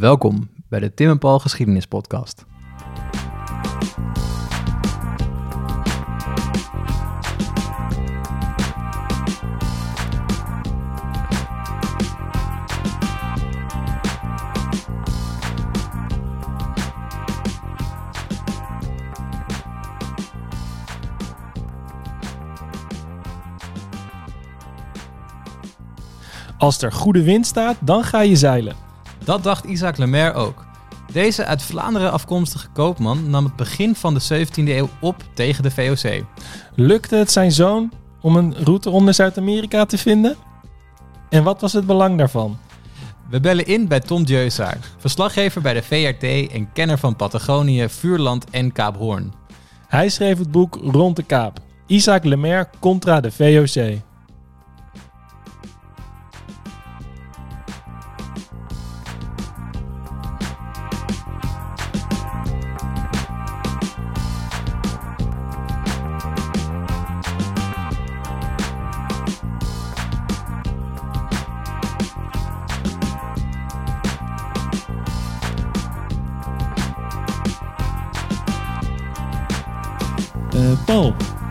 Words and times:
Welkom 0.00 0.50
bij 0.68 0.80
de 0.80 0.94
Tim 0.94 1.10
en 1.10 1.18
Paul 1.18 1.38
Geschiedenis 1.38 1.86
Podcast. 1.86 2.44
Als 26.58 26.82
er 26.82 26.92
goede 26.92 27.22
wind 27.22 27.46
staat, 27.46 27.76
dan 27.80 28.04
ga 28.04 28.20
je 28.20 28.36
zeilen. 28.36 28.89
Dat 29.24 29.42
dacht 29.42 29.64
Isaac 29.64 29.96
Lemaire 29.96 30.32
ook. 30.32 30.64
Deze 31.12 31.44
uit 31.44 31.62
Vlaanderen 31.62 32.12
afkomstige 32.12 32.68
koopman 32.72 33.30
nam 33.30 33.44
het 33.44 33.56
begin 33.56 33.94
van 33.94 34.14
de 34.14 34.46
17e 34.46 34.52
eeuw 34.54 34.88
op 35.00 35.24
tegen 35.34 35.62
de 35.62 35.70
VOC. 35.70 36.24
Lukte 36.74 37.16
het 37.16 37.30
zijn 37.30 37.52
zoon 37.52 37.92
om 38.20 38.36
een 38.36 38.54
route 38.64 38.90
onder 38.90 39.14
Zuid-Amerika 39.14 39.84
te 39.86 39.98
vinden? 39.98 40.36
En 41.28 41.42
wat 41.42 41.60
was 41.60 41.72
het 41.72 41.86
belang 41.86 42.18
daarvan? 42.18 42.58
We 43.30 43.40
bellen 43.40 43.66
in 43.66 43.88
bij 43.88 44.00
Tom 44.00 44.24
Djeusaar, 44.24 44.78
verslaggever 44.98 45.62
bij 45.62 45.74
de 45.74 45.82
VRT 45.82 46.52
en 46.52 46.72
kenner 46.72 46.98
van 46.98 47.16
Patagonië, 47.16 47.88
Vuurland 47.88 48.50
en 48.50 48.72
Kaap 48.72 48.96
Hoorn. 48.96 49.32
Hij 49.88 50.08
schreef 50.08 50.38
het 50.38 50.50
boek 50.50 50.78
Rond 50.82 51.16
de 51.16 51.22
Kaap. 51.22 51.58
Isaac 51.86 52.24
Lemaire 52.24 52.68
contra 52.78 53.20
de 53.20 53.30
VOC. 53.32 54.00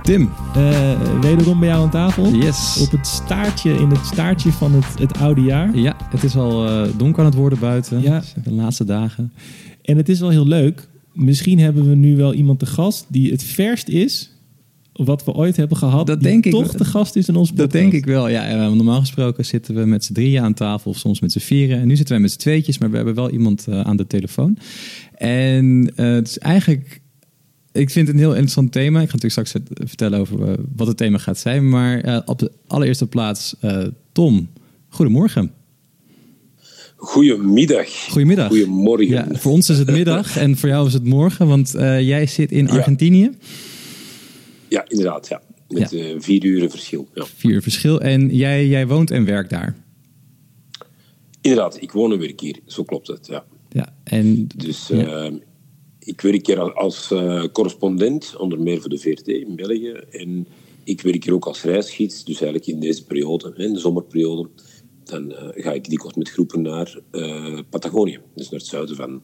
Tim, 0.09 0.29
eh, 0.55 1.19
wederom 1.21 1.59
bij 1.59 1.67
jou 1.67 1.83
aan 1.83 1.89
tafel. 1.89 2.33
yes. 2.33 2.79
Op 2.81 2.91
het 2.91 3.07
staartje, 3.07 3.73
in 3.73 3.89
het 3.89 4.05
staartje 4.05 4.51
van 4.51 4.71
het, 4.73 4.99
het 4.99 5.17
oude 5.17 5.41
jaar. 5.41 5.77
Ja, 5.77 5.95
het 6.09 6.23
is 6.23 6.35
al 6.35 6.67
eh, 6.67 6.87
donker 6.97 7.19
aan 7.19 7.25
het 7.25 7.35
worden 7.35 7.59
buiten. 7.59 8.01
Ja. 8.01 8.23
De 8.43 8.51
laatste 8.51 8.85
dagen. 8.85 9.31
En 9.81 9.97
het 9.97 10.09
is 10.09 10.19
wel 10.19 10.29
heel 10.29 10.47
leuk. 10.47 10.87
Misschien 11.13 11.59
hebben 11.59 11.89
we 11.89 11.95
nu 11.95 12.15
wel 12.15 12.33
iemand 12.33 12.59
te 12.59 12.65
gast 12.65 13.05
die 13.09 13.31
het 13.31 13.43
verst 13.43 13.87
is 13.87 14.31
wat 14.93 15.25
we 15.25 15.33
ooit 15.33 15.55
hebben 15.55 15.77
gehad. 15.77 16.07
Dat 16.07 16.21
denk 16.21 16.45
ik 16.45 16.51
toch 16.51 16.73
de 16.73 16.85
gast 16.85 17.15
is 17.15 17.27
in 17.27 17.35
ons 17.35 17.53
Dat 17.53 17.71
denk 17.71 17.93
ik 17.93 18.05
wel. 18.05 18.27
Ja, 18.27 18.47
eh, 18.47 18.71
normaal 18.71 18.99
gesproken 18.99 19.45
zitten 19.45 19.75
we 19.75 19.85
met 19.85 20.03
z'n 20.03 20.13
drieën 20.13 20.43
aan 20.43 20.53
tafel 20.53 20.91
of 20.91 20.97
soms 20.97 21.19
met 21.19 21.31
z'n 21.31 21.39
vieren. 21.39 21.79
En 21.79 21.87
nu 21.87 21.95
zitten 21.95 22.13
wij 22.13 22.23
met 22.23 22.31
z'n 22.31 22.39
tweetjes, 22.39 22.77
maar 22.77 22.89
we 22.89 22.95
hebben 22.95 23.15
wel 23.15 23.29
iemand 23.29 23.67
aan 23.69 23.97
de 23.97 24.07
telefoon. 24.07 24.57
En 25.15 25.91
het 25.95 26.27
is 26.27 26.37
eigenlijk... 26.37 27.01
Ik 27.71 27.89
vind 27.89 28.07
het 28.07 28.15
een 28.15 28.21
heel 28.21 28.31
interessant 28.31 28.71
thema. 28.71 29.01
Ik 29.01 29.09
ga 29.09 29.15
natuurlijk 29.15 29.47
straks 29.47 29.53
het- 29.53 29.89
vertellen 29.89 30.19
over 30.19 30.49
eh, 30.51 30.57
wat 30.75 30.87
het 30.87 30.97
thema 30.97 31.17
gaat 31.17 31.37
zijn. 31.37 31.69
Maar 31.69 31.99
eh, 32.01 32.19
op 32.25 32.39
de 32.39 32.51
allereerste 32.67 33.07
plaats, 33.07 33.55
eh, 33.59 33.85
Tom, 34.11 34.49
goedemorgen. 34.89 35.51
Goedemiddag. 36.95 37.87
Goedemiddag. 38.09 38.47
Goedemorgen. 38.47 39.07
Ja, 39.07 39.27
voor 39.31 39.51
ons 39.51 39.69
is 39.69 39.77
het 39.77 39.91
middag 39.91 40.37
en 40.43 40.57
voor 40.57 40.69
jou 40.69 40.87
is 40.87 40.93
het 40.93 41.03
morgen, 41.03 41.47
want 41.47 41.75
eh, 41.75 42.01
jij 42.07 42.25
zit 42.27 42.51
in. 42.51 42.69
Argentinië. 42.69 43.29
Ja, 44.67 44.85
inderdaad. 44.87 45.27
Ja. 45.27 45.41
Met 45.67 45.93
eh, 45.93 46.15
vier 46.19 46.43
uur 46.45 46.69
verschil. 46.69 47.07
Ja. 47.13 47.25
Vier 47.35 47.51
uur 47.51 47.61
verschil. 47.61 48.01
En 48.01 48.35
jij, 48.35 48.67
jij 48.67 48.87
woont 48.87 49.11
en 49.11 49.25
werkt 49.25 49.49
daar. 49.49 49.75
Inderdaad, 51.41 51.81
ik 51.81 51.91
woon 51.91 52.11
en 52.11 52.19
werk 52.19 52.39
hier. 52.39 52.59
Zo 52.65 52.83
klopt 52.83 53.07
het. 53.07 53.27
Ja. 53.27 53.43
Ja, 53.69 53.93
en 54.03 54.47
Dus 54.55 54.87
Ja. 54.87 55.05
eh, 55.25 55.31
ik 56.09 56.21
werk 56.21 56.47
hier 56.47 56.73
als- 56.73 57.11
eh, 57.11 57.43
correspondent, 57.51 58.35
onder 58.37 58.59
meer 58.59 58.79
voor 58.81 58.89
de 58.89 58.97
VRT 58.97 59.27
in 59.27 59.55
België. 59.55 59.91
En 60.11 60.47
ik 60.83 61.01
werk 61.01 61.23
hier 61.23 61.33
ook 61.33 61.45
als 61.45 61.63
reisgids. 61.63 62.23
Dus 62.23 62.41
eigenlijk 62.41 62.67
in 62.71 62.79
deze 62.79 63.05
periode, 63.05 63.53
hè, 63.55 63.63
in 63.63 63.73
de 63.73 63.79
zomerperiode, 63.79 64.49
dan 65.03 65.31
eh, 65.33 65.63
ga 65.63 65.71
ik 65.73 65.89
dikwijls 65.89 66.15
met 66.17 66.29
groepen 66.29 66.61
naar 66.61 66.99
eh, 67.11 67.59
Patagonië. 67.69 68.19
Dus 68.35 68.49
naar 68.49 68.59
het 68.59 68.69
zuiden 68.69 68.95
van 68.95 69.21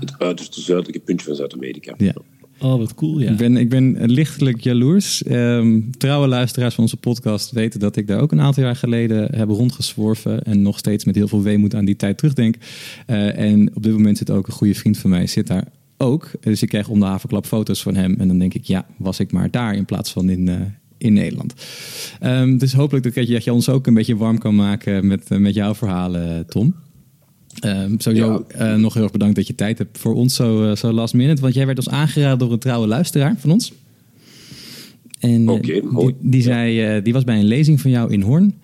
het 0.00 0.14
uiterste 0.18 0.60
zuidelijke 0.60 1.00
puntje 1.00 1.26
van 1.26 1.36
Zuid-Amerika. 1.36 1.94
ja. 1.98 2.14
Oh, 2.60 2.76
wat 2.78 2.94
cool, 2.94 3.20
ja. 3.20 3.30
Ik, 3.30 3.36
ben, 3.36 3.56
ik 3.56 3.68
ben 3.68 4.10
lichtelijk 4.10 4.60
jaloers. 4.60 5.22
Ehm, 5.22 5.80
trouwe 5.98 6.26
luisteraars 6.28 6.74
van 6.74 6.84
onze 6.84 6.96
podcast 6.96 7.50
weten 7.50 7.80
dat 7.80 7.96
ik 7.96 8.06
daar 8.06 8.20
ook 8.20 8.32
een 8.32 8.40
aantal 8.40 8.62
jaar 8.62 8.76
geleden 8.76 9.34
heb 9.36 9.48
rondgezworven. 9.48 10.42
En 10.42 10.62
nog 10.62 10.78
steeds 10.78 11.04
met 11.04 11.14
heel 11.14 11.28
veel 11.28 11.42
weemoed 11.42 11.74
aan 11.74 11.84
die 11.84 11.96
tijd 11.96 12.18
terugdenk. 12.18 12.56
Eh, 13.06 13.38
en 13.38 13.70
op 13.76 13.82
dit 13.82 13.92
moment 13.92 14.18
zit 14.18 14.30
ook 14.30 14.46
een 14.46 14.52
goede 14.52 14.74
vriend 14.74 14.98
van 14.98 15.10
mij, 15.10 15.26
zit 15.26 15.46
daar 15.46 15.68
ook. 16.04 16.30
Dus 16.40 16.62
ik 16.62 16.68
krijg 16.68 16.88
om 16.88 17.00
de 17.00 17.06
havenklap 17.06 17.46
foto's 17.46 17.82
van 17.82 17.94
hem. 17.94 18.14
En 18.18 18.28
dan 18.28 18.38
denk 18.38 18.54
ik, 18.54 18.64
ja, 18.64 18.86
was 18.96 19.20
ik 19.20 19.32
maar 19.32 19.50
daar 19.50 19.74
in 19.74 19.84
plaats 19.84 20.12
van 20.12 20.28
in, 20.28 20.48
eh, 20.48 20.60
in 20.98 21.12
Nederland. 21.12 21.54
Ehm, 22.20 22.56
dus 22.56 22.72
hopelijk 22.72 23.14
dat 23.14 23.26
je, 23.26 23.32
dat 23.32 23.44
je 23.44 23.52
ons 23.52 23.68
ook 23.68 23.86
een 23.86 23.94
beetje 23.94 24.16
warm 24.16 24.38
kan 24.38 24.54
maken 24.54 25.06
met, 25.06 25.30
eh, 25.30 25.38
met 25.38 25.54
jouw 25.54 25.74
verhalen, 25.74 26.46
Tom. 26.46 26.74
Ehm 27.60 27.94
sowieso 27.98 28.44
eh, 28.48 28.74
nog 28.74 28.94
heel 28.94 29.02
erg 29.02 29.12
bedankt 29.12 29.36
dat 29.36 29.46
je 29.46 29.54
tijd 29.54 29.78
hebt 29.78 29.98
voor 29.98 30.14
ons 30.14 30.34
zo, 30.34 30.74
zo 30.74 30.92
last 30.92 31.14
minute. 31.14 31.42
Want 31.42 31.54
jij 31.54 31.66
werd 31.66 31.78
ons 31.78 31.88
aangeraden 31.88 32.38
door 32.38 32.52
een 32.52 32.58
trouwe 32.58 32.86
luisteraar 32.86 33.34
van 33.38 33.50
ons. 33.50 33.72
En 35.18 35.60
die, 36.20 36.42
zei, 36.42 37.02
die 37.02 37.12
was 37.12 37.24
bij 37.24 37.38
een 37.38 37.44
lezing 37.44 37.80
van 37.80 37.90
jou 37.90 38.12
in 38.12 38.20
Hoorn. 38.20 38.54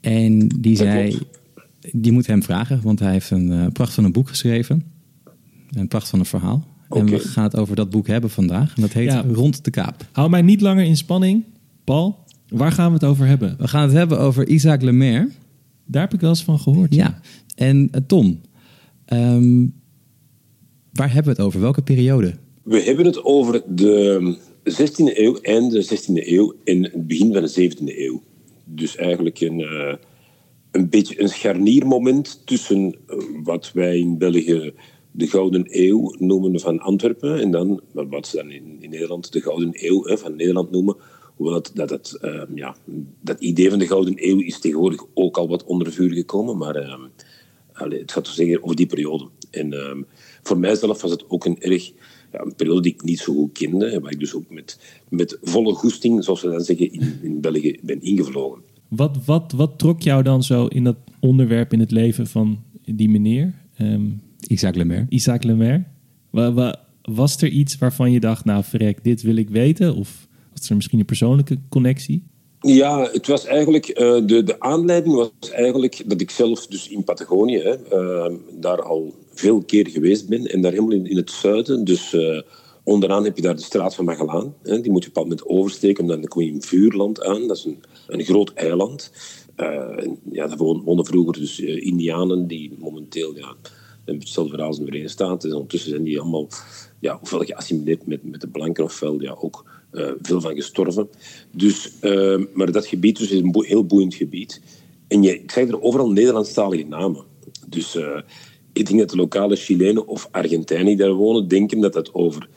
En 0.00 0.48
die 0.48 0.76
Dat 0.76 0.86
zei, 0.86 1.08
klopt. 1.10 1.38
die 1.92 2.12
moet 2.12 2.26
hem 2.26 2.42
vragen, 2.42 2.80
want 2.82 2.98
hij 2.98 3.12
heeft 3.12 3.30
een 3.30 3.72
pracht 3.72 3.94
van 3.94 4.04
een 4.04 4.12
boek 4.12 4.28
geschreven. 4.28 4.97
Een 5.72 5.88
pracht 5.88 6.08
van 6.08 6.18
een 6.18 6.24
verhaal. 6.24 6.64
En 6.88 7.06
we 7.06 7.18
gaan 7.18 7.44
het 7.44 7.56
over 7.56 7.76
dat 7.76 7.90
boek 7.90 8.06
hebben 8.06 8.30
vandaag. 8.30 8.74
En 8.76 8.82
dat 8.82 8.92
heet 8.92 9.10
Ja. 9.10 9.24
Rond 9.32 9.64
de 9.64 9.70
Kaap. 9.70 10.06
Hou 10.12 10.30
mij 10.30 10.42
niet 10.42 10.60
langer 10.60 10.84
in 10.84 10.96
spanning. 10.96 11.44
Paul, 11.84 12.18
waar 12.48 12.72
gaan 12.72 12.86
we 12.86 12.94
het 12.94 13.04
over 13.04 13.26
hebben? 13.26 13.56
We 13.58 13.68
gaan 13.68 13.82
het 13.82 13.92
hebben 13.92 14.18
over 14.18 14.48
Isaac 14.48 14.82
Lemaire. 14.82 15.28
Daar 15.84 16.02
heb 16.02 16.14
ik 16.14 16.20
wel 16.20 16.30
eens 16.30 16.44
van 16.44 16.58
gehoord. 16.58 16.94
Ja, 16.94 17.20
en 17.54 17.88
eh, 17.90 18.00
Tom, 18.06 18.40
ehm, 19.04 19.66
waar 20.92 21.12
hebben 21.12 21.32
we 21.32 21.38
het 21.38 21.40
over? 21.40 21.60
Welke 21.60 21.82
periode? 21.82 22.34
We 22.62 22.82
hebben 22.82 23.04
het 23.04 23.24
over 23.24 23.62
de 23.66 24.36
16e 24.64 25.18
eeuw, 25.20 25.38
einde 25.40 25.82
16e 25.82 26.32
eeuw 26.32 26.54
en 26.64 26.82
het 26.82 27.06
begin 27.06 27.32
van 27.32 27.42
de 27.42 27.48
17e 27.48 28.04
eeuw. 28.04 28.22
Dus 28.64 28.96
eigenlijk 28.96 29.40
een, 29.40 29.60
eh, 29.60 29.94
een 30.70 30.88
beetje 30.88 31.22
een 31.22 31.28
scharniermoment 31.28 32.42
tussen 32.44 32.94
eh, 33.06 33.16
wat 33.44 33.70
wij 33.74 33.98
in 33.98 34.18
België 34.18 34.72
de 35.18 35.26
Gouden 35.26 35.64
Eeuw 35.66 36.14
noemen 36.18 36.60
van 36.60 36.78
Antwerpen 36.78 37.40
en 37.40 37.50
dan 37.50 37.80
wat 37.92 38.26
ze 38.26 38.36
dan 38.36 38.50
in, 38.50 38.76
in 38.80 38.90
Nederland 38.90 39.32
de 39.32 39.40
Gouden 39.40 39.70
Eeuw 39.72 40.04
hè, 40.04 40.18
van 40.18 40.36
Nederland 40.36 40.70
noemen. 40.70 40.96
Hoewel 41.36 41.62
dat, 41.74 41.90
het, 41.90 42.18
eh, 42.20 42.42
ja, 42.54 42.76
dat 43.20 43.40
idee 43.40 43.70
van 43.70 43.78
de 43.78 43.86
Gouden 43.86 44.14
Eeuw 44.16 44.40
is 44.40 44.60
tegenwoordig 44.60 45.04
ook 45.14 45.38
al 45.38 45.48
wat 45.48 45.64
onder 45.64 45.92
vuur 45.92 46.12
gekomen, 46.12 46.56
maar 46.56 46.74
eh, 46.74 46.94
Allee, 47.72 48.00
het 48.00 48.12
gaat 48.12 48.24
dus 48.24 48.34
zeggen 48.34 48.62
over 48.62 48.76
die 48.76 48.86
periode. 48.86 49.28
En 49.50 49.72
ehm, 49.72 50.02
voor 50.42 50.58
mijzelf 50.58 51.02
was 51.02 51.10
het 51.10 51.30
ook 51.30 51.44
een 51.44 51.60
erg 51.60 51.92
ja, 52.32 52.52
periode 52.56 52.80
die 52.80 52.92
ik 52.92 53.02
niet 53.02 53.18
zo 53.18 53.34
goed 53.34 53.52
kende. 53.52 53.86
En 53.86 54.02
waar 54.02 54.12
ik 54.12 54.20
dus 54.20 54.34
ook 54.34 54.50
met, 54.50 55.00
met 55.08 55.38
volle 55.42 55.74
goesting, 55.74 56.24
zoals 56.24 56.42
we 56.42 56.50
dan 56.50 56.60
zeggen, 56.60 56.92
in, 56.92 57.18
in 57.22 57.40
België 57.40 57.78
ben 57.82 58.02
ingevlogen. 58.02 58.62
Wat, 58.88 59.24
wat, 59.24 59.52
wat 59.52 59.78
trok 59.78 60.00
jou 60.02 60.22
dan 60.22 60.42
zo 60.42 60.66
in 60.66 60.84
dat 60.84 60.96
onderwerp 61.20 61.72
in 61.72 61.80
het 61.80 61.90
leven 61.90 62.26
van 62.26 62.62
die 62.84 63.08
meneer, 63.08 63.54
ehm, 63.74 64.10
Isaac 64.48 64.74
Lemaire. 64.74 65.06
Isaac 65.08 65.44
Lemaire? 65.44 65.84
Wa- 66.30 66.52
wa- 66.52 66.86
was 67.02 67.42
er 67.42 67.48
iets 67.48 67.78
waarvan 67.78 68.12
je 68.12 68.20
dacht, 68.20 68.44
nou 68.44 68.64
verrek, 68.64 69.04
dit 69.04 69.22
wil 69.22 69.36
ik 69.36 69.50
weten? 69.50 69.94
Of 69.94 70.28
was 70.54 70.68
er 70.68 70.76
misschien 70.76 70.98
een 70.98 71.04
persoonlijke 71.04 71.58
connectie? 71.68 72.22
Ja, 72.60 73.08
het 73.12 73.26
was 73.26 73.44
eigenlijk, 73.44 73.88
eh, 73.88 74.26
de, 74.26 74.42
de 74.42 74.60
aanleiding 74.60 75.14
was 75.14 75.50
eigenlijk 75.50 76.02
dat 76.06 76.20
ik 76.20 76.30
zelf 76.30 76.66
dus 76.66 76.88
in 76.88 77.04
Patagonië 77.04 77.58
hè, 77.58 77.74
eh, 77.74 78.34
daar 78.60 78.82
al 78.82 79.14
veel 79.34 79.62
keer 79.62 79.88
geweest 79.88 80.28
ben. 80.28 80.46
En 80.46 80.60
daar 80.60 80.72
helemaal 80.72 80.96
in, 80.96 81.06
in 81.06 81.16
het 81.16 81.30
zuiden, 81.30 81.84
dus 81.84 82.12
eh, 82.14 82.40
onderaan 82.84 83.24
heb 83.24 83.36
je 83.36 83.42
daar 83.42 83.56
de 83.56 83.62
straat 83.62 83.94
van 83.94 84.04
Magellaan. 84.04 84.54
Hè, 84.62 84.80
die 84.80 84.90
moet 84.92 85.02
je 85.02 85.08
op 85.08 85.16
een 85.16 85.22
moment 85.22 85.46
oversteken, 85.46 86.06
dan 86.06 86.24
kom 86.24 86.42
je 86.42 86.50
in 86.50 86.62
Vuurland 86.62 87.22
aan. 87.22 87.46
Dat 87.46 87.56
is 87.56 87.64
een, 87.64 87.78
een 88.06 88.24
groot 88.24 88.52
eiland. 88.54 89.12
Eh, 89.54 90.04
en 90.04 90.18
ja, 90.32 90.46
daar 90.46 90.56
woonden 90.56 90.84
woonden 90.84 91.06
vroeger 91.06 91.40
dus 91.40 91.60
Indianen 91.60 92.46
die 92.46 92.76
momenteel 92.78 93.36
ja, 93.36 93.54
hetzelfde 94.14 94.50
verhaal 94.50 94.68
als 94.68 94.78
in 94.78 94.84
de 94.84 94.90
Verenigde 94.90 95.14
Staten. 95.14 95.48
En 95.48 95.54
ondertussen 95.54 95.90
zijn 95.90 96.02
die 96.02 96.20
allemaal 96.20 96.48
ja, 97.00 97.18
ofwel 97.22 97.40
geassimileerd 97.40 98.06
met, 98.06 98.24
met 98.24 98.40
de 98.40 98.48
blanken, 98.48 98.84
ofwel 98.84 99.20
ja, 99.20 99.36
ook 99.40 99.64
eh, 99.90 100.10
veel 100.22 100.40
van 100.40 100.54
gestorven. 100.54 101.08
Dus, 101.50 101.92
eh, 102.00 102.42
maar 102.54 102.72
dat 102.72 102.86
gebied 102.86 103.18
dus 103.18 103.30
is 103.30 103.40
een 103.40 103.64
heel 103.66 103.86
boeiend 103.86 104.14
gebied. 104.14 104.60
En 105.08 105.22
je, 105.22 105.42
zag 105.46 105.68
er 105.68 105.82
overal 105.82 106.10
Nederlandstalige 106.10 106.84
namen. 106.84 107.24
Dus 107.68 107.96
eh, 107.96 108.20
ik 108.72 108.86
denk 108.86 108.98
dat 108.98 109.10
de 109.10 109.16
lokale 109.16 109.56
Chilenen 109.56 110.06
of 110.06 110.28
Argentijnen 110.30 110.86
die 110.86 110.96
daar 110.96 111.12
wonen, 111.12 111.48
denken 111.48 111.80
dat 111.80 111.94
het 111.94 112.14
over 112.14 112.48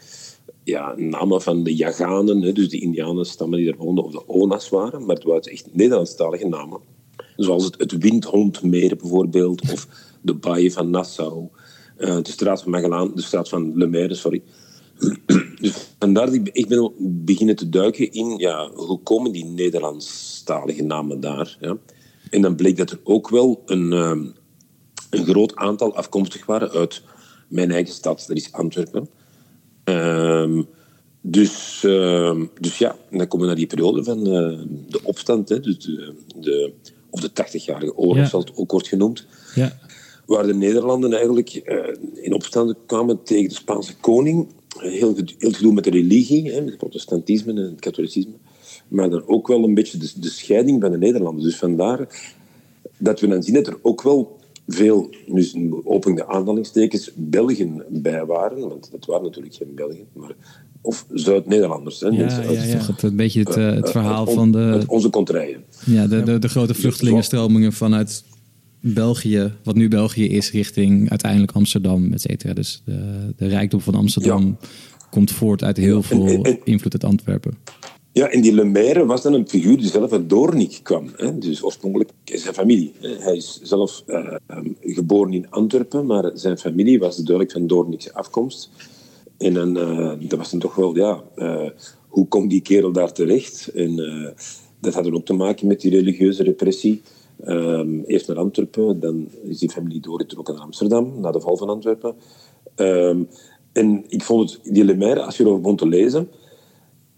ja, 0.63 0.93
namen 0.97 1.41
van 1.41 1.63
de 1.63 1.75
Jaganen, 1.75 2.41
hè, 2.41 2.51
dus 2.51 2.69
de 2.69 2.79
Indianenstammen 2.79 3.57
die 3.57 3.67
daar 3.67 3.77
woonden, 3.85 4.03
of 4.03 4.11
de 4.11 4.27
Ona's 4.27 4.69
waren. 4.69 5.05
Maar 5.05 5.15
het 5.15 5.23
waren 5.23 5.51
echt 5.51 5.67
Nederlandstalige 5.71 6.47
namen. 6.47 6.79
Zoals 7.43 7.63
het, 7.63 7.75
het 7.77 7.97
Windhondmeer 7.97 8.95
bijvoorbeeld, 8.95 9.61
of 9.71 9.87
de 10.21 10.33
Baai 10.33 10.71
van 10.71 10.89
Nassau, 10.89 11.47
uh, 11.97 12.21
de 12.21 12.31
straat 12.31 12.61
van 12.61 12.71
Magellaan, 12.71 13.11
de 13.15 13.21
straat 13.21 13.49
van 13.49 13.77
Le 13.77 13.87
Maire, 13.87 14.13
sorry. 14.13 14.41
dus 15.61 15.93
vandaar 15.99 16.33
ik, 16.33 16.49
ik 16.53 16.67
ben 16.67 16.91
beginnen 16.99 17.55
te 17.55 17.69
duiken 17.69 18.11
in, 18.11 18.37
ja, 18.37 18.69
hoe 18.69 18.99
komen 18.99 19.31
die 19.31 19.45
Nederlandstalige 19.45 20.83
namen 20.83 21.19
daar? 21.19 21.57
Ja? 21.59 21.77
En 22.29 22.41
dan 22.41 22.55
bleek 22.55 22.77
dat 22.77 22.91
er 22.91 22.99
ook 23.03 23.29
wel 23.29 23.61
een, 23.65 23.91
uh, 23.91 24.33
een 25.09 25.25
groot 25.25 25.55
aantal 25.55 25.95
afkomstig 25.95 26.45
waren 26.45 26.71
uit 26.71 27.01
mijn 27.47 27.71
eigen 27.71 27.93
stad, 27.93 28.23
dat 28.27 28.37
is 28.37 28.51
Antwerpen. 28.51 29.09
Um, 29.83 30.67
dus, 31.21 31.83
uh, 31.83 32.41
dus 32.59 32.77
ja, 32.77 32.95
dan 33.09 33.27
komen 33.27 33.39
we 33.39 33.45
naar 33.45 33.55
die 33.55 33.67
periode 33.67 34.03
van 34.03 34.17
uh, 34.17 34.59
de 34.87 34.99
opstand, 35.03 35.49
hè, 35.49 35.59
dus 35.59 35.79
de, 35.79 36.13
de, 36.35 36.73
of 37.11 37.19
de 37.19 37.29
80-jarige 37.29 37.95
oorlog, 37.95 38.17
ja. 38.17 38.25
zoals 38.25 38.45
het 38.45 38.57
ook 38.57 38.71
wordt 38.71 38.87
genoemd. 38.87 39.25
Ja. 39.55 39.77
Waar 40.25 40.47
de 40.47 40.53
Nederlanden 40.53 41.13
eigenlijk 41.13 41.61
uh, 41.65 41.77
in 42.13 42.33
opstand 42.33 42.75
kwamen 42.85 43.23
tegen 43.23 43.49
de 43.49 43.55
Spaanse 43.55 43.95
koning. 43.95 44.47
Heel, 44.77 45.15
heel 45.37 45.51
gedoe 45.51 45.73
met 45.73 45.83
de 45.83 45.89
religie, 45.89 46.51
hè, 46.51 46.59
met 46.59 46.69
het 46.69 46.77
protestantisme 46.77 47.51
en 47.51 47.57
het 47.57 47.79
katholicisme. 47.79 48.33
Maar 48.87 49.09
dan 49.09 49.27
ook 49.27 49.47
wel 49.47 49.63
een 49.63 49.73
beetje 49.73 49.97
de, 49.97 50.11
de 50.15 50.29
scheiding 50.29 50.81
van 50.81 50.91
de 50.91 50.97
Nederlanden. 50.97 51.43
Dus 51.43 51.57
vandaar 51.57 52.07
dat 52.97 53.19
we 53.19 53.27
dan 53.27 53.43
zien 53.43 53.53
dat 53.53 53.67
er 53.67 53.77
ook 53.81 54.01
wel 54.01 54.39
veel, 54.73 55.09
dus 55.27 55.55
open 55.83 56.15
de 56.15 56.27
aanhalingstekens, 56.27 57.11
Belgen 57.15 57.83
bij 57.89 58.25
waren. 58.25 58.59
Want 58.59 58.89
dat 58.91 59.05
waren 59.05 59.23
natuurlijk 59.23 59.55
geen 59.55 59.75
Belgen, 59.75 60.05
maar, 60.13 60.31
of 60.81 61.05
Zuid-Nederlanders. 61.13 61.99
Ja, 61.99 62.07
uit, 62.07 62.21
ja, 62.21 62.63
ja. 62.63 62.85
Het, 62.85 63.01
een 63.01 63.15
beetje 63.15 63.39
het, 63.39 63.57
uh, 63.57 63.73
het 63.73 63.91
verhaal 63.91 64.27
uh, 64.27 64.33
van 64.33 64.51
de... 64.51 64.83
onze 64.87 65.09
contraien. 65.09 65.63
Ja, 65.85 66.07
de, 66.07 66.23
de, 66.23 66.39
de 66.39 66.49
grote 66.49 66.73
vluchtelingenstromingen 66.73 67.73
vanuit 67.73 68.23
België, 68.79 69.53
wat 69.63 69.75
nu 69.75 69.87
België 69.87 70.29
is, 70.29 70.51
richting 70.51 71.09
uiteindelijk 71.09 71.51
Amsterdam, 71.51 72.13
et 72.13 72.21
cetera. 72.21 72.53
Dus 72.53 72.81
de, 72.85 73.33
de 73.35 73.47
rijkdom 73.47 73.81
van 73.81 73.95
Amsterdam 73.95 74.57
ja. 74.61 74.67
komt 75.09 75.31
voort 75.31 75.63
uit 75.63 75.77
heel 75.77 76.03
veel 76.03 76.27
en, 76.27 76.43
en, 76.43 76.59
invloed 76.63 76.93
uit 76.93 77.03
Antwerpen. 77.03 77.53
Ja, 78.13 78.29
en 78.29 78.41
die 78.41 78.53
Lemaire 78.53 79.05
was 79.05 79.21
dan 79.21 79.33
een 79.33 79.47
figuur 79.47 79.77
die 79.77 79.89
zelf 79.89 80.11
uit 80.11 80.29
Doornik 80.29 80.79
kwam. 80.83 81.09
Hè? 81.15 81.37
Dus 81.37 81.63
oorspronkelijk 81.63 82.11
zijn 82.23 82.53
familie. 82.53 82.93
Hè? 82.99 83.15
Hij 83.15 83.35
is 83.35 83.59
zelf 83.63 84.03
uh, 84.07 84.35
geboren 84.81 85.33
in 85.33 85.49
Antwerpen, 85.49 86.05
maar 86.05 86.31
zijn 86.33 86.57
familie 86.57 86.99
was 86.99 87.15
duidelijk 87.15 87.51
van 87.51 87.67
Doornikse 87.67 88.13
afkomst. 88.13 88.69
En 89.37 89.53
dan, 89.53 89.77
uh, 89.77 90.13
dat 90.19 90.37
was 90.39 90.51
dan 90.51 90.59
toch 90.59 90.75
wel, 90.75 90.95
ja, 90.95 91.23
uh, 91.35 91.69
hoe 92.07 92.27
komt 92.27 92.49
die 92.49 92.61
kerel 92.61 92.91
daar 92.91 93.13
terecht? 93.13 93.67
En 93.67 93.95
dat 94.79 94.93
had 94.93 95.03
dan 95.03 95.13
ook 95.13 95.25
te 95.25 95.33
maken 95.33 95.67
met 95.67 95.81
die 95.81 95.91
religieuze 95.91 96.43
repressie. 96.43 97.01
Um, 97.47 98.03
eerst 98.03 98.27
naar 98.27 98.37
Antwerpen, 98.37 98.99
dan 98.99 99.27
is 99.43 99.59
die 99.59 99.69
familie 99.69 99.99
doorgetrokken 99.99 100.53
naar 100.53 100.63
Amsterdam, 100.63 101.19
na 101.19 101.31
de 101.31 101.41
val 101.41 101.57
van 101.57 101.69
Antwerpen. 101.69 102.15
Um, 102.75 103.27
en 103.73 104.03
ik 104.07 104.23
vond 104.23 104.51
het, 104.51 104.73
die 104.73 104.85
Lemaire, 104.85 105.21
als 105.21 105.37
je 105.37 105.43
erover 105.43 105.61
begon 105.61 105.77
te 105.77 105.87
lezen 105.87 106.29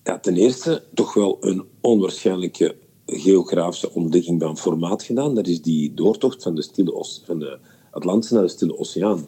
ja, 0.04 0.20
ten 0.20 0.36
eerste 0.36 0.84
toch 0.94 1.14
wel 1.14 1.38
een 1.40 1.64
onwaarschijnlijke 1.82 2.76
geografische 3.06 3.94
ontdekking 3.94 4.42
van 4.42 4.58
formaat 4.58 5.04
gedaan. 5.04 5.36
Dat 5.36 5.48
is 5.48 5.62
die 5.62 5.94
doortocht 5.94 6.44
van 6.44 6.56
de, 6.56 6.62
Stille 6.62 7.06
van 7.26 7.40
de 7.40 7.58
Atlantische 7.92 8.34
naar 8.34 8.44
de 8.44 8.50
Stille 8.50 8.78
Oceaan. 8.78 9.28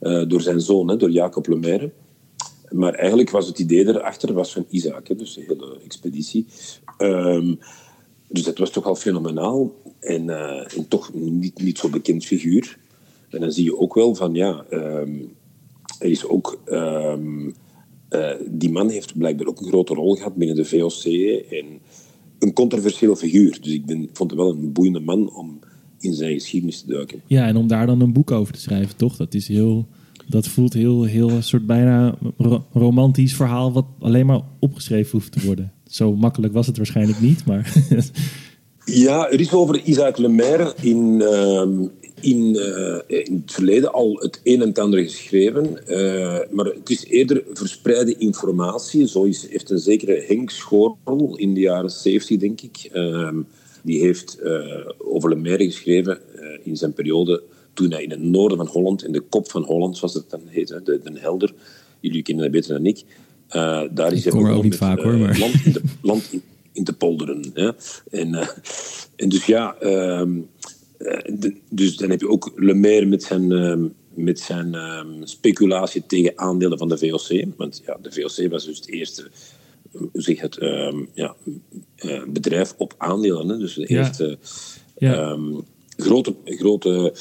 Uh, 0.00 0.28
door 0.28 0.40
zijn 0.40 0.60
zoon, 0.60 0.88
hè, 0.88 0.96
door 0.96 1.10
Jacob 1.10 1.46
Lemaire. 1.46 1.92
Maar 2.70 2.94
eigenlijk 2.94 3.30
was 3.30 3.46
het 3.46 3.58
idee 3.58 3.88
erachter 3.88 4.32
was 4.32 4.52
van 4.52 4.66
Isaac, 4.68 5.08
hè, 5.08 5.14
dus 5.14 5.34
de 5.34 5.44
hele 5.46 5.78
expeditie. 5.84 6.46
Um, 6.98 7.58
dus 8.28 8.42
dat 8.42 8.58
was 8.58 8.70
toch 8.70 8.84
al 8.84 8.94
fenomenaal. 8.94 9.74
En, 10.00 10.30
en 10.76 10.88
toch 10.88 11.14
niet, 11.14 11.62
niet 11.62 11.78
zo 11.78 11.88
bekend 11.88 12.24
figuur. 12.24 12.78
En 13.30 13.40
dan 13.40 13.52
zie 13.52 13.64
je 13.64 13.78
ook 13.78 13.94
wel 13.94 14.14
van, 14.14 14.34
ja, 14.34 14.64
um, 14.70 15.34
er 15.98 16.10
is 16.10 16.26
ook... 16.26 16.60
Uh, 16.66 17.14
die 18.50 18.70
man 18.70 18.88
heeft 18.88 19.18
blijkbaar 19.18 19.46
ook 19.46 19.60
een 19.60 19.68
grote 19.68 19.94
rol 19.94 20.14
gehad 20.14 20.34
binnen 20.34 20.56
de 20.56 20.64
VOC 20.64 21.04
en 21.50 21.66
een 22.38 22.52
controversieel 22.52 23.16
figuur. 23.16 23.58
Dus 23.60 23.72
ik 23.72 23.86
ben, 23.86 24.08
vond 24.12 24.30
hem 24.30 24.38
wel 24.38 24.50
een 24.50 24.72
boeiende 24.72 25.00
man 25.00 25.34
om 25.34 25.58
in 26.00 26.14
zijn 26.14 26.32
geschiedenis 26.32 26.80
te 26.80 26.86
duiken. 26.86 27.22
Ja, 27.26 27.46
en 27.46 27.56
om 27.56 27.66
daar 27.66 27.86
dan 27.86 28.00
een 28.00 28.12
boek 28.12 28.30
over 28.30 28.54
te 28.54 28.60
schrijven, 28.60 28.96
toch? 28.96 29.16
Dat 29.16 29.34
is 29.34 29.48
heel... 29.48 29.86
Dat 30.28 30.48
voelt 30.48 30.72
heel, 30.72 31.02
heel 31.02 31.30
een 31.30 31.42
soort 31.42 31.66
bijna 31.66 32.18
ro 32.36 32.64
romantisch 32.72 33.34
verhaal... 33.34 33.72
wat 33.72 33.86
alleen 33.98 34.26
maar 34.26 34.40
opgeschreven 34.58 35.10
hoeft 35.10 35.32
te 35.32 35.46
worden. 35.46 35.72
Zo 35.86 36.16
makkelijk 36.16 36.52
was 36.52 36.66
het 36.66 36.76
waarschijnlijk 36.76 37.20
niet, 37.20 37.44
maar... 37.44 37.72
ja, 38.84 39.30
er 39.30 39.40
is 39.40 39.52
over 39.52 39.82
Isaac 39.84 40.18
Lemaire 40.18 40.74
in, 40.80 41.20
uh, 41.20 41.88
in, 42.20 42.54
uh, 42.54 42.98
in, 43.06 43.42
het 43.44 43.52
verleden 43.52 43.92
al 43.92 44.16
het 44.20 44.40
een 44.44 44.60
en 44.60 44.68
het 44.68 44.78
ander 44.78 45.02
geschreven. 45.02 45.78
Uh, 45.86 46.38
maar 46.50 46.64
het 46.64 46.90
is 46.90 47.04
eerder 47.04 47.42
verspreide 47.52 48.16
informatie. 48.16 49.08
Zo 49.08 49.24
is, 49.24 49.48
heeft 49.48 49.70
een 49.70 49.78
zekere 49.78 50.24
Henk 50.26 50.50
Schorl 50.50 50.98
in 51.36 51.54
de 51.54 51.60
jaren 51.60 51.90
70, 51.90 52.38
denk 52.38 52.60
ik. 52.60 52.90
Uh, 52.92 53.30
die 53.82 54.00
heeft 54.00 54.38
over 54.98 55.28
Lemaire 55.28 55.64
geschreven 55.64 56.18
in 56.62 56.76
zijn 56.76 56.92
periode 56.92 57.42
toen 57.72 57.90
hij 57.90 58.02
in 58.02 58.10
het 58.10 58.22
noorden 58.22 58.58
van 58.58 58.66
Holland, 58.66 59.04
in 59.04 59.12
de 59.12 59.20
kop 59.20 59.50
van 59.50 59.62
Holland, 59.62 59.96
zoals 59.96 60.14
het 60.14 60.30
dan 60.30 60.40
heet, 60.46 60.68
hè, 60.68 60.82
de, 60.82 61.00
de 61.04 61.18
Helder. 61.20 61.52
Jullie 62.00 62.22
kennen 62.22 62.44
dat 62.44 62.52
beter 62.52 62.74
dan 62.74 62.86
ik. 62.86 63.04
daar 63.94 64.12
is 64.12 64.26
er 64.26 64.54
ook 64.54 64.62
niet 64.62 64.76
vaak 64.76 65.00
hoor, 65.00 65.16
maar... 65.16 65.38
Land 65.38 65.54
in, 65.64 65.72
de, 65.72 65.82
land 66.02 66.32
in, 66.32 66.42
in 66.72 66.84
te 66.84 66.92
polderen. 66.92 67.52
En, 68.10 68.48
en 69.16 69.28
dus 69.28 69.46
ja... 69.46 69.76
Um, 69.82 70.48
de, 71.38 71.54
dus 71.68 71.96
dan 71.96 72.10
heb 72.10 72.20
je 72.20 72.28
ook 72.28 72.52
Lemaire 72.56 73.06
met 73.06 73.22
zijn, 73.22 73.50
uh, 73.50 73.88
met 74.14 74.40
zijn 74.40 74.74
uh, 74.74 75.04
speculatie 75.22 76.06
tegen 76.06 76.38
aandelen 76.38 76.78
van 76.78 76.88
de 76.88 76.98
VOC. 76.98 77.44
Want 77.56 77.82
ja, 77.86 77.98
de 78.02 78.12
VOC 78.12 78.50
was 78.50 78.64
dus 78.64 78.76
het 78.76 78.88
eerste 78.88 79.30
zeg 80.12 80.40
het, 80.40 80.56
uh, 80.60 80.92
ja, 81.14 81.36
bedrijf 82.28 82.74
op 82.76 82.94
aandelen. 82.98 83.48
Hè? 83.48 83.58
Dus 83.58 83.74
de 83.74 83.86
eerste 83.86 84.38
ja. 84.96 85.38
grote, 85.96 86.34
grote 86.44 87.14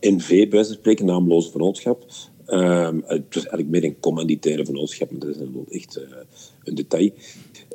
NV, 0.00 0.48
bij 0.48 0.64
van 0.64 0.74
spreken, 0.74 1.04
naamloze 1.04 1.50
vennootschap. 1.50 2.04
het 2.46 3.34
was 3.34 3.46
eigenlijk 3.46 3.68
meer 3.68 3.84
een 3.84 4.00
commanditaire 4.00 4.64
vennootschap, 4.64 5.10
maar 5.10 5.20
dat 5.20 5.28
is 5.28 5.36
wel 5.36 5.66
echt 5.70 6.00
een 6.64 6.74
detail. 6.74 7.10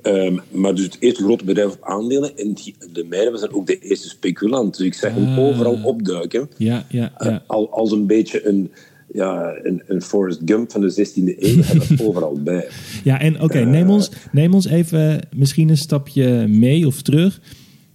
Um, 0.08 0.42
maar 0.52 0.76
dus 0.76 0.84
het 0.84 0.98
eerste 1.00 1.24
grote 1.24 1.44
bedrijf 1.44 1.74
op 1.74 1.84
aandelen. 1.84 2.38
En 2.38 2.54
die, 2.54 2.76
de 2.94 3.30
was 3.32 3.42
dan 3.42 3.54
ook 3.54 3.68
de 3.68 3.80
eerste 3.80 4.10
speculant. 4.10 4.78
Dus 4.78 4.86
ik 4.86 4.94
zag 4.94 5.14
hem 5.14 5.24
uh, 5.24 5.40
overal 5.40 5.80
opduiken. 5.84 6.50
Ja, 6.58 6.86
ja, 6.90 7.14
ja. 7.18 7.32
Uh, 7.32 7.38
al, 7.48 7.72
als 7.72 7.92
een 7.92 8.08
beetje 8.08 8.48
een, 8.48 8.72
ja, 9.14 9.56
een, 9.64 9.84
een 9.88 10.02
Forrest 10.02 10.42
Gump 10.46 10.72
van 10.72 10.82
de 10.82 11.08
16e 11.08 11.40
eeuw. 11.40 11.62
Was 11.78 12.02
overal 12.08 12.42
bij. 12.44 12.68
Ja, 13.04 13.20
en 13.20 13.36
oké, 13.36 13.44
okay, 13.44 13.62
uh, 13.62 13.68
neem, 13.68 13.90
ons, 13.90 14.12
neem 14.32 14.54
ons 14.54 14.68
even 14.68 15.20
misschien 15.36 15.70
een 15.70 15.78
stapje 15.78 16.48
mee 16.48 16.88
of 16.88 17.02
terug. 17.02 17.40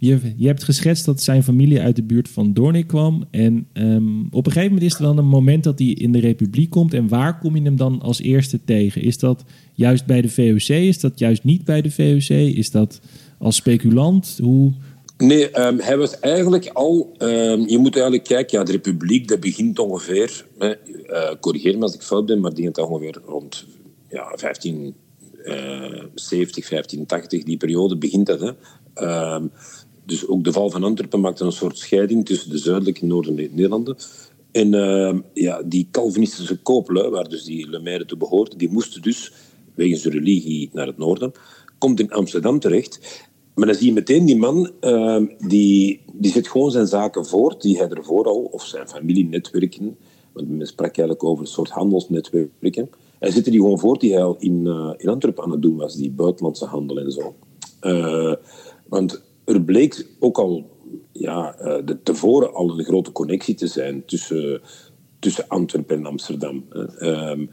Je, 0.05 0.19
je 0.37 0.47
hebt 0.47 0.63
geschetst 0.63 1.05
dat 1.05 1.23
zijn 1.23 1.43
familie 1.43 1.81
uit 1.81 1.97
de 1.97 2.03
buurt 2.03 2.29
van 2.29 2.53
Doornik 2.53 2.87
kwam. 2.87 3.25
En 3.31 3.69
um, 3.73 4.29
op 4.31 4.47
een 4.47 4.53
gegeven 4.53 4.75
moment 4.75 4.93
is 4.93 4.99
er 4.99 5.03
dan 5.05 5.19
een 5.19 5.29
moment 5.29 5.65
dat 5.65 5.79
hij 5.79 5.89
in 5.89 6.13
de 6.13 6.19
Republiek 6.19 6.71
komt. 6.71 6.95
En 6.95 7.09
waar 7.09 7.39
kom 7.39 7.57
je 7.57 7.63
hem 7.63 7.77
dan 7.77 8.01
als 8.01 8.21
eerste 8.21 8.65
tegen? 8.65 9.03
Is 9.03 9.19
dat 9.19 9.45
juist 9.73 10.07
bij 10.07 10.21
de 10.21 10.29
VOC? 10.29 10.69
Is 10.69 11.01
dat 11.01 11.19
juist 11.19 11.45
niet 11.45 11.65
bij 11.65 11.83
de 11.83 11.91
VOC? 11.91 12.29
Is 12.29 12.71
dat 12.71 13.01
als 13.39 13.57
speculant? 13.57 14.39
Hoe... 14.43 14.73
Nee, 15.19 15.61
um, 15.61 15.81
hij 15.81 15.97
was 15.97 16.21
eigenlijk 16.21 16.71
al... 16.73 17.15
Um, 17.19 17.69
je 17.69 17.79
moet 17.79 17.95
eigenlijk 17.95 18.25
kijken, 18.25 18.59
ja, 18.59 18.65
de 18.65 18.73
Republiek, 18.73 19.29
dat 19.29 19.41
begint 19.41 19.79
ongeveer... 19.79 20.47
Hè, 20.59 20.69
uh, 20.69 21.35
corrigeer 21.41 21.79
me 21.79 21.83
als 21.83 21.95
ik 21.95 22.03
fout 22.03 22.27
ben, 22.27 22.41
maar 22.41 22.55
die 22.55 22.71
begint 22.71 22.91
ongeveer 22.91 23.21
rond 23.27 23.67
ja, 24.09 24.33
15... 24.37 24.95
Uh, 25.45 26.05
70, 26.15 26.69
1580, 26.69 27.43
die 27.43 27.57
periode 27.57 27.97
begint 27.97 28.27
dat. 28.27 28.41
Hè. 28.41 28.51
Dus 30.13 30.29
ook 30.29 30.45
de 30.45 30.53
val 30.53 30.71
van 30.71 30.85
Antwerpen 30.85 31.21
maakte 31.21 31.45
een 31.45 31.53
soort 31.53 31.79
scheiding 31.79 32.27
tussen 32.27 32.51
de 32.51 32.59
zuidelijke 32.59 33.01
en 33.01 33.07
noordelijke 33.07 33.55
Nederlanden. 33.55 33.97
En 34.53 34.73
uh, 34.73 35.19
ja, 35.33 35.63
die 35.63 35.89
Calvinistische 35.91 36.59
kooplui, 36.63 37.09
waar 37.09 37.29
dus 37.29 37.45
die 37.45 37.69
Lemaire 37.69 38.05
toe 38.05 38.19
behoorde, 38.19 38.57
die 38.57 38.71
moesten 38.71 39.03
dus, 39.03 39.33
wegens 39.75 40.03
de 40.03 40.11
religie, 40.11 40.71
naar 40.73 40.87
het 40.87 40.99
noorden. 40.99 41.33
Komt 41.79 42.01
in 42.01 42.13
Amsterdam 42.13 42.59
terecht. 42.59 43.01
Maar 43.55 43.67
dan 43.67 43.75
zie 43.75 43.87
je 43.87 43.93
meteen 43.93 44.25
die 44.25 44.37
man, 44.37 44.71
uh, 44.81 45.23
die, 45.39 46.01
die 46.13 46.31
zet 46.31 46.49
gewoon 46.49 46.71
zijn 46.71 46.87
zaken 46.87 47.27
voort, 47.27 47.63
die 47.63 47.77
hij 47.77 47.89
ervoor 47.89 48.25
al, 48.25 48.49
of 48.51 48.65
zijn 48.65 48.89
familienetwerken, 48.89 49.97
want 50.33 50.49
men 50.49 50.67
sprak 50.67 50.97
eigenlijk 50.97 51.25
over 51.25 51.45
een 51.45 51.51
soort 51.51 51.71
handelsnetwerken. 51.71 52.91
Hij 53.19 53.31
zette 53.31 53.51
die 53.51 53.61
gewoon 53.61 53.79
voort 53.79 54.01
die 54.01 54.13
hij 54.13 54.23
al 54.23 54.37
in, 54.39 54.65
uh, 54.65 54.93
in 54.97 55.09
Antwerpen 55.09 55.45
aan 55.45 55.51
het 55.51 55.63
doen 55.63 55.77
was, 55.77 55.97
die 55.97 56.11
buitenlandse 56.11 56.65
handel 56.65 56.99
en 56.99 57.13
zo. 57.13 57.35
Uh, 57.81 58.35
want 58.89 59.23
er 59.45 59.63
bleek 59.63 60.07
ook 60.19 60.39
al 60.39 60.71
ja, 61.13 61.57
de, 61.85 61.99
tevoren 62.03 62.55
al 62.55 62.79
een 62.79 62.85
grote 62.85 63.13
connectie 63.13 63.55
te 63.55 63.67
zijn 63.67 64.05
tussen, 64.05 64.61
tussen 65.19 65.49
Antwerpen 65.49 65.97
en 65.97 66.07
Amsterdam. 66.07 66.65
Ehm, 66.99 67.47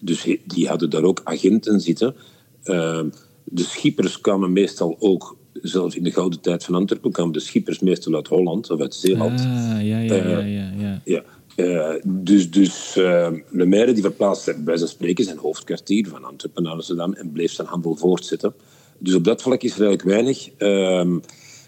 dus 0.00 0.36
die 0.44 0.68
hadden 0.68 0.90
daar 0.90 1.02
ook 1.02 1.20
agenten 1.24 1.80
zitten. 1.80 2.14
Ehm, 2.62 3.08
de 3.44 3.62
schippers 3.62 4.20
kwamen 4.20 4.52
meestal 4.52 4.96
ook, 4.98 5.36
zelfs 5.52 5.96
in 5.96 6.04
de 6.04 6.12
gouden 6.12 6.40
tijd 6.40 6.64
van 6.64 6.74
Antwerpen, 6.74 7.12
kwamen 7.12 7.32
de 7.32 7.40
schippers 7.40 7.78
meestal 7.78 8.14
uit 8.14 8.28
Holland 8.28 8.70
of 8.70 8.80
uit 8.80 8.94
Zeeland. 8.94 9.40
Ah, 9.40 9.46
ja, 9.86 9.98
ja, 9.98 10.14
ja, 10.14 10.38
ja, 10.38 10.72
ja. 10.76 11.00
ja. 11.04 11.22
Uh, 11.56 11.94
dus 12.04 12.50
dus 12.50 12.96
uh, 12.96 13.28
Lemaire 13.50 13.92
die 13.92 14.02
verplaatste 14.02 14.56
bij 14.64 14.76
zijn 14.76 14.88
spreken 14.88 15.24
zijn 15.24 15.38
hoofdkwartier 15.38 16.08
van 16.08 16.24
Antwerpen 16.24 16.62
naar 16.62 16.72
Amsterdam 16.72 17.12
en 17.12 17.32
bleef 17.32 17.52
zijn 17.52 17.66
handel 17.66 17.96
voortzetten. 17.96 18.54
Dus 18.98 19.14
op 19.14 19.24
dat 19.24 19.42
vlak 19.42 19.62
is 19.62 19.78
er 19.78 19.86
eigenlijk 19.86 20.08
weinig. 20.08 20.50
Uh, 20.58 21.18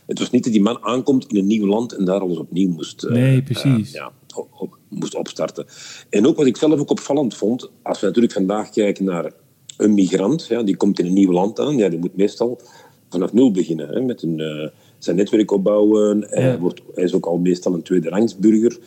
het 0.06 0.18
was 0.18 0.30
niet 0.30 0.44
dat 0.44 0.52
die 0.52 0.62
man 0.62 0.82
aankomt 0.82 1.26
in 1.26 1.36
een 1.36 1.46
nieuw 1.46 1.66
land 1.66 1.92
en 1.92 2.04
daar 2.04 2.20
alles 2.20 2.38
opnieuw 2.38 2.68
moest, 2.70 3.04
uh, 3.04 3.10
nee, 3.10 3.42
precies. 3.42 3.92
ja, 3.92 4.12
op, 4.34 4.78
moest 4.88 5.14
opstarten. 5.14 5.66
En 6.10 6.26
ook 6.26 6.36
wat 6.36 6.46
ik 6.46 6.56
zelf 6.56 6.80
ook 6.80 6.90
opvallend 6.90 7.34
vond, 7.34 7.70
als 7.82 8.00
we 8.00 8.06
natuurlijk 8.06 8.34
vandaag 8.34 8.70
kijken 8.70 9.04
naar 9.04 9.32
een 9.76 9.94
migrant, 9.94 10.46
ja, 10.46 10.62
die 10.62 10.76
komt 10.76 10.98
in 10.98 11.06
een 11.06 11.12
nieuw 11.12 11.32
land 11.32 11.60
aan, 11.60 11.76
ja, 11.76 11.88
die 11.88 11.98
moet 11.98 12.16
meestal 12.16 12.60
vanaf 13.08 13.32
nul 13.32 13.50
beginnen. 13.50 13.88
Hè, 13.88 14.00
met 14.00 14.22
een, 14.22 14.70
zijn 14.98 15.16
netwerk 15.16 15.50
opbouwen. 15.50 16.20
Ja. 16.20 16.26
Hij, 16.26 16.58
wordt, 16.58 16.82
hij 16.94 17.04
is 17.04 17.14
ook 17.14 17.26
al 17.26 17.38
meestal 17.38 17.74
een 17.74 17.82
tweede 17.82 18.08
rangsburger. 18.08 18.78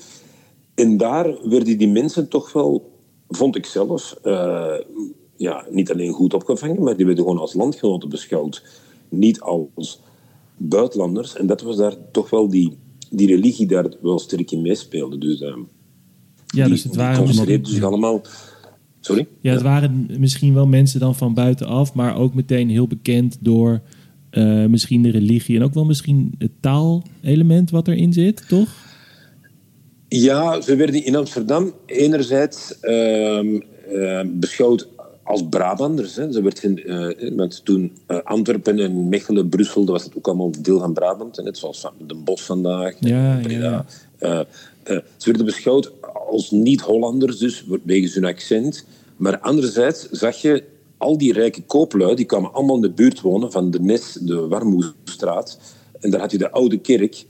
En 0.76 0.98
daar 0.98 1.50
werden 1.50 1.78
die 1.78 1.88
mensen 1.88 2.28
toch 2.28 2.54
wel, 2.54 2.92
vond 3.28 3.56
ik 3.56 3.66
zelf, 3.66 4.20
uh, 4.24 4.74
ja, 5.40 5.66
niet 5.70 5.92
alleen 5.92 6.12
goed 6.12 6.34
opgevangen, 6.34 6.84
maar 6.84 6.98
die 6.98 7.06
werden 7.06 7.24
gewoon 7.24 7.40
als 7.40 7.54
landgenoten 7.54 8.10
beschouwd. 8.10 8.64
Niet 9.10 9.42
als 9.42 10.02
buitenlanders. 10.58 11.36
En 11.36 11.48
dat 11.48 11.62
was 11.62 11.78
daar 11.78 11.96
toch 12.12 12.30
wel 12.30 12.50
die, 12.50 12.78
die 13.10 13.28
religie 13.28 13.68
daar 13.68 13.86
wel 14.02 14.20
sterk 14.20 14.52
in 14.52 14.62
meespeelde. 14.62 15.18
Dus, 15.18 15.42
uh, 15.42 15.56
ja, 16.48 16.68
dus 16.68 16.84
het 16.84 16.96
waren 16.96 17.26
allemaal... 17.26 17.60
zich 17.62 17.84
allemaal... 17.84 18.22
Sorry? 19.00 19.28
Ja, 19.42 19.52
het 19.52 19.62
waren 19.62 20.08
misschien 20.18 20.54
wel 20.54 20.68
mensen 20.68 21.00
dan 21.00 21.16
van 21.16 21.34
buitenaf, 21.34 21.94
maar 21.94 22.18
ook 22.18 22.34
meteen 22.34 22.70
heel 22.70 22.88
bekend 22.88 23.38
door 23.40 23.82
uh, 24.32 24.66
misschien 24.66 25.02
de 25.02 25.10
religie 25.10 25.56
en 25.56 25.64
ook 25.64 25.74
wel 25.74 25.86
misschien 25.86 26.36
het 26.38 26.52
taalelement 26.60 27.72
wat 27.72 27.88
erin 27.88 28.14
zit, 28.14 28.48
toch? 28.48 28.70
Ja, 30.08 30.62
ze 30.62 30.76
werden 30.76 31.06
in 31.06 31.16
Amsterdam 31.16 31.74
enerzijds 31.86 32.78
uh, 32.82 34.22
beschouwd 34.26 34.88
als 35.30 35.44
Brabanders. 35.50 36.16
Hè. 36.16 36.32
Ze 36.32 36.42
werd 36.42 36.64
uh, 36.64 37.46
toen 37.64 37.92
uh, 38.08 38.18
Antwerpen 38.24 38.80
en 38.80 39.10
Mechelen, 39.10 39.50
Brussel, 39.50 39.86
dat 39.86 39.96
was 39.96 40.04
het 40.04 40.18
ook 40.18 40.28
allemaal 40.28 40.52
deel 40.62 40.80
van 40.80 40.94
Brabant. 40.94 41.44
Net 41.44 41.58
zoals 41.58 41.80
van 41.80 41.94
Den 42.08 42.24
Bosch 42.24 42.46
vandaag. 42.46 42.96
Ja, 43.00 43.40
ja. 43.48 43.86
ze 45.18 45.26
werden 45.26 45.46
beschouwd 45.46 45.92
als 46.30 46.52
niet-Hollanders, 46.52 47.38
dus 47.38 47.66
wegens 47.84 48.14
hun 48.14 48.26
accent. 48.26 48.86
Maar 49.18 49.40
anderzijds 49.40 50.10
zag 50.10 50.36
je 50.36 50.64
al 50.98 51.18
die 51.18 51.34
rijke 51.34 51.62
kooplui, 51.62 52.16
die 52.16 52.26
kwamen 52.26 52.54
allemaal 52.54 52.76
in 52.76 52.82
de 52.82 52.92
buurt 52.92 53.22
wonen 53.22 53.52
van 53.52 53.72
de 53.72 53.80
Nes, 53.80 54.14
de 54.14 54.48
Warmoestraat. 54.48 55.60
En 56.00 56.12
daar 56.12 56.20
had 56.20 56.32
je 56.32 56.38
de 56.38 56.52
oude 56.52 56.78
kerk 56.78 57.26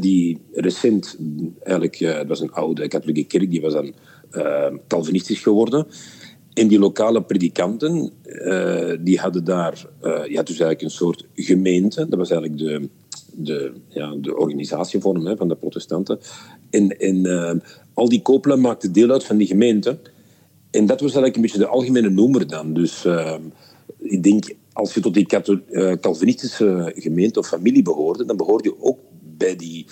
die 0.00 0.38
recent, 0.52 1.16
eigenlijk, 1.62 1.98
dat 1.98 2.26
was 2.26 2.40
een 2.40 2.52
oude 2.52 2.88
katholieke 2.88 3.24
kerk, 3.24 3.50
die 3.50 3.60
was 3.60 3.72
dan 3.72 3.92
Calvinistisch 4.86 5.40
geworden. 5.40 5.86
En 6.58 6.68
die 6.68 6.78
lokale 6.78 7.22
predikanten, 7.22 8.10
uh, 8.24 8.92
die 9.00 9.18
hadden 9.18 9.44
daar, 9.44 9.86
uh, 10.02 10.22
dus 10.22 10.32
eigenlijk 10.34 10.82
een 10.82 10.90
soort 10.90 11.26
gemeente, 11.34 12.08
dat 12.08 12.18
was 12.18 12.30
eigenlijk 12.30 12.60
de, 12.60 12.88
de, 13.32 13.72
ja, 13.88 14.14
de 14.20 14.36
organisatievorm 14.36 15.26
hè, 15.26 15.36
van 15.36 15.48
de 15.48 15.56
protestanten. 15.56 16.18
En, 16.70 16.98
en 16.98 17.62
al 17.94 18.08
die 18.08 18.22
koopelen 18.22 18.60
maakten 18.60 18.92
deel 18.92 19.10
uit 19.10 19.24
van 19.24 19.36
die 19.36 19.46
gemeente. 19.46 19.98
En 20.70 20.86
dat 20.86 21.00
was 21.00 21.12
eigenlijk 21.12 21.36
een 21.36 21.42
beetje 21.42 21.58
de 21.58 21.66
algemene 21.66 22.10
noemer 22.10 22.46
dan. 22.46 22.74
Dus 22.74 23.06
ik 23.98 24.22
denk, 24.22 24.54
als 24.72 24.94
je 24.94 25.00
tot 25.00 25.14
die 25.14 25.26
Calvinistische 26.00 26.92
gemeente 26.96 27.38
of 27.38 27.48
familie 27.48 27.82
behoorde, 27.82 28.24
dan 28.24 28.36
behoorde 28.36 28.68
je 28.68 28.82
ook 28.82 28.98
bij 29.36 29.56
die, 29.56 29.86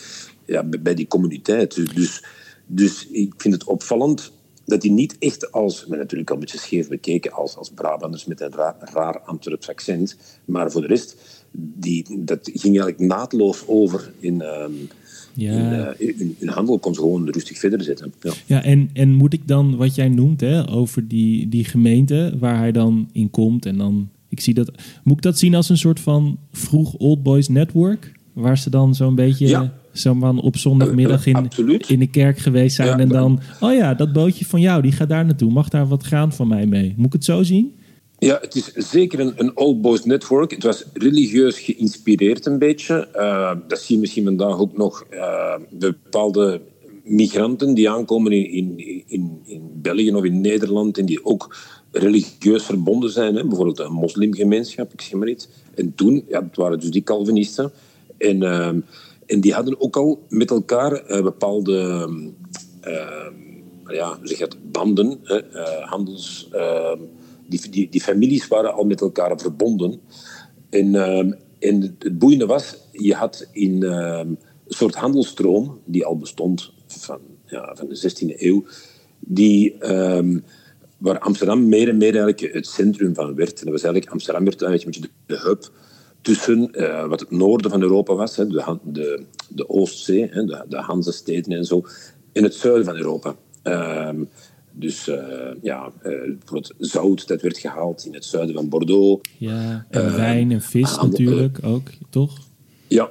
ja, 0.46 0.64
bij 0.80 0.94
die 0.94 1.06
communiteit. 1.06 1.94
Dus, 1.94 2.24
dus 2.66 3.06
ik 3.08 3.34
vind 3.36 3.54
het 3.54 3.64
opvallend 3.64 4.32
dat 4.66 4.80
die 4.80 4.90
niet 4.90 5.16
echt 5.18 5.52
als, 5.52 5.86
maar 5.86 5.98
natuurlijk 5.98 6.30
al 6.30 6.34
een 6.34 6.42
beetje 6.42 6.58
scheef 6.58 6.88
bekeken, 6.88 7.32
als, 7.32 7.56
als 7.56 7.70
Brabanders 7.70 8.24
met 8.24 8.40
een 8.40 8.52
raar, 8.52 8.76
raar 8.80 9.20
Antwerps 9.20 9.68
accent. 9.68 10.16
Maar 10.44 10.70
voor 10.70 10.80
de 10.80 10.86
rest, 10.86 11.16
die, 11.52 12.24
dat 12.24 12.40
ging 12.42 12.80
eigenlijk 12.80 12.98
naadloos 12.98 13.62
over 13.66 14.12
in... 14.18 14.40
Um, 14.40 14.88
ja. 15.34 15.94
in, 15.98 16.36
uh, 16.40 16.52
handel 16.52 16.78
kon 16.78 16.94
ze 16.94 17.00
gewoon 17.00 17.30
rustig 17.30 17.58
verder 17.58 17.82
zetten. 17.82 18.12
Ja, 18.20 18.32
ja 18.46 18.62
en, 18.62 18.90
en 18.92 19.14
moet 19.14 19.32
ik 19.32 19.48
dan, 19.48 19.76
wat 19.76 19.94
jij 19.94 20.08
noemt, 20.08 20.40
hè, 20.40 20.70
over 20.70 21.08
die, 21.08 21.48
die 21.48 21.64
gemeente 21.64 22.36
waar 22.38 22.58
hij 22.58 22.72
dan 22.72 23.08
in 23.12 23.30
komt 23.30 23.66
en 23.66 23.76
dan... 23.76 24.08
Ik 24.28 24.40
zie 24.40 24.54
dat, 24.54 24.70
moet 25.04 25.16
ik 25.16 25.22
dat 25.22 25.38
zien 25.38 25.54
als 25.54 25.68
een 25.68 25.78
soort 25.78 26.00
van 26.00 26.38
vroeg 26.52 26.94
Old 26.94 27.22
Boys 27.22 27.48
Network? 27.48 28.12
Waar 28.32 28.58
ze 28.58 28.70
dan 28.70 28.94
zo'n 28.94 29.14
beetje 29.14 29.46
ja. 29.46 29.74
Zo 29.98 30.34
op 30.36 30.56
zondagmiddag 30.56 31.26
in, 31.26 31.48
in 31.86 31.98
de 31.98 32.06
kerk 32.06 32.38
geweest 32.38 32.76
zijn. 32.76 33.00
en 33.00 33.08
dan, 33.08 33.40
oh 33.60 33.74
ja, 33.74 33.94
dat 33.94 34.12
bootje 34.12 34.44
van 34.44 34.60
jou, 34.60 34.82
die 34.82 34.92
gaat 34.92 35.08
daar 35.08 35.24
naartoe. 35.24 35.52
Mag 35.52 35.68
daar 35.68 35.88
wat 35.88 36.04
gaan 36.04 36.32
van 36.32 36.48
mij 36.48 36.66
mee? 36.66 36.94
Moet 36.96 37.06
ik 37.06 37.12
het 37.12 37.24
zo 37.24 37.42
zien? 37.42 37.74
Ja, 38.18 38.38
het 38.40 38.54
is 38.54 38.72
zeker 38.90 39.20
een, 39.20 39.32
een 39.36 39.56
old 39.56 39.80
boys 39.80 40.04
network. 40.04 40.50
Het 40.50 40.62
was 40.62 40.84
religieus 40.92 41.58
geïnspireerd 41.58 42.46
een 42.46 42.58
beetje. 42.58 43.08
Uh, 43.16 43.52
dat 43.68 43.80
zie 43.80 43.94
je 43.94 44.00
misschien 44.00 44.24
vandaag 44.24 44.58
ook 44.58 44.76
nog. 44.76 45.06
Uh, 45.10 45.54
bepaalde 45.70 46.60
migranten 47.04 47.74
die 47.74 47.90
aankomen 47.90 48.32
in, 48.32 48.78
in, 48.78 49.04
in, 49.06 49.40
in 49.44 49.70
België 49.74 50.14
of 50.14 50.24
in 50.24 50.40
Nederland 50.40 50.98
en 50.98 51.06
die 51.06 51.24
ook 51.24 51.56
religieus 51.90 52.64
verbonden 52.64 53.10
zijn. 53.10 53.34
Hè? 53.34 53.46
Bijvoorbeeld 53.46 53.78
een 53.78 53.92
moslimgemeenschap, 53.92 54.92
ik 54.92 55.00
zeg 55.00 55.18
maar 55.18 55.28
iets. 55.28 55.48
En 55.74 55.94
toen, 55.94 56.24
ja, 56.28 56.42
het 56.42 56.56
waren 56.56 56.80
dus 56.80 56.90
die 56.90 57.02
Calvinisten. 57.02 57.72
En, 58.18 58.42
ehm, 58.42 58.80
en 59.26 59.40
die 59.40 59.54
hadden 59.54 59.80
ook 59.80 59.96
al 59.96 60.26
met 60.28 60.50
elkaar 60.50 60.92
eh, 60.92 61.22
bepaalde 61.22 62.08
ehm, 62.80 63.94
ja, 63.94 64.18
zeg 64.22 64.38
het, 64.38 64.72
banden, 64.72 65.18
eh, 65.24 65.90
handels... 65.90 66.48
Ehm, 66.52 66.98
die, 67.48 67.70
die, 67.70 67.88
die 67.90 68.00
families 68.00 68.48
waren 68.48 68.72
al 68.72 68.84
met 68.84 69.00
elkaar 69.00 69.40
verbonden. 69.40 70.00
En, 70.70 70.94
en 71.58 71.96
het 71.98 72.18
boeiende 72.18 72.46
was, 72.46 72.76
je 72.92 73.14
had 73.14 73.48
in 73.52 73.82
een 73.82 74.38
soort 74.68 74.94
handelstroom 74.94 75.80
die 75.84 76.04
al 76.04 76.18
bestond 76.18 76.72
van, 76.86 77.20
ja, 77.44 77.74
van 77.74 77.88
de 77.88 78.10
16e 78.10 78.40
eeuw, 78.40 78.64
die, 79.18 79.76
waar 80.98 81.18
Amsterdam 81.18 81.68
meer 81.68 81.88
en 81.88 81.96
meer 81.96 82.16
eigenlijk 82.16 82.54
het 82.54 82.66
centrum 82.66 83.14
van 83.14 83.34
werd. 83.34 83.58
En 83.58 83.64
dat 83.64 83.74
was 83.74 83.82
eigenlijk, 83.82 84.12
Amsterdam 84.12 84.44
werd 84.44 84.62
een 84.62 84.70
beetje 84.70 85.00
de 85.26 85.38
hub 85.38 85.70
tussen 86.26 86.68
uh, 86.72 87.06
wat 87.06 87.20
het 87.20 87.30
noorden 87.30 87.70
van 87.70 87.82
Europa 87.82 88.14
was, 88.14 88.36
hè, 88.36 88.46
de, 88.46 88.78
de, 88.82 89.24
de 89.48 89.68
Oostzee, 89.68 90.28
hè, 90.30 90.44
de, 90.44 90.64
de 90.68 90.76
Hanzesteden 90.76 91.52
en 91.52 91.64
zo, 91.64 91.84
en 92.32 92.42
het 92.42 92.54
zuiden 92.54 92.84
van 92.84 92.96
Europa. 92.96 93.34
Uh, 93.64 94.10
dus 94.72 95.08
uh, 95.08 95.16
ja, 95.62 95.90
bijvoorbeeld 96.02 96.72
zout, 96.78 97.28
dat 97.28 97.42
werd 97.42 97.58
gehaald 97.58 98.04
in 98.06 98.14
het 98.14 98.24
zuiden 98.24 98.54
van 98.54 98.68
Bordeaux. 98.68 99.28
Ja, 99.38 99.86
en 99.90 100.16
wijn 100.16 100.50
en 100.52 100.62
vis 100.62 100.96
natuurlijk 100.96 101.58
ook, 101.62 101.88
toch? 102.10 102.38
Ja, 102.88 103.08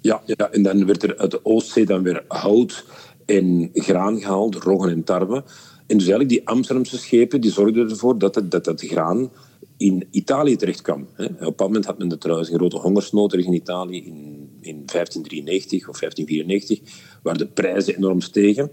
ja, 0.00 0.22
ja, 0.26 0.50
en 0.50 0.62
dan 0.62 0.86
werd 0.86 1.02
er 1.02 1.16
uit 1.16 1.30
de 1.30 1.44
Oostzee 1.44 1.86
dan 1.86 2.02
weer 2.02 2.24
hout 2.28 2.84
en 3.26 3.70
graan 3.72 4.20
gehaald, 4.20 4.54
roggen 4.54 4.90
en 4.90 5.04
tarwe. 5.04 5.44
En 5.86 5.98
dus 5.98 6.08
eigenlijk 6.08 6.28
die 6.28 6.48
Amsterdamse 6.48 6.98
schepen 6.98 7.40
die 7.40 7.50
zorgden 7.50 7.90
ervoor 7.90 8.18
dat 8.18 8.34
het, 8.34 8.50
dat, 8.50 8.64
dat 8.64 8.80
graan 8.80 9.30
in 9.78 10.06
Italië 10.10 10.56
terecht 10.56 10.82
kwam. 10.82 11.06
Op 11.16 11.38
bepaald 11.38 11.58
moment 11.58 11.84
had 11.84 11.98
men 11.98 12.10
er 12.10 12.18
trouwens 12.18 12.50
een 12.50 12.58
grote 12.58 12.76
hongersnood 12.76 13.34
in 13.34 13.52
Italië 13.52 14.04
in, 14.04 14.48
in 14.60 14.82
1593 14.86 15.88
of 15.88 15.98
1594, 15.98 16.80
waar 17.22 17.38
de 17.38 17.46
prijzen 17.46 17.96
enorm 17.96 18.20
stegen. 18.20 18.70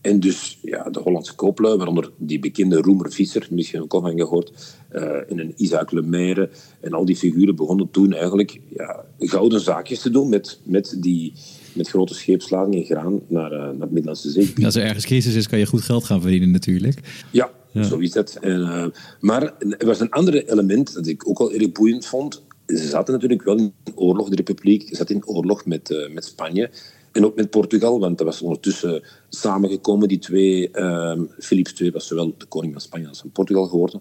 En 0.00 0.20
dus 0.20 0.58
ja, 0.62 0.90
de 0.90 1.00
Hollandse 1.00 1.34
kooplui, 1.34 1.76
waaronder 1.76 2.10
die 2.16 2.38
bekende 2.38 2.76
Roemer 2.76 3.12
Visser, 3.12 3.46
misschien 3.50 3.82
ook 3.82 3.94
al 3.94 4.00
van 4.00 4.18
gehoord, 4.18 4.76
uh, 4.92 5.02
en 5.02 5.38
een 5.38 5.52
Isaac 5.56 5.92
Lemaire 5.92 6.50
en 6.80 6.92
al 6.92 7.04
die 7.04 7.16
figuren 7.16 7.56
begonnen 7.56 7.90
toen 7.90 8.12
eigenlijk 8.12 8.60
ja, 8.76 9.04
gouden 9.18 9.60
zaakjes 9.60 10.00
te 10.00 10.10
doen 10.10 10.28
met, 10.28 10.60
met, 10.62 10.96
die, 10.98 11.32
met 11.72 11.88
grote 11.88 12.14
scheepsladingen 12.14 12.84
graan 12.84 13.20
naar, 13.28 13.52
uh, 13.52 13.58
naar 13.58 13.80
het 13.80 13.90
Middellandse 13.90 14.30
Zee. 14.30 14.64
als 14.64 14.74
er 14.74 14.82
ergens 14.82 15.04
crisis 15.04 15.34
is, 15.34 15.48
kan 15.48 15.58
je 15.58 15.66
goed 15.66 15.82
geld 15.82 16.04
gaan 16.04 16.20
verdienen 16.20 16.50
natuurlijk. 16.50 17.24
Ja, 17.30 17.50
zo 17.84 17.98
is 17.98 18.10
dat. 18.10 18.38
En, 18.40 18.60
uh, 18.60 18.86
maar 19.20 19.42
er 19.78 19.86
was 19.86 20.00
een 20.00 20.10
ander 20.10 20.48
element 20.48 20.94
dat 20.94 21.06
ik 21.06 21.28
ook 21.28 21.38
al 21.38 21.52
erg 21.52 21.72
boeiend 21.72 22.06
vond. 22.06 22.42
Ze 22.66 22.88
zaten 22.88 23.12
natuurlijk 23.12 23.42
wel 23.42 23.56
in 23.56 23.72
oorlog, 23.94 24.28
de 24.28 24.36
republiek 24.36 24.88
zat 24.96 25.10
in 25.10 25.26
oorlog 25.26 25.66
met, 25.66 25.90
uh, 25.90 26.10
met 26.10 26.24
Spanje. 26.24 26.70
En 27.12 27.24
ook 27.24 27.36
met 27.36 27.50
Portugal, 27.50 28.00
want 28.00 28.18
dat 28.18 28.26
was 28.26 28.42
ondertussen 28.42 29.02
samengekomen, 29.28 30.08
die 30.08 30.18
twee. 30.18 30.68
Uh, 30.72 31.20
Philips 31.38 31.80
II 31.80 31.90
was 31.90 32.06
zowel 32.06 32.34
de 32.38 32.46
koning 32.46 32.72
van 32.72 32.82
Spanje 32.82 33.08
als 33.08 33.20
van 33.20 33.30
Portugal 33.30 33.66
geworden. 33.66 34.00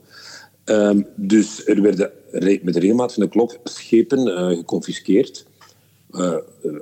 Ehm, 0.64 1.02
dus 1.16 1.66
er 1.66 1.82
werden 1.82 2.12
met 2.62 2.76
regelmaat 2.76 3.14
van 3.14 3.24
de 3.24 3.30
klok 3.30 3.58
schepen 3.64 4.28
uh, 4.28 4.58
geconfiskeerd. 4.58 5.46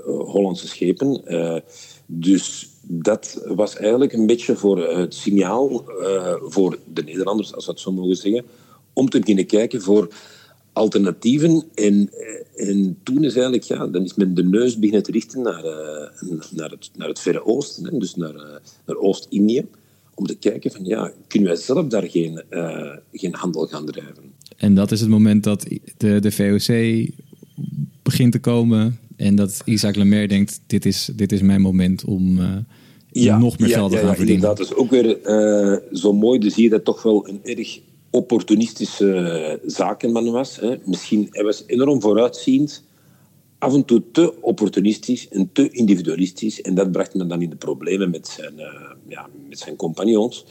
Hollandse 0.05 0.67
schepen. 0.67 1.21
Dus 2.05 2.69
dat 2.81 3.43
was 3.47 3.75
eigenlijk 3.75 4.13
een 4.13 4.25
beetje 4.25 4.55
voor 4.55 4.89
het 4.89 5.13
signaal 5.13 5.85
voor 6.41 6.77
de 6.93 7.03
Nederlanders, 7.03 7.53
als 7.53 7.65
we 7.65 7.71
het 7.71 7.79
zo 7.79 7.91
mogen 7.91 8.15
zeggen, 8.15 8.43
om 8.93 9.09
te 9.09 9.19
beginnen 9.19 9.45
kijken 9.45 9.81
voor 9.81 10.13
alternatieven. 10.73 11.63
En, 11.75 12.09
en 12.55 12.97
toen 13.03 13.23
is 13.23 13.33
eigenlijk, 13.33 13.63
ja, 13.63 13.87
dan 13.87 14.03
is 14.03 14.13
men 14.13 14.33
de 14.33 14.43
neus 14.43 14.79
beginnen 14.79 15.03
te 15.03 15.11
richten 15.11 15.41
naar, 15.41 15.63
naar, 16.51 16.69
het, 16.69 16.91
naar 16.95 17.07
het 17.07 17.19
Verre 17.19 17.45
Oosten, 17.45 17.85
hè, 17.85 17.97
dus 17.97 18.15
naar, 18.15 18.61
naar 18.85 18.97
Oost-Indië 18.97 19.65
om 20.13 20.25
te 20.25 20.35
kijken 20.35 20.71
van 20.71 20.85
ja, 20.85 21.11
kunnen 21.27 21.49
wij 21.49 21.57
zelf 21.57 21.87
daar 21.87 22.09
geen, 22.09 22.43
geen 23.11 23.35
handel 23.35 23.67
gaan 23.67 23.85
drijven. 23.85 24.33
En 24.57 24.73
dat 24.73 24.91
is 24.91 24.99
het 24.99 25.09
moment 25.09 25.43
dat 25.43 25.65
de, 25.97 26.19
de 26.19 26.31
VOC 26.31 27.07
begint 28.03 28.31
te 28.31 28.39
komen 28.39 28.99
en 29.15 29.35
dat 29.35 29.61
Isaac 29.65 29.95
Lemaire 29.95 30.27
denkt, 30.27 30.61
dit 30.67 30.85
is, 30.85 31.09
dit 31.15 31.31
is 31.31 31.41
mijn 31.41 31.61
moment 31.61 32.03
om, 32.05 32.37
uh, 32.39 32.55
ja, 33.11 33.37
nog 33.37 33.59
meer 33.59 33.69
geld 33.69 33.91
te 33.91 33.97
gaan 33.97 34.07
ja, 34.07 34.15
verdienen. 34.15 34.43
Dat 34.43 34.59
is 34.59 34.73
ook 34.73 34.89
weer 34.89 35.19
uh, 35.23 35.77
zo 35.91 36.13
mooi, 36.13 36.39
dus 36.39 36.53
zie 36.53 36.63
je 36.63 36.69
dat 36.69 36.85
toch 36.85 37.03
wel 37.03 37.29
een 37.29 37.39
erg 37.43 37.79
opportunistische 38.09 39.59
zakenman 39.65 40.31
was. 40.31 40.59
Hè. 40.59 40.75
Misschien, 40.85 41.27
hij 41.31 41.43
was 41.43 41.63
enorm 41.67 42.01
vooruitziend, 42.01 42.83
af 43.63 43.73
en 43.73 43.85
toe 43.85 44.03
te 44.11 44.41
opportunistisch 44.41 45.27
en 45.29 45.49
te 45.53 45.69
individualistisch. 45.69 46.61
En 46.61 46.75
dat 46.75 46.91
bracht 46.91 47.13
me 47.13 47.25
dan 47.25 47.41
in 47.41 47.49
de 47.49 47.55
problemen 47.55 48.09
met 48.09 48.27
zijn, 48.27 48.53
uh, 48.57 48.91
ja, 49.07 49.29
met 49.49 49.59
zijn 49.59 49.75
compagnons. 49.75 50.45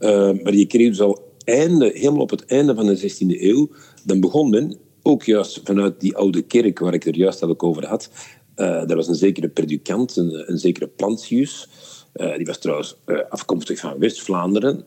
Uh, 0.00 0.30
maar 0.42 0.54
je 0.54 0.66
kreeg 0.66 0.88
dus 0.88 1.00
al 1.00 1.28
einde, 1.44 1.90
helemaal 1.94 2.22
op 2.22 2.30
het 2.30 2.44
einde 2.44 2.74
van 2.74 2.86
de 2.86 2.98
16e 3.00 3.40
eeuw, 3.40 3.70
dan 4.04 4.20
begon 4.20 4.50
men, 4.50 4.76
ook 5.08 5.24
juist 5.24 5.60
vanuit 5.64 6.00
die 6.00 6.16
oude 6.16 6.42
kerk 6.42 6.78
waar 6.78 6.94
ik 6.94 7.04
er 7.04 7.16
juist 7.16 7.42
al 7.42 7.60
over 7.60 7.86
had, 7.86 8.10
uh, 8.56 8.66
daar 8.66 8.96
was 8.96 9.08
een 9.08 9.14
zekere 9.14 9.48
predikant, 9.48 10.16
een, 10.16 10.50
een 10.50 10.58
zekere 10.58 10.86
Plantius, 10.86 11.68
uh, 12.14 12.36
die 12.36 12.46
was 12.46 12.58
trouwens 12.58 12.96
uh, 13.06 13.18
afkomstig 13.28 13.78
van 13.78 13.98
West-Vlaanderen, 13.98 14.84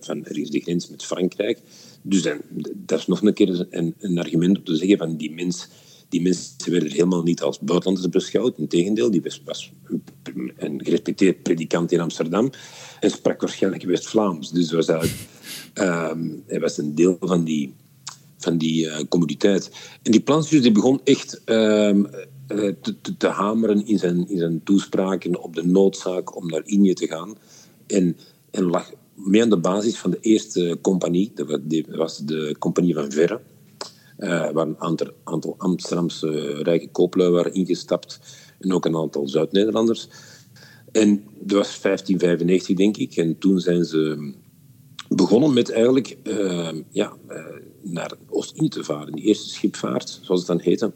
van 0.00 0.24
ergens 0.24 0.50
de 0.50 0.60
grens 0.60 0.88
met 0.88 1.04
Frankrijk. 1.04 1.58
Dus 2.02 2.22
dat 2.74 2.98
is 2.98 3.06
nog 3.06 3.22
een 3.22 3.34
keer 3.34 3.66
een, 3.70 3.94
een, 3.98 4.18
argument 4.18 4.58
om 4.58 4.64
te 4.64 4.76
zeggen 4.76 4.98
van 4.98 5.16
die 5.16 5.32
mens 5.32 5.68
die 6.08 6.22
mensen 6.22 6.70
werden 6.70 6.90
helemaal 6.90 7.22
niet 7.22 7.42
als 7.42 7.58
buitenlanders 7.58 8.08
beschouwd. 8.08 8.58
Integendeel, 8.58 9.10
die 9.10 9.22
was, 9.44 9.72
een 10.56 10.80
gerespecteerd 10.84 11.42
predikant 11.42 11.92
in 11.92 12.00
Amsterdam 12.00 12.50
en 13.00 13.10
sprak 13.10 13.40
waarschijnlijk 13.40 13.84
West-Vlaams. 13.84 14.50
Dus 14.50 14.72
was 14.72 14.86
ehm, 14.86 16.28
hij 16.46 16.60
was 16.60 16.78
een 16.78 16.94
deel 16.94 17.16
van 17.20 17.44
die, 17.44 17.74
van 18.38 18.58
die 18.58 18.86
uh, 18.86 18.98
communiteit. 19.08 19.70
En 20.02 20.12
die 20.12 20.20
Plantius 20.20 20.62
die 20.62 20.72
begon 20.72 21.00
echt 21.04 21.44
ehm, 21.44 22.04
eh, 22.46 22.72
te, 22.82 23.00
te, 23.00 23.16
te, 23.16 23.26
hameren 23.26 23.86
in 23.86 23.98
zijn, 23.98 24.28
in 24.28 24.38
zijn 24.38 24.62
toespraken 24.64 25.42
op 25.42 25.54
de 25.54 25.66
noodzaak 25.66 26.36
om 26.36 26.46
naar 26.46 26.62
Indië 26.64 26.94
te 26.94 27.06
gaan. 27.06 27.36
En, 27.86 28.16
en 28.50 28.64
lag 28.64 28.92
mee 29.14 29.42
aan 29.42 29.50
de 29.50 29.58
basis 29.58 29.98
van 29.98 30.10
de 30.10 30.20
eerste 30.20 30.78
compagnie, 30.82 31.32
dat 31.34 31.60
was 31.88 32.18
de 32.18 32.56
compagnie 32.58 32.94
van 32.94 33.12
Verre. 33.12 33.40
Uh, 34.18 34.50
waar 34.50 34.66
een 34.66 34.80
aantal, 34.80 35.10
aantal 35.24 35.54
Amsterdamse 35.58 36.62
rijke 36.62 36.88
kooplui 36.88 37.30
waren 37.30 37.54
ingestapt. 37.54 38.20
En 38.58 38.72
ook 38.72 38.84
een 38.84 38.96
aantal 38.96 39.28
Zuid-Nederlanders. 39.28 40.08
En 40.92 41.24
dat 41.40 41.58
was 41.58 41.80
1595, 41.80 42.76
denk 42.76 42.96
ik. 42.96 43.16
En 43.16 43.38
toen 43.38 43.60
zijn 43.60 43.84
ze 43.84 44.32
begonnen 45.08 45.52
met 45.52 45.70
eigenlijk 45.70 46.16
uh, 46.24 46.68
ja, 46.90 47.16
naar 47.92 48.12
Oost-Indië 48.28 48.68
te 48.68 48.84
varen. 48.84 49.12
Die 49.12 49.24
eerste 49.24 49.48
schipvaart, 49.48 50.20
zoals 50.22 50.40
het 50.40 50.48
dan 50.48 50.60
heette. 50.60 50.92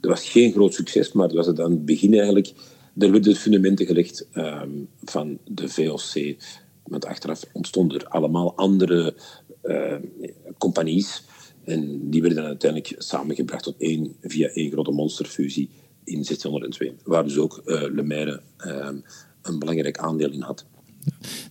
Dat 0.00 0.10
was 0.10 0.28
geen 0.28 0.52
groot 0.52 0.74
succes, 0.74 1.12
maar 1.12 1.26
dat 1.26 1.36
was 1.36 1.46
het 1.46 1.60
aan 1.60 1.70
het 1.70 1.84
begin 1.84 2.14
eigenlijk. 2.14 2.52
Daar 2.92 3.10
werden 3.10 3.32
de 3.32 3.38
fundamenten 3.38 3.86
gelegd 3.86 4.28
ehm, 4.32 4.70
van 5.04 5.38
de 5.44 5.68
VOC. 5.68 6.36
Want 6.84 7.04
achteraf 7.04 7.44
ontstonden 7.52 8.00
er 8.00 8.08
allemaal 8.08 8.56
andere 8.56 9.14
compagnies 10.58 11.22
en 11.68 12.10
die 12.10 12.20
werden 12.20 12.38
dan 12.38 12.48
uiteindelijk 12.48 13.02
samengebracht 13.02 13.62
tot 13.62 13.74
één, 13.78 14.16
via 14.20 14.48
één 14.48 14.70
grote 14.70 14.90
monsterfusie 14.90 15.70
in 16.04 16.24
1602, 16.24 16.94
waar 17.04 17.24
dus 17.24 17.38
ook 17.38 17.62
uh, 17.64 17.82
Le 17.82 18.02
Maire 18.02 18.40
uh, 18.66 18.88
een 19.42 19.58
belangrijk 19.58 19.98
aandeel 19.98 20.30
in 20.30 20.40
had. 20.40 20.66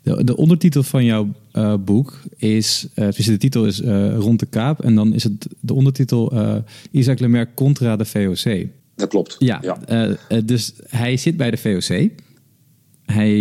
De, 0.01 0.23
de 0.23 0.37
ondertitel 0.37 0.83
van 0.83 1.05
jouw 1.05 1.27
uh, 1.53 1.73
boek 1.79 2.19
is, 2.37 2.87
uh, 2.95 3.07
dus 3.11 3.25
de 3.25 3.37
titel 3.37 3.65
is 3.65 3.79
Rond 4.17 4.39
de 4.39 4.45
Kaap 4.45 4.83
en 4.83 4.95
dan 4.95 5.13
is 5.13 5.23
het 5.23 5.47
de 5.59 5.73
ondertitel 5.73 6.33
Isaac 6.91 7.19
Le 7.19 7.27
Maire 7.27 7.49
contra 7.53 7.95
de 7.95 8.05
VOC. 8.05 8.67
Dat 8.95 9.09
klopt. 9.09 9.35
Ja, 9.39 9.61
ja. 9.61 10.41
dus 10.45 10.73
hij 10.87 11.17
zit 11.17 11.37
bij 11.37 11.51
de 11.51 11.57
VOC. 11.57 12.09
Hij 13.07 13.35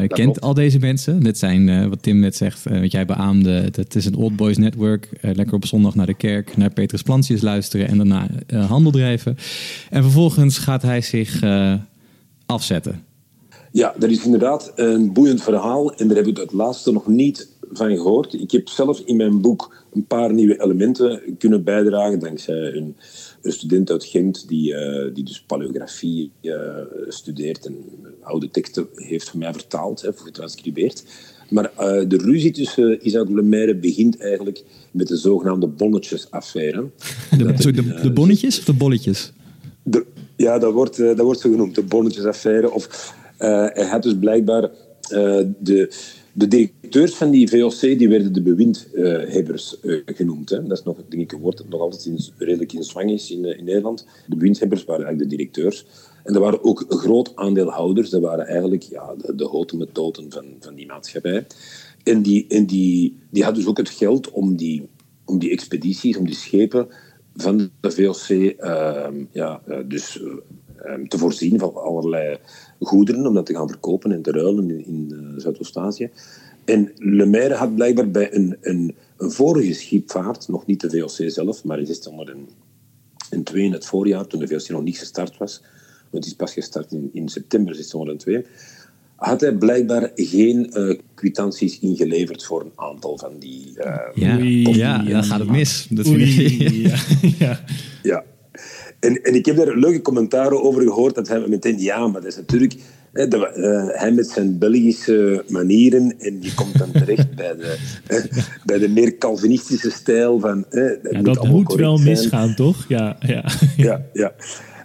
uh, 0.00 0.08
kent 0.08 0.40
al 0.40 0.54
deze 0.54 0.78
mensen. 0.78 1.22
Dit 1.22 1.38
zijn, 1.38 1.68
uh, 1.68 1.86
wat 1.86 2.02
Tim 2.02 2.18
net 2.18 2.36
zegt, 2.36 2.66
uh, 2.70 2.80
wat 2.80 2.92
jij 2.92 3.04
beaamde. 3.04 3.50
Het 3.72 3.94
is 3.94 4.04
een 4.04 4.14
old 4.14 4.36
boys 4.36 4.56
network. 4.56 5.08
lekker 5.20 5.54
op 5.54 5.66
zondag 5.66 5.94
naar 5.94 6.06
de 6.06 6.14
kerk, 6.14 6.56
naar 6.56 6.70
Petrus 6.70 7.02
Plantius 7.02 7.40
luisteren 7.40 7.88
en 7.88 7.96
daarna 7.96 8.28
handel 8.66 8.90
drijven. 8.90 9.36
En 9.90 10.02
vervolgens 10.02 10.58
gaat 10.58 10.82
hij 10.82 11.00
zich 11.00 11.42
afzetten. 12.46 13.02
Ja, 13.76 13.94
dat 13.98 14.10
is 14.10 14.24
inderdaad 14.24 14.72
een 14.74 15.12
boeiend 15.12 15.42
verhaal. 15.42 15.94
En 15.94 16.08
daar 16.08 16.16
heb 16.16 16.26
ik 16.26 16.36
het 16.36 16.52
laatste 16.52 16.92
nog 16.92 17.06
niet 17.06 17.48
van 17.72 17.96
gehoord. 17.96 18.34
Ik 18.34 18.50
heb 18.50 18.68
zelf 18.68 19.00
in 19.00 19.16
mijn 19.16 19.40
boek 19.40 19.74
een 19.92 20.06
paar 20.06 20.32
nieuwe 20.32 20.62
elementen 20.62 21.36
kunnen 21.38 21.64
bijdragen 21.64 22.18
dankzij 22.18 22.74
een 22.74 22.96
een 23.46 23.52
student 23.52 23.90
uit 23.90 24.04
Gent 24.04 24.48
die, 24.48 24.72
uh, 24.72 25.14
die 25.14 25.24
dus 25.24 25.42
paleografie 25.42 26.30
uh, 26.42 26.54
studeert 27.08 27.66
en 27.66 27.76
oude 28.22 28.50
teksten 28.50 28.86
heeft 28.94 29.30
voor 29.30 29.38
mij 29.38 29.52
vertaald, 29.52 30.02
hè, 30.02 30.10
getranscribeerd. 30.14 31.04
Maar 31.48 31.64
uh, 31.64 32.08
de 32.08 32.16
ruzie 32.16 32.50
tussen 32.50 33.06
Isaac 33.06 33.28
Lemaire 33.28 33.76
begint 33.76 34.20
eigenlijk 34.20 34.64
met 34.90 35.08
de 35.08 35.16
zogenaamde 35.16 35.66
bonnetjesaffaire. 35.66 36.90
De, 37.38 37.52
de, 37.52 38.00
de, 38.02 38.12
bonnetjes 38.12 38.58
of 38.58 38.64
de 38.64 38.72
bolletjes? 38.72 39.32
De, 39.82 40.06
ja, 40.36 40.58
dat 40.58 40.72
wordt, 40.72 40.96
dat 40.96 41.18
wordt 41.18 41.40
zo 41.40 41.50
genoemd, 41.50 41.74
de 41.74 41.82
bonnetjesaffaire. 41.82 42.70
Of 42.70 43.14
hij 43.38 43.86
had 43.86 44.02
dus 44.02 44.18
blijkbaar 44.18 44.70
de 45.58 45.90
de 46.36 46.48
directeurs 46.48 47.14
van 47.14 47.30
die 47.30 47.48
VOC 47.48 47.80
die 47.80 48.08
werden 48.08 48.32
de 48.32 48.42
bewindhebbers 48.42 49.76
uh, 49.82 50.02
genoemd. 50.06 50.50
Hè. 50.50 50.62
Dat 50.62 50.78
is 50.78 50.84
nog 50.84 50.96
denk 51.08 51.22
ik, 51.22 51.32
een 51.32 51.40
woord 51.40 51.56
dat 51.56 51.68
nog 51.68 51.80
altijd 51.80 52.04
in, 52.04 52.18
redelijk 52.36 52.72
in 52.72 52.84
zwang 52.84 53.10
is 53.10 53.30
in, 53.30 53.44
uh, 53.44 53.58
in 53.58 53.64
Nederland. 53.64 54.06
De 54.26 54.36
bewindhebbers 54.36 54.84
waren 54.84 55.04
eigenlijk 55.04 55.30
de 55.30 55.36
directeurs. 55.36 55.86
En 56.24 56.34
er 56.34 56.40
waren 56.40 56.64
ook 56.64 56.84
groot 56.88 57.36
aandeelhouders. 57.36 58.10
Dat 58.10 58.20
waren 58.20 58.46
eigenlijk 58.46 58.82
ja, 58.82 59.14
de, 59.14 59.34
de 59.34 59.44
houten 59.44 59.78
methoden 59.78 60.32
van, 60.32 60.44
van 60.60 60.74
die 60.74 60.86
maatschappij. 60.86 61.46
En, 62.02 62.22
die, 62.22 62.46
en 62.48 62.66
die, 62.66 63.16
die 63.30 63.42
hadden 63.42 63.60
dus 63.60 63.70
ook 63.70 63.78
het 63.78 63.90
geld 63.90 64.30
om 64.30 64.56
die, 64.56 64.88
om 65.24 65.38
die 65.38 65.50
expedities, 65.50 66.16
om 66.16 66.26
die 66.26 66.34
schepen 66.34 66.88
van 67.34 67.70
de 67.80 67.90
VOC 67.90 68.28
uh, 68.28 69.06
ja, 69.32 69.62
eh, 69.66 69.78
dus, 69.86 70.20
ehm, 70.20 70.36
te 71.08 71.18
voorzien 71.18 71.58
van 71.58 71.74
allerlei 71.74 72.38
goederen 72.80 73.26
om 73.26 73.34
dat 73.34 73.46
te 73.46 73.54
gaan 73.54 73.68
verkopen 73.68 74.12
en 74.12 74.22
te 74.22 74.30
ruilen 74.30 74.70
in, 74.70 74.86
in 74.86 75.08
uh, 75.12 75.40
Zuidoost-Azië. 75.40 76.10
En 76.64 76.92
Lemaire 76.96 77.54
had 77.54 77.74
blijkbaar 77.74 78.10
bij 78.10 78.34
een, 78.34 78.56
een, 78.60 78.94
een, 79.16 79.30
vorige 79.30 79.72
schipvaart, 79.72 80.48
nog 80.48 80.66
niet 80.66 80.80
de 80.80 80.90
VOC 80.90 81.30
zelf, 81.30 81.64
maar 81.64 81.78
in 81.78 81.84
1602, 81.84 83.62
in 83.62 83.72
het 83.72 83.86
voorjaar, 83.86 84.26
toen 84.26 84.40
de 84.40 84.48
VOC 84.48 84.68
nog 84.68 84.82
niet 84.82 84.98
gestart 84.98 85.36
was, 85.36 85.62
want 86.10 86.22
die 86.24 86.32
is 86.32 86.38
pas 86.38 86.52
gestart 86.52 86.92
in, 86.92 87.10
in 87.12 87.28
september 87.28 87.72
1602, 87.72 88.46
had 89.16 89.40
hij 89.40 89.54
blijkbaar 89.54 90.10
geen 90.14 90.70
uh, 90.72 90.98
kwitanties 91.14 91.78
ingeleverd 91.78 92.44
voor 92.44 92.60
een 92.60 92.72
aantal 92.74 93.18
van 93.18 93.38
die... 93.38 93.72
Uh, 93.76 93.96
ja, 94.14 94.36
ja, 94.36 95.02
dan 95.02 95.24
gaat 95.24 95.38
het 95.38 95.50
mis. 95.50 95.86
Dat 95.90 96.06
vind 96.06 96.20
ik, 96.20 96.72
ja. 97.38 97.64
ja. 98.02 98.24
En, 99.00 99.22
en 99.22 99.34
ik 99.34 99.46
heb 99.46 99.56
daar 99.56 99.76
leuke 99.76 100.02
commentaren 100.02 100.62
over 100.62 100.82
gehoord. 100.82 101.14
Dat 101.14 101.28
hij 101.28 101.44
meteen, 101.48 101.78
ja, 101.78 102.06
maar 102.06 102.20
dat 102.20 102.30
is 102.30 102.36
natuurlijk... 102.36 102.76
Hè, 103.12 103.28
de, 103.28 103.36
uh, 103.36 104.00
hij 104.00 104.12
met 104.12 104.28
zijn 104.28 104.58
Belgische 104.58 105.44
manieren 105.48 106.14
en 106.18 106.38
die 106.38 106.54
komt 106.54 106.78
dan 106.78 106.92
terecht 107.04 107.34
bij 107.34 107.56
de, 107.56 107.76
bij 108.64 108.78
de 108.78 108.88
meer 108.88 109.18
Calvinistische 109.18 109.90
stijl 109.90 110.40
van... 110.40 110.64
dat 110.70 110.98
ja, 111.10 111.20
moet, 111.20 111.34
dat 111.34 111.46
moet 111.46 111.74
wel 111.74 111.98
misgaan, 111.98 112.54
toch? 112.54 112.84
Ja, 112.88 113.16
ja. 113.20 113.44
ja, 113.76 114.06
ja. 114.12 114.32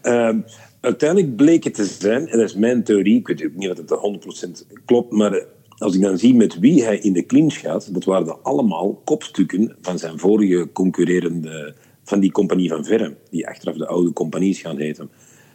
Um, 0.03 0.45
uiteindelijk 0.81 1.35
bleek 1.35 1.63
het 1.63 1.73
te 1.73 1.85
zijn, 1.85 2.27
en 2.27 2.37
dat 2.37 2.49
is 2.49 2.55
mijn 2.55 2.83
theorie, 2.83 3.19
ik 3.19 3.27
weet 3.27 3.45
ook 3.45 3.55
niet 3.55 3.69
of 3.69 3.77
het 3.77 4.65
100% 4.71 4.81
klopt, 4.85 5.11
maar 5.11 5.45
als 5.77 5.95
ik 5.95 6.01
dan 6.01 6.17
zie 6.17 6.35
met 6.35 6.59
wie 6.59 6.83
hij 6.83 6.97
in 6.97 7.13
de 7.13 7.25
clinch 7.25 7.59
gaat, 7.59 7.93
dat 7.93 8.03
waren 8.03 8.43
allemaal 8.43 9.01
kopstukken 9.03 9.75
van 9.81 9.99
zijn 9.99 10.19
vorige 10.19 10.69
concurrerende 10.73 11.75
van 12.03 12.19
die 12.19 12.31
compagnie 12.31 12.69
van 12.69 12.85
Verre, 12.85 13.15
die 13.29 13.47
achteraf 13.47 13.75
de 13.75 13.87
oude 13.87 14.13
compagnies 14.13 14.59
gaan 14.59 14.77
heten. 14.77 15.09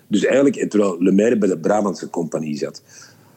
Dus 0.09 0.25
eigenlijk, 0.25 0.71
terwijl 0.71 0.97
Lemaire 1.03 1.39
bij 1.39 1.49
de 1.49 1.59
Brabantse 1.59 2.11
compagnie 2.11 2.57
zat. 2.57 2.83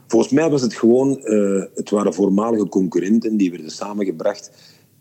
Volgens 0.08 0.32
mij 0.32 0.50
was 0.50 0.62
het 0.62 0.74
gewoon, 0.74 1.22
uh, 1.24 1.64
het 1.76 1.90
waren 1.90 2.14
voormalige 2.14 2.68
concurrenten 2.68 3.38
die 3.38 3.52
werden 3.52 3.72
samengebracht 3.72 4.52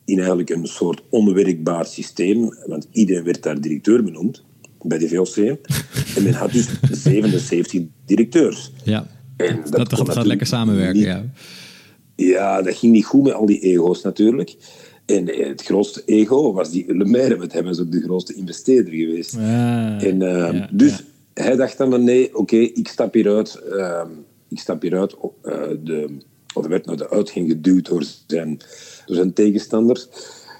in 0.04 0.18
eigenlijk 0.18 0.50
een 0.50 0.66
soort 0.66 1.02
onwerkbaar 1.08 1.86
systeem, 1.86 2.54
want 2.66 2.88
iedereen 2.90 3.24
werd 3.24 3.42
daar 3.42 3.60
directeur 3.60 4.04
benoemd 4.04 4.44
bij 4.82 4.98
de 4.98 5.08
VOC. 5.08 5.36
En 6.16 6.22
men 6.22 6.32
had 6.34 6.52
dus 6.52 6.68
77 6.90 7.82
directeurs. 8.06 8.72
Ja. 8.84 9.06
En 9.36 9.60
dat, 9.70 9.90
dat, 9.90 10.10
gaat 10.10 10.26
lekker 10.26 10.46
samenwerken, 10.46 11.00
ja. 11.00 11.24
Ja, 12.16 12.62
dat 12.62 12.74
ging 12.74 12.92
niet 12.92 13.04
goed 13.04 13.22
met 13.22 13.32
al 13.32 13.46
die 13.46 13.60
ego's 13.60 14.02
natuurlijk. 14.02 14.56
En 15.08 15.28
eh, 15.28 15.46
het 15.46 15.62
grootste 15.62 16.02
ego 16.04 16.52
was 16.52 16.70
die 16.70 16.94
Lemaire, 16.94 17.36
want 17.36 17.52
hij 17.52 17.62
was 17.64 17.80
ook 17.80 17.92
de 17.92 18.00
grootste 18.00 18.34
investeerder 18.34 18.92
geweest. 18.92 19.34
Ja, 19.34 20.00
en, 20.00 20.20
uh, 20.20 20.66
dus 20.70 21.04
hij 21.34 21.56
dacht 21.56 21.78
dan, 21.78 22.04
nee, 22.04 22.36
oké, 22.36 22.56
ik 22.56 22.88
stap 22.88 23.14
hieruit. 23.14 23.60
Uh, 23.68 24.04
ik 24.48 24.58
stap 24.58 24.82
hieruit. 24.82 25.14
Uh, 25.44 25.62
de, 25.84 26.16
of 26.54 26.60
hij 26.60 26.70
werd 26.70 26.86
naar 26.86 26.96
de 26.96 27.10
uitgang 27.10 27.48
geduwd 27.48 27.86
door 27.86 28.04
zijn, 28.26 28.60
door 29.06 29.16
zijn 29.16 29.32
tegenstanders. 29.32 30.08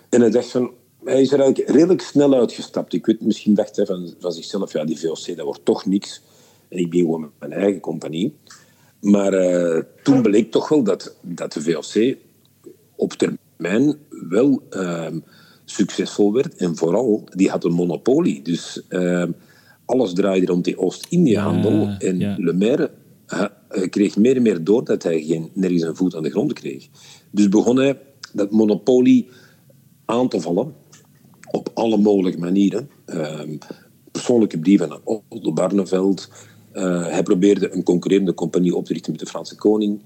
En 0.08 0.20
hij 0.20 0.30
dacht 0.30 0.50
van, 0.50 0.70
hij 1.04 1.20
is 1.20 1.32
er 1.32 1.40
eigenlijk 1.40 1.70
redelijk 1.70 2.00
snel 2.00 2.34
uitgestapt. 2.34 2.92
Ik 2.92 3.06
weet, 3.06 3.20
misschien 3.20 3.54
dacht 3.54 3.76
hij 3.76 3.86
van, 3.86 4.14
van 4.18 4.32
zichzelf, 4.32 4.72
ja, 4.72 4.84
die 4.84 4.98
VOC, 4.98 5.36
dat 5.36 5.44
wordt 5.44 5.64
toch 5.64 5.86
niks. 5.86 6.22
En 6.68 6.78
ik 6.78 6.90
ben 6.90 7.00
gewoon 7.00 7.20
met 7.20 7.30
mijn 7.38 7.52
eigen 7.52 7.80
compagnie. 7.80 8.34
Maar 9.00 9.34
uh, 9.34 9.82
toen 10.02 10.22
bleek 10.22 10.50
toch 10.50 10.68
wel 10.68 10.82
dat, 10.82 11.14
dat 11.20 11.52
de 11.52 11.60
VOC 11.62 12.16
op 12.94 13.12
termijn 13.12 13.46
wel 14.28 14.62
uh, 14.70 15.06
succesvol 15.64 16.32
werd. 16.32 16.56
En 16.56 16.76
vooral, 16.76 17.28
die 17.34 17.50
had 17.50 17.64
een 17.64 17.72
monopolie. 17.72 18.42
Dus 18.42 18.82
uh, 18.88 19.24
alles 19.84 20.12
draaide 20.12 20.46
rond 20.46 20.64
die 20.64 20.78
Oost-Indië-handel. 20.78 21.72
Ja, 21.72 21.98
en 21.98 22.18
ja. 22.18 22.34
Le 22.38 22.52
Maire 22.52 22.90
kreeg 23.90 24.16
meer 24.16 24.36
en 24.36 24.42
meer 24.42 24.64
door 24.64 24.84
dat 24.84 25.02
hij 25.02 25.22
geen, 25.22 25.50
nergens 25.52 25.82
een 25.82 25.96
voet 25.96 26.14
aan 26.14 26.22
de 26.22 26.30
grond 26.30 26.52
kreeg. 26.52 26.88
Dus 27.30 27.48
begon 27.48 27.76
hij 27.76 27.98
dat 28.32 28.50
monopolie 28.50 29.28
aan 30.04 30.28
te 30.28 30.40
vallen 30.40 30.74
op 31.50 31.70
alle 31.74 31.96
mogelijke 31.96 32.38
manieren. 32.38 32.90
Ehm, 33.04 33.56
persoonlijke 34.12 34.58
brieven 34.58 34.90
aan 34.90 35.00
Otto 35.28 35.52
Barneveld. 35.52 36.28
Uh, 36.72 37.06
hij 37.06 37.22
probeerde 37.22 37.72
een 37.72 37.82
concurrerende 37.82 38.34
compagnie 38.34 38.74
op 38.76 38.84
te 38.84 38.92
richten 38.92 39.10
met 39.10 39.20
de 39.20 39.26
Franse 39.26 39.56
koning. 39.56 40.00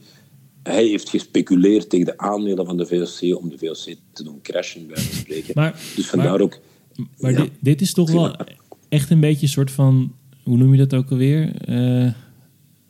Hij 0.62 0.87
heeft 0.87 1.09
gespeculeerd 1.09 1.90
tegen 1.90 2.07
de 2.07 2.18
aandelen 2.18 2.66
van 2.66 2.77
de 2.77 2.87
VOC 2.87 3.38
om 3.42 3.48
de 3.48 3.59
VOC 3.59 3.96
te 4.12 4.25
doen 4.25 4.42
crashen, 4.42 4.87
bij 4.87 4.94
wijze 4.94 5.14
spreken. 5.14 5.53
Maar, 5.55 5.81
dus 5.96 6.07
vandaar 6.07 6.31
maar, 6.31 6.40
ook... 6.40 6.61
Maar 7.18 7.35
dit, 7.35 7.51
dit, 7.61 7.81
is 7.81 7.92
toch 7.92 8.11
wel 8.11 8.37
echt 8.88 9.11
een 9.11 9.20
beetje 9.20 9.42
een 9.42 9.53
soort 9.53 9.70
van... 9.70 10.14
Hoe 10.42 10.57
noem 10.57 10.72
je 10.72 10.79
dat 10.79 10.94
ook 10.94 11.11
alweer? 11.11 11.68
Uh, 11.68 12.12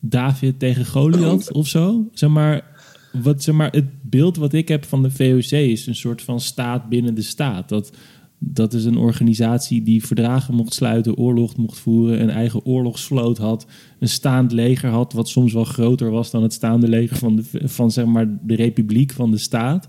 David 0.00 0.58
tegen 0.58 0.86
Goliath 0.86 1.52
of 1.52 1.66
zo? 1.66 2.08
Zeg 2.12 2.30
maar, 2.30 2.64
wat, 3.12 3.42
zeg 3.42 3.54
maar, 3.54 3.70
het 3.72 4.02
beeld 4.02 4.36
wat 4.36 4.52
ik 4.52 4.68
heb 4.68 4.84
van 4.84 5.02
de 5.02 5.10
VOC 5.10 5.50
is 5.50 5.86
een 5.86 5.94
soort 5.94 6.22
van 6.22 6.40
staat 6.40 6.88
binnen 6.88 7.14
de 7.14 7.22
staat. 7.22 7.68
Dat 7.68 7.96
dat 8.44 8.72
is 8.72 8.84
een 8.84 8.96
organisatie 8.96 9.82
die 9.82 10.06
verdragen 10.06 10.54
mocht 10.54 10.74
sluiten, 10.74 11.16
oorlog 11.16 11.56
mocht 11.56 11.78
voeren, 11.78 12.22
een 12.22 12.30
eigen 12.30 12.64
oorlogsvloot 12.64 13.38
had, 13.38 13.66
een 13.98 14.08
staand 14.08 14.52
leger 14.52 14.90
had, 14.90 15.12
wat 15.12 15.28
soms 15.28 15.52
wel 15.52 15.64
groter 15.64 16.10
was 16.10 16.30
dan 16.30 16.42
het 16.42 16.52
staande 16.52 16.88
leger 16.88 17.16
van 17.16 17.36
de, 17.36 17.44
van, 17.68 17.90
zeg 17.90 18.04
maar, 18.04 18.38
de 18.42 18.54
republiek 18.54 19.12
van 19.12 19.30
de 19.30 19.38
staat. 19.38 19.88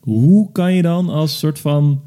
Hoe 0.00 0.52
kan 0.52 0.74
je 0.74 0.82
dan 0.82 1.08
als 1.08 1.38
soort 1.38 1.58
van 1.58 2.00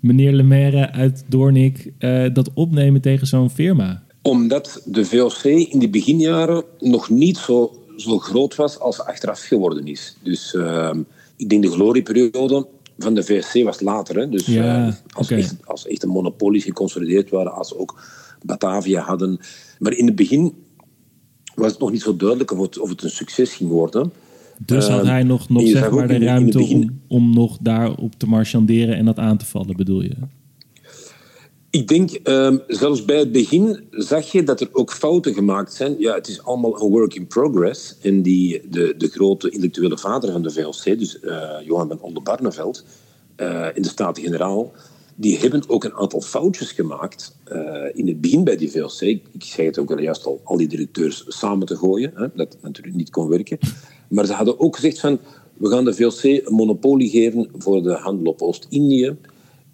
meneer 0.00 0.32
Lemaire 0.32 0.92
uit 0.92 1.24
Doornik 1.28 1.92
uh, 1.98 2.26
dat 2.32 2.52
opnemen 2.54 3.00
tegen 3.00 3.26
zo'n 3.26 3.50
firma? 3.50 4.02
Omdat 4.22 4.82
de 4.84 5.04
VOC 5.04 5.42
in 5.44 5.78
de 5.78 5.88
beginjaren 5.88 6.64
nog 6.78 7.10
niet 7.10 7.36
zo, 7.36 7.72
zo 7.96 8.18
groot 8.18 8.54
was 8.54 8.78
als 8.78 9.00
achteraf 9.00 9.40
geworden 9.40 9.86
is. 9.86 10.16
Dus 10.22 10.54
uh, 10.54 10.90
ik 11.36 11.48
denk 11.48 11.62
de 11.62 11.70
glorieperiode 11.70 12.66
van 12.98 13.14
de 13.14 13.22
VSC 13.22 13.62
was 13.62 13.80
later. 13.80 14.18
Hè? 14.18 14.28
Dus 14.28 14.48
uh, 14.48 14.92
als, 15.14 15.30
echt, 15.30 15.56
als 15.64 15.86
echt 15.86 16.02
een 16.02 16.08
monopolie 16.08 16.60
geconsolideerd 16.60 17.30
waren, 17.30 17.52
als 17.52 17.74
ook 17.74 18.00
Batavia 18.42 19.02
hadden. 19.02 19.40
Maar 19.78 19.92
in 19.92 20.06
het 20.06 20.16
begin 20.16 20.54
was 21.54 21.70
het 21.70 21.80
nog 21.80 21.90
niet 21.90 22.02
zo 22.02 22.16
duidelijk 22.16 22.50
of 22.52 22.60
het, 22.60 22.78
of 22.78 22.88
het 22.88 23.02
een 23.02 23.10
succes 23.10 23.54
ging 23.54 23.70
worden. 23.70 24.12
Dus 24.58 24.88
had 24.88 25.06
hij 25.06 25.22
nog, 25.22 25.48
nog 25.48 25.68
zeg 25.68 25.90
maar 25.90 26.08
de 26.08 26.18
ruimte 26.18 26.62
om, 26.62 27.00
om 27.08 27.34
nog 27.34 27.58
daarop 27.60 28.14
te 28.16 28.26
marchanderen 28.26 28.96
en 28.96 29.04
dat 29.04 29.18
aan 29.18 29.36
te 29.36 29.46
vallen, 29.46 29.76
bedoel 29.76 30.02
je? 30.02 30.14
Ik 31.70 31.88
denk, 31.88 32.18
um, 32.24 32.62
zelfs 32.66 33.04
bij 33.04 33.18
het 33.18 33.32
begin 33.32 33.84
zag 33.90 34.32
je 34.32 34.42
dat 34.42 34.60
er 34.60 34.68
ook 34.72 34.92
fouten 34.92 35.34
gemaakt 35.34 35.74
zijn. 35.74 35.94
Ja, 35.98 36.14
het 36.14 36.28
is 36.28 36.42
allemaal 36.42 36.82
een 36.82 36.90
work 36.90 37.14
in 37.14 37.26
progress. 37.26 37.96
En 38.02 38.22
die, 38.22 38.68
de, 38.68 38.94
de 38.98 39.08
grote 39.08 39.50
intellectuele 39.50 39.98
vader 39.98 40.32
van 40.32 40.42
de 40.42 40.50
VLC, 40.50 40.98
dus 40.98 41.18
uh, 41.22 41.50
Johan 41.64 41.88
van 41.88 42.00
Oldenbarneveld, 42.00 42.84
uh, 43.36 43.66
in 43.74 43.82
de 43.82 43.88
Staten-Generaal, 43.88 44.72
die 45.14 45.38
hebben 45.38 45.62
ook 45.66 45.84
een 45.84 45.94
aantal 45.94 46.20
foutjes 46.20 46.72
gemaakt 46.72 47.36
uh, 47.52 47.84
in 47.92 48.06
het 48.06 48.20
begin 48.20 48.44
bij 48.44 48.56
die 48.56 48.70
VLC. 48.70 49.00
Ik 49.00 49.44
zei 49.44 49.66
het 49.66 49.78
ook 49.78 49.90
al 49.90 50.00
juist 50.00 50.26
al, 50.26 50.40
al 50.44 50.56
die 50.56 50.68
directeurs 50.68 51.24
samen 51.28 51.66
te 51.66 51.76
gooien, 51.76 52.12
hè, 52.14 52.26
dat 52.34 52.56
natuurlijk 52.62 52.96
niet 52.96 53.10
kon 53.10 53.28
werken. 53.28 53.58
Maar 54.08 54.26
ze 54.26 54.32
hadden 54.32 54.60
ook 54.60 54.74
gezegd 54.74 55.00
van, 55.00 55.18
we 55.56 55.68
gaan 55.68 55.84
de 55.84 55.94
VLC 55.94 56.22
een 56.22 56.54
monopolie 56.54 57.10
geven 57.10 57.48
voor 57.58 57.82
de 57.82 57.92
handel 57.92 58.32
op 58.32 58.42
Oost-Indië. 58.42 59.16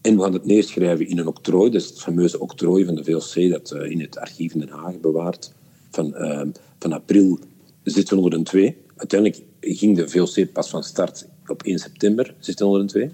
En 0.04 0.16
we 0.16 0.22
gaan 0.22 0.32
het 0.32 0.44
neerschrijven 0.44 1.08
in 1.08 1.18
een 1.18 1.26
octrooi, 1.26 1.70
dat 1.70 1.80
is 1.80 1.88
het 1.88 2.00
fameuze 2.00 2.40
octrooi 2.40 2.84
van 2.84 2.94
de 2.94 3.04
VLC 3.04 3.50
dat 3.50 3.72
uh, 3.72 3.90
in 3.90 4.00
het 4.00 4.18
archief 4.18 4.52
in 4.52 4.60
Den 4.60 4.68
Haag 4.68 5.00
bewaart, 5.00 5.52
van, 5.90 6.14
uh, 6.16 6.42
van 6.78 6.92
april 6.92 7.38
1602. 7.82 8.76
Uiteindelijk 8.96 9.42
ging 9.60 9.96
de 9.96 10.08
VLC 10.08 10.52
pas 10.52 10.70
van 10.70 10.82
start 10.82 11.28
op 11.46 11.62
1 11.62 11.78
september 11.78 12.24
1602. 12.24 13.10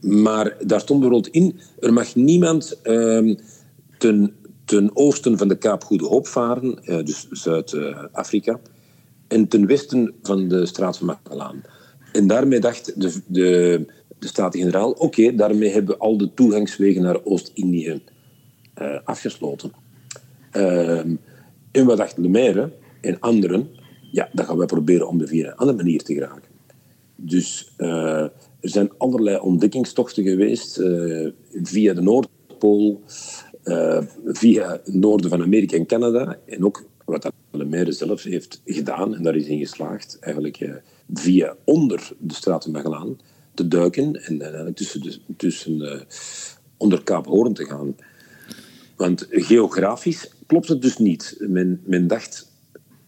Maar 0.00 0.56
daar 0.66 0.80
stond 0.80 1.00
bijvoorbeeld 1.00 1.34
in, 1.34 1.60
er 1.80 1.92
mag 1.92 2.14
niemand 2.14 2.78
uh, 2.84 3.36
ten, 3.98 4.34
ten 4.64 4.90
oosten 4.96 5.38
van 5.38 5.48
de 5.48 5.58
Kaap 5.58 5.84
Goede 5.84 6.04
Hoop 6.04 6.26
varen, 6.26 6.78
uh, 6.84 7.04
dus 7.04 7.26
Zuid-Afrika, 7.30 8.60
en 9.28 9.48
ten 9.48 9.66
westen 9.66 10.14
van 10.22 10.48
de 10.48 10.66
straat 10.66 10.98
van 10.98 11.06
Magellaan. 11.06 11.62
En 12.12 12.26
daarmee 12.26 12.60
dacht 12.60 13.00
de, 13.00 13.20
de 13.26 13.86
de 14.18 14.26
Staten-Generaal, 14.26 14.90
oké, 14.90 15.34
daarmee 15.34 15.70
hebben 15.70 15.94
we 15.94 16.00
al 16.00 16.16
de 16.16 16.34
toegangswegen 16.34 17.02
naar 17.02 17.24
Oost-Indië 17.24 18.00
uh, 18.82 18.98
afgesloten. 19.04 19.72
Uh, 20.52 20.98
en 21.70 21.86
wat 21.86 21.96
dacht 21.96 22.18
Lemaire 22.18 22.72
en 23.00 23.20
anderen? 23.20 23.68
Ja, 24.10 24.28
dan 24.32 24.44
gaan 24.44 24.58
we 24.58 24.66
proberen 24.66 25.08
om 25.08 25.18
de 25.18 25.26
via 25.26 25.46
een 25.46 25.56
andere 25.56 25.76
manier 25.76 26.02
te 26.02 26.14
geraken. 26.14 26.50
Dus 27.16 27.72
uh, 27.78 28.20
er 28.20 28.32
zijn 28.60 28.90
allerlei 28.98 29.38
ontdekkingstochten 29.38 30.24
geweest 30.24 30.78
uh, 30.78 31.28
via 31.62 31.94
de 31.94 32.02
Noordpool, 32.02 33.00
via 34.24 34.70
het 34.70 34.94
noorden 34.94 35.30
van 35.30 35.42
Amerika 35.42 35.76
en 35.76 35.86
Canada. 35.86 36.38
En 36.46 36.64
ook 36.64 36.84
wat 37.04 37.32
Lemaire 37.50 37.92
zelf 37.92 38.22
heeft 38.22 38.60
gedaan, 38.64 39.14
en 39.14 39.22
daar 39.22 39.36
is 39.36 39.46
in 39.46 39.58
geslaagd, 39.58 40.18
eigenlijk 40.20 40.82
via 41.12 41.56
onder 41.64 42.12
de 42.18 42.34
straat 42.34 42.66
Magellaan 42.66 43.18
te 43.56 43.68
duiken 43.68 44.24
en 44.24 44.42
uiteindelijk 44.42 44.76
tussen, 44.76 45.20
tussen 45.36 45.80
uh, 45.80 46.00
onder 46.76 47.02
Kaap 47.02 47.26
Hoorn 47.26 47.54
te 47.54 47.64
gaan. 47.64 47.96
Want 48.96 49.26
geografisch 49.30 50.30
klopt 50.46 50.68
het 50.68 50.82
dus 50.82 50.98
niet. 50.98 51.36
Men, 51.38 51.80
men 51.84 52.06
dacht, 52.06 52.52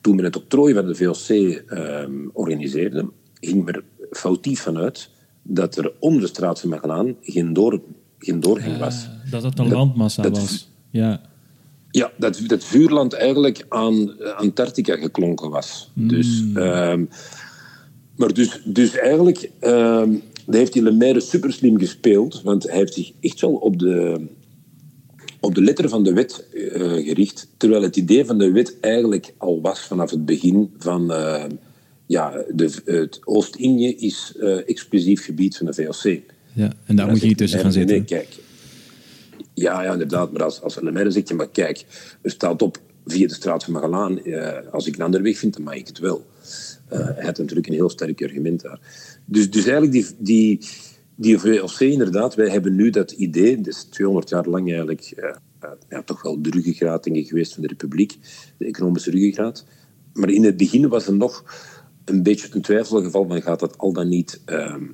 toen 0.01 0.17
men 0.17 0.25
het 0.25 0.37
octrooi 0.37 0.75
van 0.75 0.87
de 0.87 0.95
VOC 0.95 1.29
ehm, 1.67 2.29
organiseerde, 2.33 3.11
ging 3.41 3.65
men 3.65 3.75
er 3.75 3.85
foutief 4.11 4.61
vanuit 4.61 5.11
dat 5.43 5.77
er 5.77 5.93
onder 5.99 6.21
de 6.21 6.27
straat 6.27 6.61
van 6.61 6.69
Magellaan 6.69 7.17
geen, 7.23 7.53
door, 7.53 7.81
geen 8.19 8.41
doorgang 8.41 8.79
was. 8.79 9.09
dat 9.31 9.43
het 9.43 9.59
een 9.59 9.69
landmassa 9.69 10.31
was. 10.31 10.69
Ja. 10.91 11.21
Ja, 11.91 12.13
dat, 12.17 12.41
dat 12.47 12.65
vuurland 12.65 13.13
eigenlijk 13.13 13.65
aan 13.69 14.23
Antarctica 14.37 14.97
geklonken 14.97 15.51
was. 15.51 15.91
Dus, 15.95 16.41
hmm. 16.41 16.57
ehm, 16.57 17.05
maar 18.17 18.33
dus, 18.33 18.61
dus 18.65 18.97
eigenlijk 18.97 19.51
ehm, 19.61 20.15
dat 20.49 20.57
heeft 20.57 20.75
hij 20.75 20.83
Lemaire 20.83 21.21
super 21.21 21.53
slim 21.53 21.79
gespeeld, 21.79 22.43
want 22.43 22.63
hij 22.63 22.77
heeft 22.77 22.95
zich 22.95 23.13
echt 23.21 23.41
wel 23.41 23.55
op 23.55 23.79
de, 23.79 24.27
op 25.41 25.55
de 25.55 25.63
letter 25.63 25.89
van 25.89 26.05
de 26.05 26.13
wet 26.13 26.45
uh, 26.53 26.73
gericht, 27.07 27.49
terwijl 27.57 27.83
het 27.83 27.97
idee 27.97 28.25
van 28.25 28.39
de 28.39 28.53
wet 28.53 28.77
eigenlijk 28.81 29.35
al 29.37 29.61
was 29.61 29.81
vanaf 29.81 30.11
het 30.11 30.25
begin 30.25 30.71
van... 30.79 31.13
Uh, 31.13 31.45
ja, 32.07 32.45
de, 32.55 32.71
het 32.85 33.21
Oost-Indië 33.25 33.97
is 33.97 34.35
uh, 34.37 34.69
exclusief 34.69 35.25
gebied 35.25 35.57
van 35.57 35.67
de 35.67 35.75
VOC. 35.75 36.21
Ja, 36.53 36.73
en 36.85 36.97
daar 36.97 37.09
moet 37.09 37.21
je 37.21 37.27
niet 37.27 37.39
tussen 37.39 37.61
gaan 37.61 37.73
zitten. 37.73 37.97
Nee, 37.97 38.05
kijk. 38.05 38.29
Ja, 39.55 39.83
ja, 39.83 39.93
inderdaad. 39.93 40.33
Maar 40.33 40.43
als, 40.43 40.63
als 40.63 40.81
Lemaire 40.81 41.11
zegt, 41.11 41.29
je, 41.29 41.35
maar 41.35 41.49
kijk, 41.49 41.85
er 42.23 42.31
staat 42.31 42.63
op 42.63 42.81
via 43.07 43.27
de 43.27 43.35
straat 43.35 43.65
van 43.65 43.73
Magellaan. 43.73 44.21
als 44.71 44.87
ik 44.87 44.95
een 44.95 45.03
andere 45.03 45.23
weg 45.23 45.39
vind, 45.39 45.55
dan 45.55 45.63
mag 45.63 45.75
ik 45.75 45.87
het 45.87 45.99
wel. 45.99 46.27
hij 46.89 47.25
had 47.25 47.39
natuurlijk 47.39 47.67
een 47.67 47.75
heel 47.75 47.91
sterk 47.91 48.23
argument 48.23 48.63
daar. 48.63 48.81
Dus, 49.31 49.51
dus 49.51 49.67
eigenlijk 49.67 49.93
die, 49.93 50.07
die, 50.19 50.69
die 51.15 51.39
VLC 51.39 51.81
inderdaad, 51.81 52.35
wij 52.35 52.49
hebben 52.49 52.75
nu 52.75 52.91
dat 52.91 53.11
idee, 53.11 53.57
dat 53.57 53.67
is 53.67 53.83
200 53.83 54.29
jaar 54.29 54.49
lang 54.49 54.69
eigenlijk 54.69 55.13
uh, 55.17 55.71
ja, 55.89 56.03
toch 56.03 56.23
wel 56.23 56.43
de 56.43 56.51
ruggengraat 56.51 57.09
geweest 57.13 57.53
van 57.53 57.63
de 57.63 57.69
republiek, 57.69 58.19
de 58.57 58.65
economische 58.65 59.11
ruggengraat. 59.11 59.65
Maar 60.13 60.31
in 60.31 60.45
het 60.45 60.57
begin 60.57 60.89
was 60.89 61.07
er 61.07 61.15
nog 61.15 61.45
een 62.05 62.23
beetje 62.23 62.49
een 62.51 62.63
twijfelgeval 62.63 63.27
van 63.27 63.43
gaat 63.43 63.61
dat 63.61 63.79
al 63.79 63.93
dan 63.93 64.09
niet 64.09 64.41
ehm, 64.45 64.85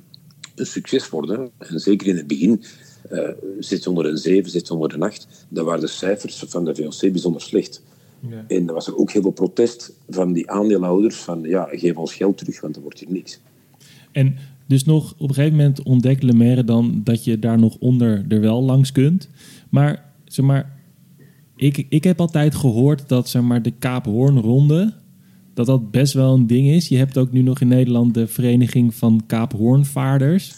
een 0.55 0.65
succes 0.65 1.09
worden. 1.09 1.51
En 1.57 1.79
zeker 1.79 2.07
in 2.07 2.17
het 2.17 2.27
begin, 2.27 2.63
uh, 3.11 3.29
607, 3.59 4.51
608, 4.51 5.27
dan 5.49 5.65
waren 5.65 5.81
de 5.81 5.87
cijfers 5.87 6.43
van 6.47 6.65
de 6.65 6.75
VLC 6.75 7.11
bijzonder 7.11 7.41
slecht. 7.41 7.83
En 8.47 8.67
er 8.67 8.73
was 8.73 8.87
er 8.87 8.97
ook 8.97 9.11
heel 9.11 9.21
veel 9.21 9.31
protest 9.31 9.93
van 10.09 10.33
die 10.33 10.51
aandeelhouders 10.51 11.15
van 11.15 11.41
ja, 11.41 11.67
geef 11.71 11.95
ons 11.95 12.13
geld 12.13 12.37
terug, 12.37 12.61
want 12.61 12.75
er 12.75 12.81
wordt 12.81 12.99
hier 12.99 13.11
niks. 13.11 13.39
En 14.15 14.35
dus 14.67 14.83
nog 14.83 15.13
op 15.17 15.29
een 15.29 15.35
gegeven 15.35 15.57
moment 15.57 15.83
ontdekt 15.83 16.23
Lemaire 16.23 16.63
dan 16.63 17.01
dat 17.03 17.23
je 17.23 17.39
daar 17.39 17.59
nog 17.59 17.75
onder 17.79 18.25
er 18.27 18.39
wel 18.39 18.63
langs 18.63 18.91
kunt. 18.91 19.29
Maar 19.69 20.13
zeg 20.23 20.45
maar, 20.45 20.79
ik, 21.55 21.85
ik 21.89 22.03
heb 22.03 22.19
altijd 22.19 22.55
gehoord 22.55 23.09
dat 23.09 23.29
zeg 23.29 23.41
maar, 23.41 23.61
de 23.61 23.71
Kaaphoornronde, 23.71 24.93
dat 25.53 25.65
dat 25.65 25.91
best 25.91 26.13
wel 26.13 26.33
een 26.33 26.47
ding 26.47 26.67
is. 26.67 26.87
Je 26.87 26.97
hebt 26.97 27.17
ook 27.17 27.31
nu 27.31 27.41
nog 27.41 27.61
in 27.61 27.67
Nederland 27.67 28.13
de 28.13 28.27
Vereniging 28.27 28.95
van 28.95 29.23
Kaaphoornvaarders. 29.27 30.55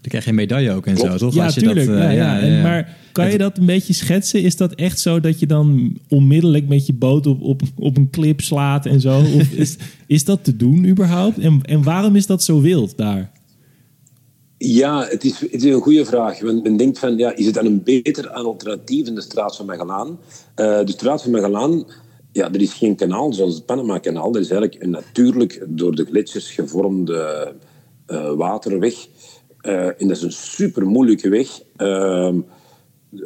Dan 0.00 0.08
krijg 0.08 0.24
je 0.24 0.30
een 0.30 0.36
medaille 0.36 0.72
ook 0.72 0.86
en 0.86 0.96
zo, 0.96 1.16
toch? 1.16 1.34
Ja, 1.34 1.50
tuurlijk. 1.50 1.86
Dat, 1.86 1.96
uh, 1.96 2.02
ja, 2.02 2.10
ja, 2.10 2.44
ja, 2.44 2.62
maar 2.62 2.96
kan 3.12 3.30
je 3.30 3.38
dat 3.38 3.58
een 3.58 3.66
beetje 3.66 3.92
schetsen? 3.92 4.42
Is 4.42 4.56
dat 4.56 4.74
echt 4.74 5.00
zo 5.00 5.20
dat 5.20 5.40
je 5.40 5.46
dan 5.46 5.96
onmiddellijk 6.08 6.68
met 6.68 6.86
je 6.86 6.92
boot 6.92 7.26
op, 7.26 7.42
op, 7.42 7.62
op 7.76 7.96
een 7.96 8.10
klip 8.10 8.40
slaat 8.40 8.86
en 8.86 9.00
zo? 9.00 9.18
Of 9.18 9.50
is, 9.64 9.76
is 10.06 10.24
dat 10.24 10.44
te 10.44 10.56
doen 10.56 10.86
überhaupt? 10.86 11.38
En, 11.38 11.60
en 11.62 11.82
waarom 11.82 12.16
is 12.16 12.26
dat 12.26 12.42
zo 12.42 12.60
wild 12.60 12.96
daar? 12.96 13.30
Ja, 14.58 15.06
het 15.06 15.24
is, 15.24 15.40
het 15.40 15.64
is 15.64 15.64
een 15.64 15.80
goede 15.80 16.04
vraag. 16.04 16.40
Men, 16.40 16.62
men, 16.62 16.76
denkt 16.76 16.98
van, 16.98 17.16
ja, 17.16 17.36
is 17.36 17.46
het 17.46 17.54
dan 17.54 17.66
een 17.66 17.82
beter 17.82 18.28
alternatief 18.28 19.06
in 19.06 19.14
de 19.14 19.20
straat 19.20 19.56
van 19.56 19.66
Magellaan? 19.66 20.08
Uh, 20.08 20.84
de 20.84 20.92
straat 20.92 21.22
van 21.22 21.30
Magellaan, 21.30 21.84
ja, 22.32 22.52
er 22.52 22.60
is 22.60 22.72
geen 22.72 22.96
kanaal 22.96 23.32
zoals 23.32 23.54
het 23.54 23.66
Panama-kanaal. 23.66 24.34
Er 24.34 24.40
is 24.40 24.50
eigenlijk 24.50 24.82
een 24.82 24.90
natuurlijk 24.90 25.64
door 25.68 25.94
de 25.94 26.04
gletsjers 26.04 26.50
gevormde 26.50 27.52
uh, 28.08 28.32
waterweg. 28.32 28.94
Uh, 29.62 29.86
en 29.86 30.08
dat 30.08 30.16
is 30.16 30.22
een 30.22 30.32
super 30.32 30.86
moeilijke 30.86 31.28
weg 31.28 31.62
ehm, 31.76 32.40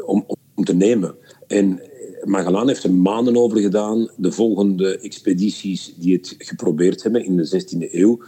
om, 0.05 0.27
te 0.65 0.75
nemen. 0.75 1.15
En 1.47 1.81
Magellaan 2.25 2.69
heeft 2.69 2.85
er 2.85 2.93
maanden 2.93 3.37
over 3.37 3.59
gedaan. 3.59 4.11
De 4.17 4.33
volgende 4.33 4.99
expedities 4.99 5.95
die 5.97 6.17
het 6.17 6.35
geprobeerd 6.39 7.03
hebben 7.03 7.25
in 7.25 7.37
de 7.37 7.63
16e 7.63 7.93
eeuw 7.93 8.23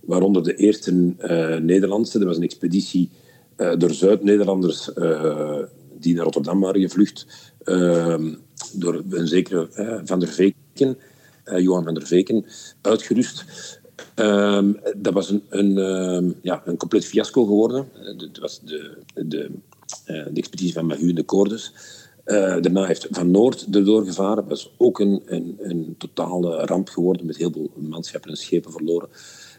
waaronder 0.00 0.42
de 0.42 0.54
eerste 0.54 0.92
uh, 0.92 1.56
Nederlandse. 1.56 2.18
Er 2.18 2.26
was 2.26 2.36
een 2.36 2.42
expeditie 2.42 3.10
door 3.78 3.90
Zuid-Nederlanders 3.90 4.90
die 5.98 6.14
naar 6.14 6.24
Rotterdam 6.24 6.60
waren 6.60 6.80
gevlucht, 6.80 7.26
ehm, 7.64 8.34
door 8.72 9.02
een 9.10 9.26
zekere 9.26 9.68
Van 10.04 10.20
der 10.20 10.28
Veken, 10.28 10.98
Johan 11.58 11.84
van 11.84 11.94
der 11.94 12.06
Veken, 12.06 12.44
uitgerust. 12.80 13.44
Ehm, 14.16 14.72
dat 14.96 15.12
was 15.12 15.30
een, 15.30 15.42
een, 15.48 15.78
ehm, 15.78 16.30
ja, 16.42 16.62
een 16.64 16.76
compleet 16.76 17.06
fiasco 17.06 17.44
geworden. 17.44 17.88
Het 17.92 18.38
was 18.38 18.60
de, 18.60 18.98
de, 19.14 19.50
de 20.06 20.30
expeditie 20.34 20.72
van 20.72 20.86
Mahu 20.86 21.08
en 21.08 21.14
de 21.14 21.22
Koordes. 21.22 21.72
daarna 22.24 22.84
heeft 22.84 23.06
Van 23.10 23.30
Noord 23.30 23.66
erdoor 23.70 24.04
gevaren. 24.04 24.36
Dat 24.36 24.48
was 24.48 24.74
ook 24.76 25.00
een, 25.00 25.22
een, 25.26 25.56
een 25.58 25.94
totale 25.98 26.64
ramp 26.64 26.88
geworden 26.88 27.26
met 27.26 27.36
heel 27.36 27.50
veel 27.52 27.70
manschappen 27.74 28.30
en 28.30 28.36
schepen 28.36 28.72
verloren. 28.72 29.08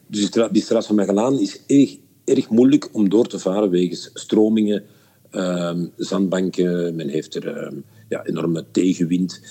Dus 0.08 0.32
die 0.52 0.62
straat 0.62 0.86
van 0.86 0.96
Magellaan 0.96 1.40
is 1.40 1.62
erg, 1.68 1.98
erg 2.24 2.50
moeilijk 2.50 2.90
om 2.92 3.10
door 3.10 3.28
te 3.28 3.40
varen 3.40 3.70
wegens 3.70 4.10
stromingen, 4.14 4.84
um, 5.32 5.92
zandbanken. 5.96 6.96
Men 6.96 7.08
heeft 7.10 7.36
er 7.36 7.74
ja, 8.10 8.26
enorme 8.26 8.66
tegenwind. 8.72 9.42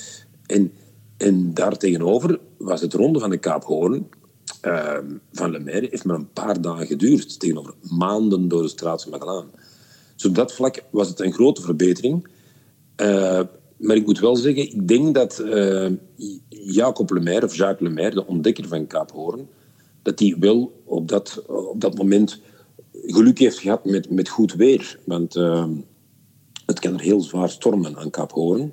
En, 0.46 0.72
en 1.16 1.54
daartegenover 1.54 2.38
was 2.56 2.80
het 2.80 2.94
ronde 2.94 3.18
van 3.18 3.30
de 3.30 3.38
Kaap 3.38 3.64
Hoorn 3.64 4.06
um, 4.66 5.20
van 5.32 5.50
Le 5.50 5.58
Maire 5.58 5.86
heeft 5.90 6.04
maar 6.04 6.16
een 6.16 6.32
paar 6.32 6.60
dagen 6.60 6.86
geduurd. 6.86 7.40
Tegenover 7.40 7.74
maanden 7.80 8.48
door 8.48 8.62
de 8.62 8.68
straat 8.68 9.02
van 9.02 9.10
Magellaan. 9.10 9.50
Dus 10.14 10.24
op 10.24 10.34
dat 10.34 10.52
vlak 10.52 10.82
was 10.90 11.08
het 11.08 11.20
een 11.20 11.32
grote 11.32 11.62
verbetering. 11.62 12.28
Uh, 13.00 13.40
maar 13.76 13.96
ik 13.96 14.06
moet 14.06 14.18
wel 14.18 14.36
zeggen, 14.36 14.62
ik 14.62 14.88
denk 14.88 15.14
dat 15.14 15.42
uh, 15.44 15.90
Jacob 16.48 17.10
Lemaire, 17.10 17.46
of 17.46 17.54
Jacques 17.54 17.88
Lemaire, 17.88 18.14
de 18.14 18.26
ontdekker 18.26 18.68
van 18.68 18.86
Kaap 18.86 19.10
Hoorn, 19.10 19.48
dat 20.02 20.18
hij 20.18 20.36
wel 20.38 20.82
op 20.84 21.08
dat, 21.08 21.42
op 21.46 21.80
dat 21.80 21.96
moment 21.96 22.40
geluk 22.92 23.38
heeft 23.38 23.58
gehad 23.58 23.84
met, 23.84 24.10
met 24.10 24.28
goed 24.28 24.54
weer. 24.54 24.98
Want 25.04 25.34
het 26.66 26.80
kan 26.80 26.94
er 26.94 27.00
heel 27.00 27.20
zwaar 27.20 27.50
stormen 27.50 27.96
aan 27.96 28.10
Kaap 28.10 28.32
Hoorn. 28.32 28.72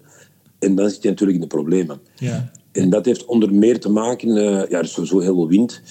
En 0.60 0.76
dan 0.76 0.90
zit 0.90 1.04
je 1.04 1.10
natuurlijk 1.10 1.38
in 1.38 1.44
de 1.44 1.56
problemen. 1.56 2.00
Ja. 2.16 2.52
En 2.74 2.90
dat 2.90 3.06
heeft 3.06 3.26
onder 3.26 3.54
meer 3.54 3.80
te 3.80 3.90
maken... 3.90 4.30
Uh, 4.30 4.44
ja, 4.44 4.78
er 4.78 4.84
is 4.84 4.94
sowieso 4.94 5.20
heel 5.20 5.36
veel 5.36 5.48
wind. 5.48 5.82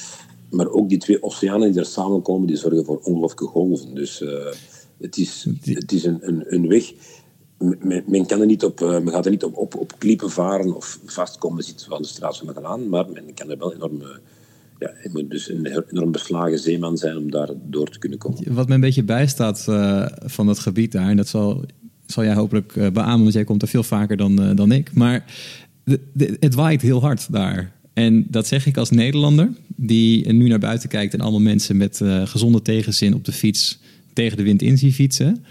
Maar 0.50 0.68
ook 0.68 0.88
die 0.88 0.98
twee 0.98 1.22
oceanen 1.22 1.70
die 1.70 1.80
er 1.80 1.86
samenkomen, 1.86 2.46
die 2.46 2.56
zorgen 2.56 2.84
voor 2.84 2.98
ongelooflijke 2.98 3.46
golven. 3.46 3.94
Dus 3.94 4.20
uh, 4.20 4.30
het 5.00 5.16
is, 5.16 5.46
het 5.62 5.92
is 5.92 6.04
een, 6.04 6.18
een, 6.20 6.44
een 6.46 6.68
weg... 6.68 6.92
Men, 8.06 8.26
kan 8.26 8.40
er 8.40 8.46
niet 8.46 8.64
op, 8.64 8.80
uh, 8.80 8.90
men 8.90 9.10
gaat 9.10 9.24
er 9.24 9.30
niet 9.30 9.44
op, 9.44 9.56
op, 9.56 9.74
op 9.74 9.98
klippen 9.98 10.30
varen 10.30 10.76
of 10.76 10.98
vastkomen 11.04 11.64
zitten 11.64 11.86
van 11.86 12.02
de 12.02 12.08
straat 12.08 12.36
van 12.36 12.46
Magellaan, 12.46 12.88
maar 12.88 13.10
men 13.10 13.34
kan 13.34 13.50
er 13.50 13.58
wel 13.58 13.74
enorme 13.74 14.20
ja, 14.82 15.10
moet 15.12 15.30
dus 15.30 15.48
een 15.48 15.66
enorm 15.90 16.12
beslagen 16.12 16.58
zeeman 16.58 16.96
zijn 16.96 17.16
om 17.16 17.30
daar 17.30 17.48
door 17.62 17.88
te 17.88 17.98
kunnen 17.98 18.18
komen. 18.18 18.54
Wat 18.54 18.68
me 18.68 18.74
een 18.74 18.80
beetje 18.80 19.04
bijstaat 19.04 19.66
uh, 19.68 20.06
van 20.24 20.46
dat 20.46 20.58
gebied 20.58 20.92
daar, 20.92 21.08
en 21.08 21.16
dat 21.16 21.28
zal, 21.28 21.64
zal 22.06 22.24
jij 22.24 22.34
hopelijk 22.34 22.76
uh, 22.76 22.90
beamen, 22.90 23.22
want 23.22 23.32
jij 23.32 23.44
komt 23.44 23.62
er 23.62 23.68
veel 23.68 23.82
vaker 23.82 24.16
dan, 24.16 24.42
uh, 24.42 24.56
dan 24.56 24.72
ik. 24.72 24.94
Maar 24.94 25.24
de, 25.84 26.36
het 26.40 26.54
waait 26.54 26.82
heel 26.82 27.00
hard 27.00 27.32
daar. 27.32 27.72
En 27.92 28.26
dat 28.28 28.46
zeg 28.46 28.66
ik 28.66 28.76
als 28.76 28.90
Nederlander, 28.90 29.50
die 29.66 30.32
nu 30.32 30.48
naar 30.48 30.58
buiten 30.58 30.88
kijkt 30.88 31.14
en 31.14 31.20
allemaal 31.20 31.40
mensen 31.40 31.76
met 31.76 32.00
gezonde 32.24 32.62
tegenzin 32.62 33.14
op 33.14 33.24
de 33.24 33.32
fiets 33.32 33.80
tegen 34.12 34.36
de 34.36 34.42
wind 34.42 34.62
in 34.62 34.78
zien 34.78 34.92
fietsen. 34.92 35.44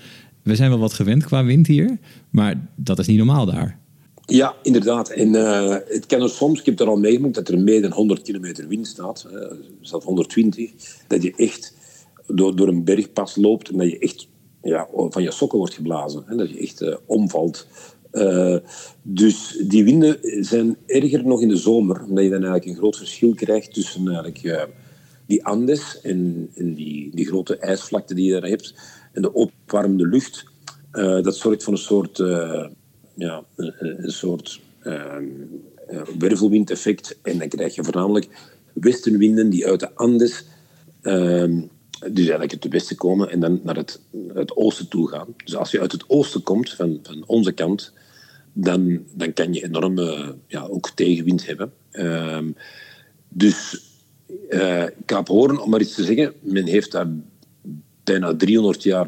We 0.44 0.56
zijn 0.56 0.70
wel 0.70 0.80
wat 0.80 0.94
gewend 0.94 1.24
qua 1.24 1.44
wind 1.44 1.68
hier, 1.68 1.98
maar 2.30 2.70
dat 2.76 3.00
is 3.00 3.08
niet 3.08 3.18
normaal 3.18 3.46
daar. 3.46 3.80
Ja, 4.26 4.56
inderdaad. 4.64 5.10
En 5.10 5.34
uh, 5.34 5.76
het 5.88 6.06
kan 6.06 6.22
er 6.22 6.30
soms, 6.30 6.60
ik 6.60 6.66
heb 6.66 6.80
er 6.80 6.88
al 6.88 6.98
meegemaakt, 6.98 7.36
dat 7.36 7.48
er 7.48 7.60
meer 7.60 7.82
dan 7.82 7.92
100 7.92 8.22
kilometer 8.22 8.68
wind 8.68 8.88
staat, 8.88 9.28
uh, 9.34 9.52
zelfs 9.82 10.06
120, 10.06 10.72
dat 11.08 11.24
je 11.24 11.34
echt 11.36 11.74
door, 12.28 12.56
door 12.56 12.68
een 12.68 12.84
bergpas 12.84 13.36
loopt 13.36 13.70
en 13.70 13.78
dat 13.78 13.90
je 13.90 14.00
echt 14.00 14.28
ja, 14.62 14.88
van 15.10 15.24
je 15.24 15.32
sokken 15.32 15.58
wordt 15.58 15.74
geblazen. 15.74 16.24
Hè, 16.26 16.36
dat 16.36 16.50
je 16.50 16.60
echt 16.60 16.82
uh, 16.82 16.96
omvalt. 17.06 17.68
Dus 19.02 19.64
die 19.68 19.84
winden 19.84 20.18
zijn 20.46 20.78
erger 20.86 21.26
nog 21.26 21.42
in 21.42 21.48
de 21.48 21.56
zomer, 21.56 22.04
omdat 22.04 22.24
je 22.24 22.30
dan 22.30 22.44
eigenlijk 22.44 22.66
een 22.66 22.78
groot 22.78 22.98
verschil 22.98 23.34
krijgt 23.34 23.74
tussen 23.74 24.08
eigenlijk, 24.08 24.68
die 25.26 25.46
Andes 25.46 26.02
en, 26.02 26.50
die, 26.56 27.16
die 27.16 27.26
grote 27.26 27.58
ijsvlakte 27.58 28.14
die 28.14 28.26
je 28.26 28.40
daar 28.40 28.50
hebt 28.50 28.74
en 29.14 29.22
de 29.22 29.34
opwarmde 29.34 30.08
lucht. 30.08 30.44
dat 31.22 31.36
zorgt 31.36 31.64
voor 31.64 31.74
een 31.74 31.80
soort 31.80 32.20
ja, 33.16 33.44
een, 33.56 34.12
soort 34.12 34.60
uh, 34.84 35.16
wervelwindeffect. 36.20 37.18
En 37.22 37.38
dan 37.38 37.48
krijg 37.48 37.76
je 37.76 37.84
voornamelijk 37.84 38.28
westenwinden 38.74 39.50
die 39.50 39.68
uit 39.68 39.80
de 39.80 39.96
Andes, 39.96 40.46
uh, 41.02 41.62
dus 42.00 42.28
eigenlijk 42.28 42.52
het 42.52 42.68
westen 42.68 42.96
komen 42.96 43.30
en 43.30 43.40
dan 43.40 43.60
naar 43.64 43.76
het, 43.76 44.02
het 44.34 44.56
oosten 44.56 44.88
toe 44.88 45.10
gaan. 45.10 45.28
Dus 45.44 45.56
als 45.56 45.72
je 45.72 45.80
uit 45.80 45.92
het 45.92 46.04
oosten 46.08 46.44
komt, 46.44 46.74
van, 46.74 47.00
van 47.04 47.24
onze 47.26 47.52
kant, 47.52 47.94
dan, 48.54 49.00
dan 49.14 49.34
kan 49.34 49.54
je 49.54 49.64
enorme 49.64 50.36
ja, 50.48 50.62
ook 50.62 50.92
tegenwind 50.96 51.46
hebben. 51.46 51.72
Ehm, 51.92 52.52
dus 53.30 53.82
uh, 54.50 54.84
Kaap 55.06 55.28
Hoorn, 55.28 55.60
om 55.60 55.70
maar 55.70 55.82
iets 55.82 55.96
te 55.96 56.04
zeggen, 56.04 56.34
men 56.42 56.66
heeft 56.66 56.92
daar 56.92 57.08
bijna 58.04 58.36
300 58.36 58.84
jaar, 58.84 59.08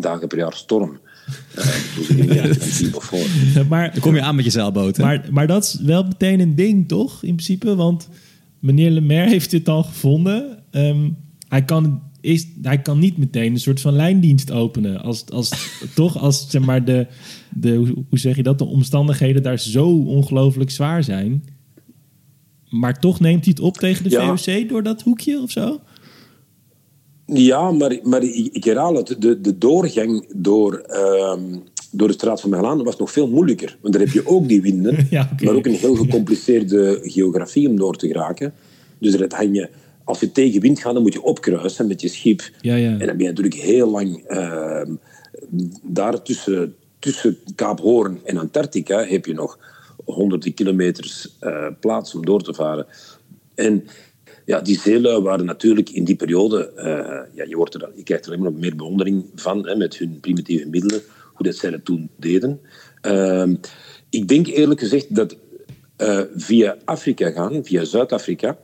dagen 0.00 0.28
per 0.28 0.38
jaar 0.38 0.54
storm. 0.54 1.00
maar, 3.68 3.92
Dan 3.92 4.00
kom 4.00 4.14
je 4.14 4.22
aan 4.22 4.36
met 4.36 4.44
je 4.44 4.50
zeilboot. 4.50 4.98
Maar, 4.98 5.26
maar 5.30 5.46
dat 5.46 5.64
is 5.64 5.80
wel 5.80 6.02
meteen 6.02 6.40
een 6.40 6.54
ding, 6.54 6.88
toch? 6.88 7.22
In 7.22 7.34
principe, 7.34 7.76
want 7.76 8.08
meneer 8.58 8.90
Lemaire 8.90 9.30
heeft 9.30 9.50
dit 9.50 9.68
al 9.68 9.82
gevonden. 9.82 10.62
Um, 10.70 11.16
hij, 11.48 11.64
kan, 11.64 12.02
is, 12.24 12.46
hij 12.62 12.82
kan 12.82 12.98
niet 12.98 13.16
meteen 13.16 13.52
een 13.52 13.60
soort 13.60 13.80
van 13.80 13.92
lijndienst 13.92 14.52
openen. 14.52 15.02
Als, 15.02 15.24
als, 15.30 15.50
toch 15.94 16.18
als 16.18 16.50
zeg 16.50 16.62
maar 16.62 16.84
de, 16.84 17.06
de, 17.50 17.74
hoe 18.08 18.18
zeg 18.18 18.36
je 18.36 18.42
dat, 18.42 18.58
de 18.58 18.64
omstandigheden 18.64 19.42
daar 19.42 19.58
zo 19.58 19.86
ongelooflijk 19.88 20.70
zwaar 20.70 21.04
zijn. 21.04 21.44
Maar 22.68 23.00
toch 23.00 23.20
neemt 23.20 23.44
hij 23.44 23.54
het 23.56 23.64
op 23.64 23.76
tegen 23.76 24.04
de 24.04 24.10
ja. 24.10 24.36
VOC 24.36 24.68
door 24.68 24.82
dat 24.82 25.02
hoekje 25.02 25.40
of 25.40 25.50
zo? 25.50 25.80
Ja, 27.26 27.70
maar, 27.70 27.98
maar 28.02 28.22
ik 28.22 28.64
herhaal 28.64 28.94
het. 28.94 29.16
De, 29.18 29.40
de 29.40 29.58
doorgang 29.58 30.26
door, 30.36 30.84
uh, 30.90 31.34
door 31.90 32.08
de 32.08 32.14
straat 32.14 32.40
van 32.40 32.50
Magellaan 32.50 32.82
was 32.82 32.96
nog 32.96 33.10
veel 33.10 33.28
moeilijker. 33.28 33.76
Want 33.80 33.94
daar 33.94 34.02
heb 34.02 34.12
je 34.12 34.26
ook 34.26 34.48
die 34.48 34.62
winden, 34.62 35.06
ja, 35.10 35.30
okay. 35.32 35.46
maar 35.46 35.54
ook 35.54 35.66
een 35.66 35.74
heel 35.74 35.94
gecompliceerde 35.94 37.00
geografie 37.02 37.68
om 37.68 37.76
door 37.76 37.96
te 37.96 38.06
geraken. 38.06 38.52
Dus 38.98 39.16
dat 39.16 39.32
hang 39.32 39.56
je, 39.56 39.68
als 40.04 40.20
je 40.20 40.32
tegen 40.32 40.60
wind 40.60 40.80
gaat, 40.80 40.94
dan 40.94 41.02
moet 41.02 41.12
je 41.12 41.22
opkruisen 41.22 41.86
met 41.86 42.00
je 42.00 42.08
schip. 42.08 42.50
Ja, 42.60 42.74
ja. 42.74 42.90
En 42.90 42.98
dan 42.98 43.16
ben 43.16 43.18
je 43.18 43.28
natuurlijk 43.28 43.54
heel 43.54 43.90
lang 43.90 44.30
uh, 44.30 44.82
daar 45.82 46.22
tussen, 46.22 46.74
tussen 46.98 47.38
Kaap 47.54 47.80
Hoorn 47.80 48.20
en 48.24 48.36
Antarctica 48.36 49.04
heb 49.04 49.26
je 49.26 49.34
nog 49.34 49.58
honderden 50.04 50.54
kilometers 50.54 51.36
uh, 51.40 51.66
plaats 51.80 52.14
om 52.14 52.24
door 52.24 52.42
te 52.42 52.54
varen. 52.54 52.86
En 53.54 53.84
ja, 54.44 54.60
die 54.60 54.78
zeelui 54.78 55.22
waren 55.22 55.44
natuurlijk 55.44 55.90
in 55.90 56.04
die 56.04 56.16
periode... 56.16 56.72
Uh, 56.76 57.36
ja, 57.36 57.44
je, 57.48 57.56
wordt 57.56 57.74
er, 57.74 57.90
je 57.94 58.02
krijgt 58.02 58.26
er 58.26 58.30
alleen 58.30 58.42
maar 58.42 58.52
meer 58.52 58.76
bewondering 58.76 59.24
van, 59.34 59.68
hè, 59.68 59.76
met 59.76 59.96
hun 59.96 60.20
primitieve 60.20 60.68
middelen, 60.68 61.02
hoe 61.32 61.46
dat 61.46 61.56
zij 61.56 61.70
dat 61.70 61.84
toen 61.84 62.10
deden. 62.16 62.60
Uh, 63.06 63.52
ik 64.10 64.28
denk 64.28 64.46
eerlijk 64.46 64.80
gezegd 64.80 65.14
dat 65.14 65.36
via 66.36 66.76
Afrika 66.84 67.30
gaan, 67.30 67.64
via 67.64 67.84
Zuid-Afrika, 67.84 68.58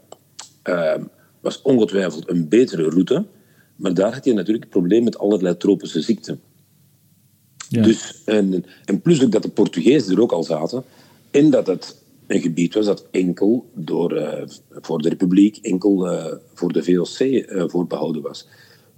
was 1.41 1.63
ongetwijfeld 1.63 2.29
een 2.29 2.49
betere 2.49 2.91
route. 2.91 3.27
Maar 3.77 3.95
daar 3.95 4.15
had 4.15 4.25
je 4.25 4.33
natuurlijk 4.33 4.65
het 4.65 4.73
probleem 4.73 5.05
met 5.05 5.19
allerlei 5.19 5.57
tropische 5.57 6.01
ziekten. 6.01 6.41
Ja. 7.69 7.83
Dus, 7.83 8.23
en, 8.25 8.65
en 8.85 9.01
plus 9.01 9.25
ook 9.25 9.33
dat 9.33 9.43
de 9.43 9.49
Portugezen 9.49 10.15
er 10.15 10.23
ook 10.23 10.33
al 10.33 10.45
zaten. 10.45 10.85
En 11.31 11.51
dat 11.51 11.67
het 11.67 12.03
een 12.27 12.41
gebied 12.41 12.75
was 12.75 12.87
dat 12.87 13.07
enkel 13.11 13.71
door, 13.75 14.17
uh, 14.19 14.33
voor 14.71 15.03
de 15.03 15.09
Republiek, 15.09 15.57
enkel 15.57 16.13
uh, 16.13 16.27
voor 16.55 16.73
de 16.73 16.83
VOC 16.83 17.21
uh, 17.21 17.65
voorbehouden 17.67 18.23
was. 18.23 18.47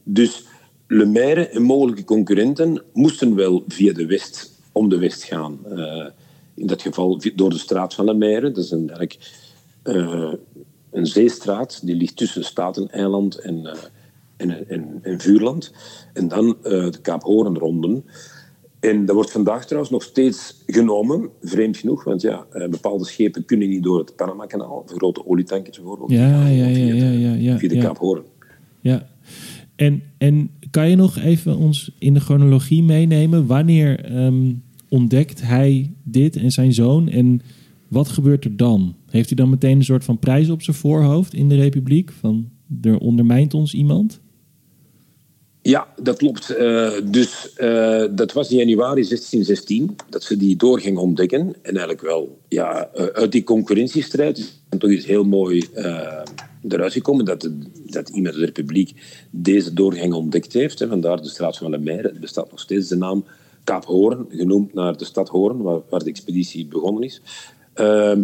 Dus 0.03 0.45
Le 0.87 1.07
Maire 1.07 1.49
en 1.49 1.63
mogelijke 1.63 2.05
concurrenten 2.05 2.83
moesten 2.93 3.35
wel 3.35 3.65
via 3.69 3.93
de 3.93 4.07
West, 4.07 4.61
om 4.73 4.89
de 4.89 4.99
West 4.99 5.25
gaan. 5.25 5.59
in 6.55 6.67
dat 6.67 6.83
geval 6.83 7.21
door 7.35 7.51
de 7.51 7.59
straat 7.59 7.95
van 7.95 8.05
Le 8.05 8.15
Maire. 8.15 8.51
Dat 8.51 8.65
is 8.65 8.71
een, 8.71 8.91
eigenlijk 8.91 9.19
een 10.93 11.07
zeestraat 11.07 11.87
die 11.87 11.97
ligt 11.97 12.17
tussen 12.17 12.45
Staten-eiland 12.45 13.39
en, 13.39 13.77
en, 14.37 14.69
en, 14.69 14.99
en, 15.03 15.21
Vuurland. 15.21 15.73
En 16.13 16.29
dan 16.29 16.57
de 16.63 16.99
Kaap 17.03 17.23
Hoornronden. 17.23 18.05
En 18.83 19.05
dat 19.05 19.15
wordt 19.15 19.31
vandaag 19.31 19.65
trouwens 19.65 19.93
nog 19.93 20.03
steeds 20.03 20.63
genomen, 20.67 21.29
vreemd 21.41 21.77
genoeg, 21.77 22.05
want 22.05 22.23
ja, 22.23 22.47
eh, 22.51 22.69
bepaalde 22.69 23.05
schepen 23.05 23.45
kunnen 23.45 23.69
niet 23.69 23.83
door 23.83 23.99
het 23.99 24.17
Panama-kanaal, 24.17 24.83
grote 24.87 25.27
olietankers 25.27 25.77
bijvoorbeeld, 25.77 26.11
ja, 26.11 26.47
ja, 26.47 26.67
ja, 26.67 26.95
ja, 26.95 27.11
ja, 27.11 27.33
ja, 27.35 27.59
via 27.59 27.69
de 27.69 27.79
Kaap 27.79 27.99
Hoorn. 27.99 28.23
Ja, 28.81 29.09
en, 29.77 30.03
en 30.19 30.51
kan 30.71 30.91
je 30.91 30.97
nog 30.97 31.19
even 31.19 31.57
ons 31.57 31.91
in 31.99 32.15
de 32.15 32.21
chronologie 32.21 32.83
meenemen? 32.83 33.47
Wanneer 33.47 34.17
um, 34.25 34.63
ontdekt 34.89 35.43
hij 35.43 35.93
dit 36.05 36.37
en 36.37 36.51
zijn 36.51 36.73
zoon 36.73 37.09
en 37.09 37.41
wat 37.89 38.09
gebeurt 38.09 38.45
er 38.45 38.57
dan? 38.57 38.95
Heeft 39.13 39.29
hij 39.29 39.37
dan 39.37 39.51
meteen 39.51 39.77
een 39.77 39.85
soort 39.85 40.05
van 40.05 40.19
prijs 40.19 40.51
op 40.51 40.63
zijn 40.63 40.77
voorhoofd 40.77 41.35
in 41.35 41.49
de 41.49 41.55
Republiek? 41.55 42.11
Van 42.11 42.51
er 42.83 42.99
ondermijnt 42.99 43.55
ons 43.55 43.75
iemand? 43.75 44.21
Ja, 45.63 45.87
dat 46.03 46.17
klopt. 46.17 46.55
Uh, 46.59 46.91
dus 47.05 47.53
uh, 47.59 48.05
dat 48.11 48.33
was 48.33 48.51
in 48.51 48.57
januari 48.57 49.03
1616 49.03 49.97
dat 50.09 50.23
ze 50.23 50.37
die 50.37 50.57
door 50.57 50.81
gingen 50.81 51.01
ontdekken. 51.01 51.41
En 51.41 51.71
eigenlijk 51.71 52.01
wel 52.01 52.39
ja, 52.49 52.91
uh, 52.95 53.05
uit 53.05 53.33
die 53.33 53.45
concurrentiestrijd 53.45 54.39
is 54.39 54.61
toch 54.79 54.91
iets 54.91 55.07
heel 55.07 55.25
mooi 55.25 55.69
eruit 56.69 56.93
gekomen 56.93 57.25
dat, 57.25 57.51
dat 57.87 58.09
iemand 58.09 58.35
uit 58.35 58.45
de 58.45 58.47
Republiek 58.47 58.95
deze 59.31 59.73
doorgang 59.73 60.13
ontdekt 60.13 60.53
heeft. 60.53 60.79
Hè. 60.79 60.89
Vandaar 60.89 61.23
de 61.23 61.29
straat 61.29 61.57
van 61.57 61.71
Le 61.71 61.79
Maire. 61.79 62.09
Het 62.09 62.21
bestaat 62.21 62.51
nog 62.51 62.61
steeds 62.61 62.89
de 62.89 62.97
naam 62.97 63.25
Kaap 63.65 63.85
Hoorn, 63.85 64.27
genoemd 64.29 64.75
naar 64.75 64.97
de 64.97 65.05
stad 65.05 65.29
Hoorn, 65.29 65.63
waar, 65.63 65.81
waar 65.89 66.05
de 66.05 66.11
expeditie 66.11 66.67
begonnen 66.67 67.03
is. 67.03 67.21
Ehm, 67.75 68.23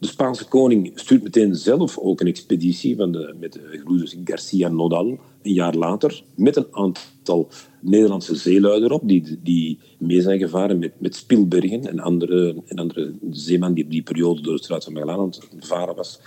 de 0.00 0.06
Spaanse 0.06 0.44
koning 0.44 0.90
stuurt 0.94 1.22
meteen 1.22 1.54
zelf 1.54 1.98
ook 1.98 2.20
een 2.20 2.26
expeditie 2.26 2.96
van 2.96 3.12
de, 3.12 3.34
met 3.40 3.60
gebroeders 3.70 4.16
Garcia 4.24 4.68
Nodal, 4.68 5.18
een 5.42 5.52
jaar 5.52 5.74
later, 5.74 6.22
met 6.34 6.56
een 6.56 6.66
aantal 6.70 7.48
Nederlandse 7.80 8.34
zeeluiden 8.34 8.90
op, 8.90 9.08
die, 9.08 9.38
die 9.42 9.78
mee 9.98 10.20
zijn 10.20 10.38
gevaren 10.38 10.78
met, 10.78 10.92
met 10.98 11.14
Spielbergen 11.14 11.86
en 11.86 11.98
andere, 11.98 12.62
en 12.66 12.78
andere 12.78 13.12
zeeman 13.30 13.74
die 13.74 13.84
op 13.84 13.90
die 13.90 14.02
periode 14.02 14.40
door 14.40 14.56
de 14.56 14.62
straat 14.62 14.84
van 14.84 14.92
Magellan 14.92 15.18
aan 15.52 15.60
varen 15.60 15.94
was. 15.94 16.20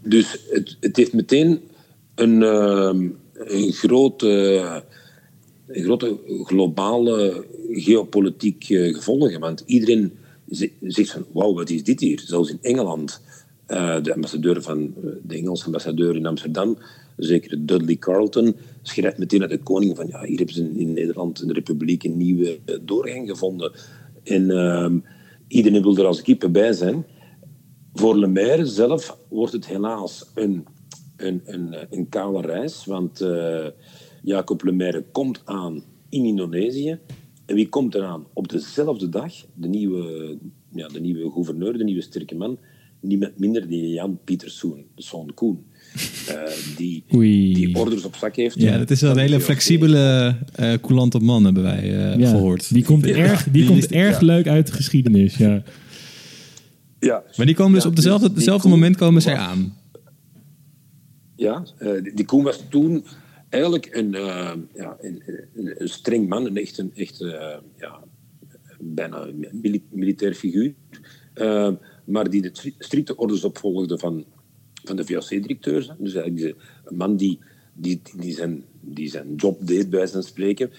Dus 0.00 0.36
het, 0.50 0.76
het 0.80 0.96
heeft 0.96 1.12
meteen 1.12 1.60
een, 2.14 2.42
ehm, 2.42 3.08
een 3.34 3.72
grote, 3.72 4.28
een 5.66 5.84
grote 5.84 6.18
globale 6.44 7.46
geopolitiek 7.70 8.68
uh, 8.68 8.94
gevolgen, 8.94 9.40
want 9.40 9.62
iedereen 9.66 10.12
zegt 10.80 11.10
van, 11.10 11.26
wauw, 11.32 11.54
wat 11.54 11.70
is 11.70 11.84
dit 11.84 12.00
hier? 12.00 12.20
Zelfs 12.20 12.50
in 12.50 12.58
Engeland, 12.60 13.20
uh, 13.68 14.02
de 14.02 14.14
ambassadeur 14.14 14.62
van, 14.62 14.94
eh, 14.96 15.10
de 15.22 15.36
Engelse 15.36 15.64
ambassadeur 15.64 16.16
in 16.16 16.26
Amsterdam, 16.26 16.78
zeker 17.16 17.66
Dudley 17.66 17.96
Carleton, 17.96 18.56
schrijft 18.82 19.18
meteen 19.18 19.42
aan 19.42 19.48
de 19.48 19.58
koning 19.58 19.96
van, 19.96 20.06
ja, 20.06 20.24
hier 20.24 20.36
hebben 20.36 20.54
ze 20.54 20.72
in 20.74 20.92
Nederland, 20.92 21.40
in 21.42 21.48
de 21.48 21.52
Republiek, 21.52 22.04
een 22.04 22.16
nieuwe 22.16 22.58
uh, 22.66 22.76
doorgang 22.82 23.28
gevonden. 23.30 23.72
En 24.24 24.50
uh, 24.50 24.90
iedereen 25.48 25.82
wil 25.82 25.96
er 25.96 26.06
als 26.06 26.22
kippen 26.22 26.52
bij 26.52 26.72
zijn. 26.72 27.06
Voor 27.92 28.18
Le 28.18 28.26
Maire 28.26 28.66
zelf 28.66 29.18
wordt 29.28 29.52
het 29.52 29.66
helaas 29.66 30.30
een, 30.34 30.66
een, 31.16 31.42
een, 31.44 31.76
een 31.90 32.08
kale 32.08 32.40
reis, 32.40 32.84
want 32.84 33.24
Jacob 34.22 34.62
Le 34.64 34.72
Maire 34.72 35.04
komt 35.12 35.40
aan 35.44 35.82
in 36.08 36.24
Indonesië 36.24 36.98
en 37.46 37.54
wie 37.54 37.68
komt 37.68 37.94
eraan? 37.94 38.24
Op 38.32 38.48
dezelfde 38.48 39.08
dag, 39.08 39.32
de 39.54 39.68
nieuwe, 39.68 40.36
ja, 40.74 40.88
de 40.88 41.00
nieuwe 41.00 41.30
gouverneur, 41.30 41.78
de 41.78 41.84
nieuwe 41.84 42.02
sterke 42.02 42.34
man, 42.34 42.58
niemand 43.00 43.38
minder 43.38 43.68
dan 43.68 43.88
Jan 43.88 44.18
Pieter 44.24 44.50
Soen, 44.50 44.84
de 44.94 45.02
zoon 45.02 45.34
Koen. 45.34 45.64
Uh, 46.28 46.42
die, 46.76 47.04
die 47.08 47.76
orders 47.76 48.04
op 48.04 48.16
zak 48.16 48.36
heeft. 48.36 48.60
Ja, 48.60 48.78
dat 48.78 48.90
is 48.90 49.00
wel 49.00 49.10
een 49.10 49.18
hele 49.18 49.40
flexibele, 49.40 50.36
uh, 50.60 50.72
coulante 50.80 51.18
man, 51.18 51.44
hebben 51.44 51.62
wij 51.62 51.82
uh, 51.84 52.18
ja, 52.18 52.30
gehoord. 52.30 52.74
Die 52.74 52.84
komt 52.84 53.06
erg, 53.06 53.44
die, 53.44 53.52
die 53.52 53.66
komt 53.66 53.92
erg 53.92 54.20
leuk 54.20 54.46
uit 54.46 54.66
de 54.66 54.72
geschiedenis, 54.72 55.36
ja. 55.36 55.62
ja. 57.00 57.22
Maar 57.36 57.46
die 57.46 57.54
komen 57.54 57.74
dus 57.74 57.86
op 57.86 57.96
dezelfde, 57.96 58.32
dezelfde 58.32 58.68
moment 58.68 58.96
komen 58.96 59.22
zij 59.22 59.36
aan. 59.36 59.76
Ja, 61.36 61.64
die, 62.02 62.14
die 62.14 62.24
Koen 62.24 62.44
was 62.44 62.64
toen 62.70 63.04
eigenlijk 63.52 63.94
een, 63.94 64.14
uh, 64.14 64.52
ja, 64.74 64.96
een, 65.00 65.88
streng 65.88 66.28
man, 66.28 66.46
een 66.46 66.56
echt, 66.56 66.78
een, 66.78 66.94
echt 66.94 67.20
uh, 67.20 67.56
ja, 67.76 68.04
bijna 68.80 69.28
militair 69.90 70.34
figuur. 70.34 70.74
Uh, 71.34 71.70
maar 72.04 72.30
die 72.30 72.42
de 72.42 72.72
strikte 72.78 73.16
orders 73.16 73.44
opvolgde 73.44 73.98
van, 73.98 74.24
van 74.84 74.96
de 74.96 75.04
VOC-directeur. 75.04 75.96
Dus 75.98 76.14
eigenlijk 76.14 76.56
een 76.84 76.96
man 76.96 77.16
die, 77.16 77.38
die, 77.72 78.00
die, 78.16 78.34
zijn, 78.34 78.64
die 78.80 79.08
zijn 79.08 79.34
job 79.34 79.66
deed, 79.66 79.90
bij 79.90 80.06
zijn 80.06 80.22
spreken. 80.22 80.70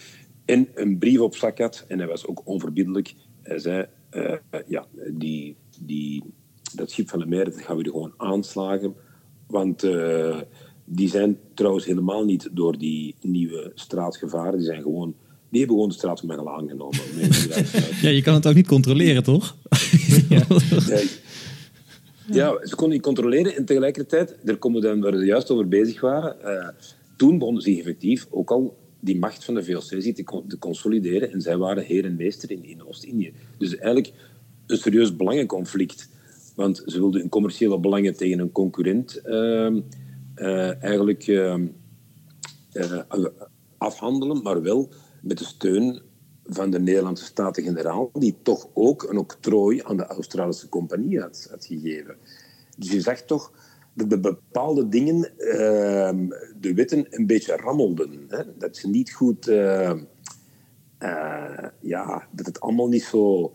En 0.45 0.67
een 0.75 0.97
brief 0.97 1.19
op 1.19 1.35
zak 1.35 1.59
had. 1.59 1.85
En 1.87 1.97
hij 1.97 2.07
was 2.07 2.27
ook 2.27 2.41
onverbiddelijk. 2.43 3.13
Hij 3.41 3.59
zei, 3.59 3.87
ja, 4.67 4.85
die, 5.11 5.55
die, 5.79 6.23
dat 6.75 6.91
schip 6.91 7.09
van 7.09 7.19
de 7.19 7.25
meer, 7.25 7.45
dat 7.45 7.61
gaan 7.61 7.77
we 7.77 7.83
er 7.83 7.91
gewoon 7.91 8.13
aanslagen. 8.17 8.95
Want 9.47 9.83
die 10.85 11.09
zijn 11.09 11.37
trouwens 11.53 11.85
helemaal 11.85 12.25
niet 12.25 12.49
door 12.51 12.77
die 12.77 13.15
nieuwe 13.21 13.71
straat 13.75 14.17
gevaren. 14.17 14.57
Die 14.57 14.65
zijn 14.65 14.81
gewoon 14.81 15.15
die 15.53 15.61
hebben 15.61 15.79
gewoon 15.79 15.93
de 15.93 15.97
straat 15.97 16.19
van 16.19 16.49
aangenomen. 16.49 16.99
ja, 18.01 18.09
je 18.09 18.21
kan 18.21 18.33
het 18.33 18.47
ook 18.47 18.55
niet 18.55 18.67
controleren, 18.67 19.23
toch? 19.23 19.55
ja. 20.29 20.45
ja, 22.39 22.65
ze 22.65 22.75
konden 22.75 22.89
niet 22.89 23.01
controleren. 23.01 23.55
En 23.55 23.65
tegelijkertijd, 23.65 24.35
daar 24.43 24.57
komen 24.57 24.81
we 24.81 24.87
dan 24.87 25.01
waar 25.01 25.11
we 25.11 25.25
juist 25.25 25.51
over 25.51 25.67
bezig 25.67 26.01
waren. 26.01 26.35
Uh, 26.43 26.67
toen 27.17 27.37
begonnen 27.37 27.61
ze 27.61 27.77
effectief 27.77 28.27
ook 28.29 28.51
al 28.51 28.77
die 28.99 29.19
macht 29.19 29.45
van 29.45 29.53
de 29.53 29.63
VOC 29.63 29.83
te, 29.83 30.41
te 30.47 30.57
consolideren. 30.59 31.31
En 31.31 31.41
zij 31.41 31.57
waren 31.57 31.83
heer 31.83 32.05
en 32.05 32.15
meester 32.15 32.51
in, 32.51 32.63
in 32.63 32.87
Oost-Indië. 32.87 33.33
Dus 33.57 33.75
eigenlijk 33.75 34.13
een 34.67 34.77
serieus 34.77 35.15
belangenconflict. 35.15 36.09
Want 36.55 36.83
ze 36.85 36.99
wilden 36.99 37.19
hun 37.19 37.29
commerciële 37.29 37.79
belangen 37.79 38.15
tegen 38.15 38.39
een 38.39 38.51
concurrent... 38.51 39.21
Uh, 39.25 39.75
eigenlijk 40.79 41.27
uh, 41.27 41.55
uh, 42.73 43.01
afhandelen, 43.77 44.41
maar 44.41 44.61
wel 44.61 44.89
met 45.21 45.37
de 45.37 45.45
steun 45.45 46.01
van 46.43 46.69
de 46.69 46.79
Nederlandse 46.79 47.25
Staten-Generaal, 47.25 48.09
die 48.13 48.35
toch 48.41 48.67
ook 48.73 49.03
een 49.03 49.17
octrooi 49.17 49.81
aan 49.83 49.97
de 49.97 50.05
Australische 50.05 50.69
compagnie 50.69 51.19
had, 51.19 51.47
gegeven. 51.59 52.15
Dus 52.77 52.91
je 52.91 53.01
zag 53.01 53.21
toch 53.21 53.51
dat 53.93 54.09
de 54.09 54.19
bepaalde 54.19 54.89
dingen 54.89 55.37
ehm, 55.37 56.27
de 56.59 56.73
wetten 56.73 57.05
een 57.09 57.27
beetje 57.27 57.55
rammelden. 57.55 58.25
Hè? 58.27 58.57
Dat 58.57 58.77
ze 58.77 58.89
niet 58.89 59.13
goed... 59.13 59.45
ja, 61.79 62.27
dat 62.31 62.45
het 62.45 62.59
allemaal 62.59 62.87
niet 62.87 63.03
zo, 63.03 63.53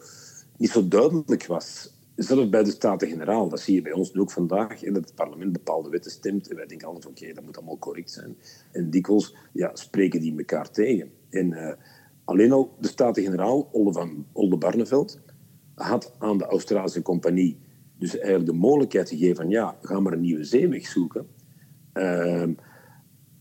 niet 0.56 0.70
zo 0.70 0.88
duidelijk 0.88 1.46
was 1.46 1.97
zelfs 2.18 2.48
bij 2.48 2.62
de 2.62 2.70
Staten-Generaal, 2.70 3.48
dat 3.48 3.60
zie 3.60 3.74
je 3.74 3.82
bij 3.82 3.92
ons 3.92 4.12
nu 4.12 4.20
ook 4.20 4.30
vandaag, 4.30 4.82
in 4.82 4.92
dat 4.92 5.04
het 5.04 5.14
parlement 5.14 5.52
bepaalde 5.52 5.88
wetten 5.88 6.10
stemt 6.10 6.48
en 6.48 6.56
wij 6.56 6.66
denken 6.66 6.86
altijd 6.86 7.06
oké, 7.06 7.32
dat 7.32 7.44
moet 7.44 7.56
allemaal 7.56 7.78
correct 7.78 8.10
zijn. 8.10 8.36
En 8.72 8.90
dikwijls 8.90 9.36
ja, 9.52 9.70
spreken 9.74 10.20
die 10.20 10.38
elkaar 10.38 10.70
tegen. 10.70 11.10
En 11.30 11.50
uh, 11.50 11.72
alleen 12.24 12.52
al 12.52 12.76
de 12.80 12.88
Staten-Generaal, 12.88 13.68
Olde, 13.72 13.92
van, 13.92 14.26
Olde 14.32 14.56
Barneveld, 14.56 15.20
had 15.74 16.14
aan 16.18 16.38
de 16.38 16.44
Australische 16.44 17.02
compagnie 17.02 17.58
dus 17.98 18.16
eigenlijk 18.16 18.46
de 18.46 18.56
mogelijkheid 18.56 19.08
gegeven 19.08 19.36
van 19.36 19.48
ja, 19.48 19.78
ga 19.82 20.00
maar 20.00 20.12
een 20.12 20.20
nieuwe 20.20 20.44
zeeweg 20.44 20.86
zoeken. 20.86 21.26
Uh, 21.94 22.48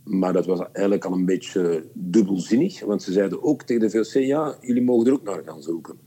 maar 0.04 0.34
dat 0.34 0.46
was 0.46 0.60
eigenlijk 0.60 1.06
al 1.06 1.14
een 1.14 1.26
beetje 1.26 1.86
dubbelzinnig, 1.94 2.80
want 2.80 3.04
ze 3.04 3.12
zeiden 3.12 3.44
ook 3.44 3.64
tegen 3.64 3.90
de 3.90 3.90
VOC, 3.90 4.24
ja, 4.24 4.58
jullie 4.62 4.84
mogen 4.84 5.08
er 5.08 5.14
ook 5.14 5.24
naar 5.24 5.44
gaan 5.46 5.62
zoeken. 5.62 5.98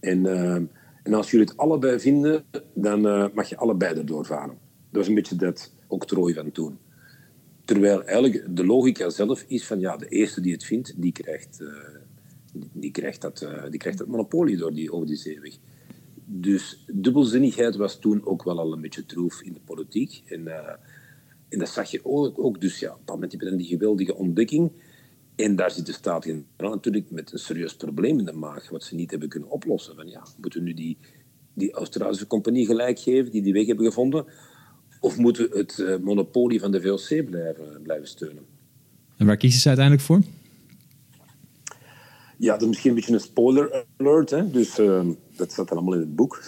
En... 0.00 0.24
Uh, 0.24 0.62
en 1.04 1.14
als 1.14 1.30
jullie 1.30 1.46
het 1.46 1.56
allebei 1.56 2.00
vinden, 2.00 2.44
dan 2.74 3.06
uh, 3.06 3.26
mag 3.34 3.48
je 3.48 3.56
allebei 3.56 3.98
erdoor 3.98 4.26
varen. 4.26 4.58
Dat 4.90 5.00
was 5.00 5.08
een 5.08 5.14
beetje 5.14 5.36
dat 5.36 5.72
octrooi 5.86 6.34
van 6.34 6.52
toen. 6.52 6.78
Terwijl 7.64 8.04
eigenlijk 8.04 8.56
de 8.56 8.66
logica 8.66 9.10
zelf 9.10 9.44
is 9.46 9.66
van 9.66 9.80
ja, 9.80 9.96
de 9.96 10.08
eerste 10.08 10.40
die 10.40 10.52
het 10.52 10.64
vindt, 10.64 10.94
die 10.96 11.12
krijgt, 11.12 11.58
uh, 11.60 11.68
die 12.72 12.90
krijgt, 12.90 13.20
dat, 13.20 13.42
uh, 13.42 13.70
die 13.70 13.78
krijgt 13.78 13.98
dat 13.98 14.06
monopolie 14.06 14.56
door 14.56 14.74
die, 14.74 14.92
over 14.92 15.06
die 15.06 15.16
zeeweg. 15.16 15.58
Dus 16.24 16.84
dubbelzinnigheid 16.92 17.76
was 17.76 17.98
toen 17.98 18.26
ook 18.26 18.44
wel 18.44 18.58
al 18.58 18.72
een 18.72 18.80
beetje 18.80 19.06
troef 19.06 19.42
in 19.42 19.52
de 19.52 19.60
politiek. 19.64 20.22
En, 20.26 20.46
en 21.48 21.58
dat 21.58 21.68
zag 21.68 21.90
je 21.90 22.00
ook, 22.02 22.38
ook. 22.38 22.60
Dus 22.60 22.78
ja, 22.78 22.90
op 22.92 23.00
dat 23.04 23.14
moment 23.14 23.32
heb 23.32 23.40
je 23.40 23.56
die 23.56 23.66
geweldige 23.66 24.14
ontdekking. 24.14 24.72
En 25.36 25.56
daar 25.56 25.70
zit 25.70 25.86
de 25.86 25.92
Staten-Generaal 25.92 26.74
natuurlijk 26.74 27.10
met 27.10 27.32
een 27.32 27.38
serieus 27.38 27.74
probleem 27.76 28.18
in 28.18 28.24
de 28.24 28.32
maag, 28.32 28.68
wat 28.68 28.84
ze 28.84 28.94
niet 28.94 29.10
hebben 29.10 29.28
kunnen 29.28 29.50
oplossen. 29.50 29.94
Van, 29.94 30.08
ja, 30.08 30.26
moeten 30.40 30.60
we 30.60 30.66
nu 30.66 30.74
die, 30.74 30.98
die 31.54 31.72
Australische 31.72 32.26
compagnie 32.26 32.66
gelijk 32.66 32.98
geven, 32.98 33.30
die 33.30 33.42
die 33.42 33.52
weg 33.52 33.66
hebben 33.66 33.86
gevonden? 33.86 34.24
Of 35.00 35.16
moeten 35.16 35.50
we 35.50 35.58
het 35.58 35.78
uh, 35.78 35.96
monopolie 35.96 36.60
van 36.60 36.70
de 36.70 36.80
VOC 36.80 37.30
blijven, 37.30 37.82
blijven 37.82 38.08
steunen? 38.08 38.44
En 39.16 39.26
waar 39.26 39.36
kiezen 39.36 39.60
ze 39.60 39.68
uiteindelijk 39.68 40.06
voor? 40.06 40.22
Ja, 42.36 42.52
dat 42.52 42.60
is 42.60 42.66
misschien 42.66 42.90
een 42.90 42.96
beetje 42.96 43.12
een 43.12 43.20
spoiler 43.20 43.84
alert. 43.96 44.30
Hè? 44.30 44.50
Dus 44.50 44.78
uh, 44.78 45.06
dat 45.36 45.52
staat 45.52 45.68
dan 45.68 45.76
allemaal 45.76 45.94
in 45.94 46.00
het 46.00 46.16
boek. 46.16 46.42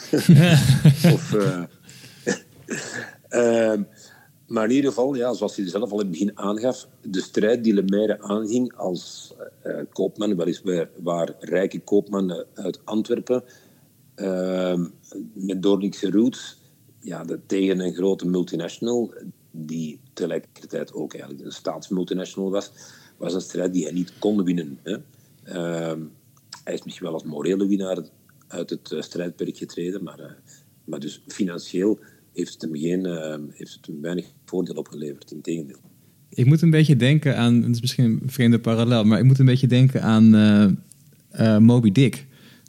of, 1.14 1.32
uh, 1.34 1.62
maar 4.46 4.64
in 4.64 4.74
ieder 4.74 4.90
geval, 4.90 5.14
ja, 5.14 5.32
zoals 5.32 5.56
hij 5.56 5.68
zelf 5.68 5.90
al 5.90 6.00
in 6.00 6.06
het 6.06 6.10
begin 6.10 6.38
aangaf, 6.38 6.88
de 7.02 7.20
strijd 7.20 7.64
die 7.64 7.74
Lemaire 7.74 8.20
aanging 8.20 8.76
als 8.76 9.34
uh, 9.66 9.78
koopman, 9.92 10.36
weliswaar 10.36 10.88
waar 11.02 11.34
rijke 11.38 11.80
koopman 11.80 12.44
uit 12.54 12.80
Antwerpen, 12.84 13.44
met 15.32 15.62
Doornikse 15.62 16.10
roots, 16.10 16.58
ja, 17.00 17.24
tegen 17.46 17.80
een 17.80 17.94
grote 17.94 18.26
multinational, 18.26 19.14
die 19.50 20.00
tegelijkertijd 20.12 20.92
ook 20.92 21.14
eigenlijk 21.14 21.44
een 21.44 21.52
staatsmultinational 21.52 22.50
was, 22.50 22.70
was 23.16 23.34
een 23.34 23.40
strijd 23.40 23.72
die 23.72 23.84
hij 23.84 23.92
niet 23.92 24.12
kon 24.18 24.44
winnen. 24.44 24.78
Hè. 24.82 24.96
Uh, 25.48 26.02
hij 26.64 26.74
is 26.74 26.82
misschien 26.82 27.06
wel 27.06 27.14
als 27.14 27.24
morele 27.24 27.66
winnaar 27.66 27.98
uit 28.48 28.70
het 28.70 28.90
uh, 28.90 29.00
strijdperk 29.00 29.56
getreden, 29.56 30.02
maar, 30.02 30.36
maar 30.84 31.00
dus 31.00 31.22
financieel 31.26 31.98
heeft 32.36 32.52
het 32.52 32.62
hem, 32.62 32.76
geen, 32.76 33.06
uh, 33.06 33.34
heeft 33.50 33.72
het 33.72 33.86
hem 33.86 34.00
weinig 34.00 34.26
voordeel 34.44 34.74
opgeleverd, 34.74 35.30
in 35.30 35.40
tegendeel. 35.40 35.80
Ik 36.28 36.46
moet 36.46 36.62
een 36.62 36.70
beetje 36.70 36.96
denken 36.96 37.36
aan, 37.36 37.62
het 37.62 37.74
is 37.74 37.80
misschien 37.80 38.04
een 38.04 38.22
vreemde 38.26 38.58
parallel, 38.58 39.04
maar 39.04 39.18
ik 39.18 39.24
moet 39.24 39.38
een 39.38 39.46
beetje 39.46 39.66
denken 39.66 40.02
aan 40.02 40.30
Moby 41.64 41.92
Dick 41.92 42.26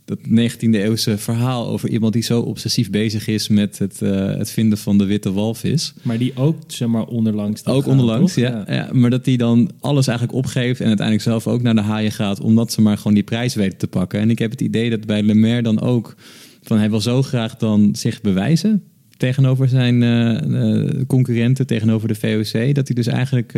dat 0.07 0.19
19e-eeuwse 0.19 1.17
verhaal 1.17 1.67
over 1.67 1.89
iemand 1.89 2.13
die 2.13 2.23
zo 2.23 2.41
obsessief 2.41 2.89
bezig 2.89 3.27
is 3.27 3.47
met 3.47 3.77
het, 3.77 4.01
uh, 4.01 4.25
het 4.25 4.49
vinden 4.49 4.77
van 4.77 4.97
de 4.97 5.05
witte 5.05 5.31
walvis. 5.31 5.93
Maar 6.01 6.17
die 6.17 6.35
ook, 6.35 6.57
zeg 6.67 6.87
maar, 6.87 7.07
onderlangs. 7.07 7.65
Ook 7.65 7.85
onderlangs, 7.85 8.35
ja, 8.35 8.63
ja. 8.67 8.73
ja, 8.73 8.89
Maar 8.93 9.09
dat 9.09 9.25
die 9.25 9.37
dan 9.37 9.71
alles 9.79 10.07
eigenlijk 10.07 10.37
opgeeft 10.37 10.79
en 10.79 10.87
uiteindelijk 10.87 11.27
zelf 11.27 11.47
ook 11.47 11.61
naar 11.61 11.75
de 11.75 11.81
haaien 11.81 12.11
gaat, 12.11 12.39
omdat 12.39 12.71
ze 12.71 12.81
maar 12.81 12.97
gewoon 12.97 13.13
die 13.13 13.23
prijs 13.23 13.55
weten 13.55 13.77
te 13.77 13.87
pakken. 13.87 14.19
En 14.19 14.29
ik 14.29 14.39
heb 14.39 14.51
het 14.51 14.61
idee 14.61 14.89
dat 14.89 15.05
bij 15.05 15.23
Lemaire 15.23 15.61
dan 15.61 15.79
ook, 15.79 16.15
van 16.61 16.77
hij 16.77 16.89
wil 16.89 17.01
zo 17.01 17.21
graag 17.21 17.57
dan 17.57 17.95
zich 17.95 18.21
bewijzen 18.21 18.83
tegenover 19.17 19.69
zijn 19.69 20.01
uh, 20.01 21.05
concurrenten, 21.07 21.67
tegenover 21.67 22.07
de 22.07 22.15
VOC, 22.15 22.75
dat 22.75 22.87
hij 22.87 22.95
dus 22.95 23.07
eigenlijk 23.07 23.53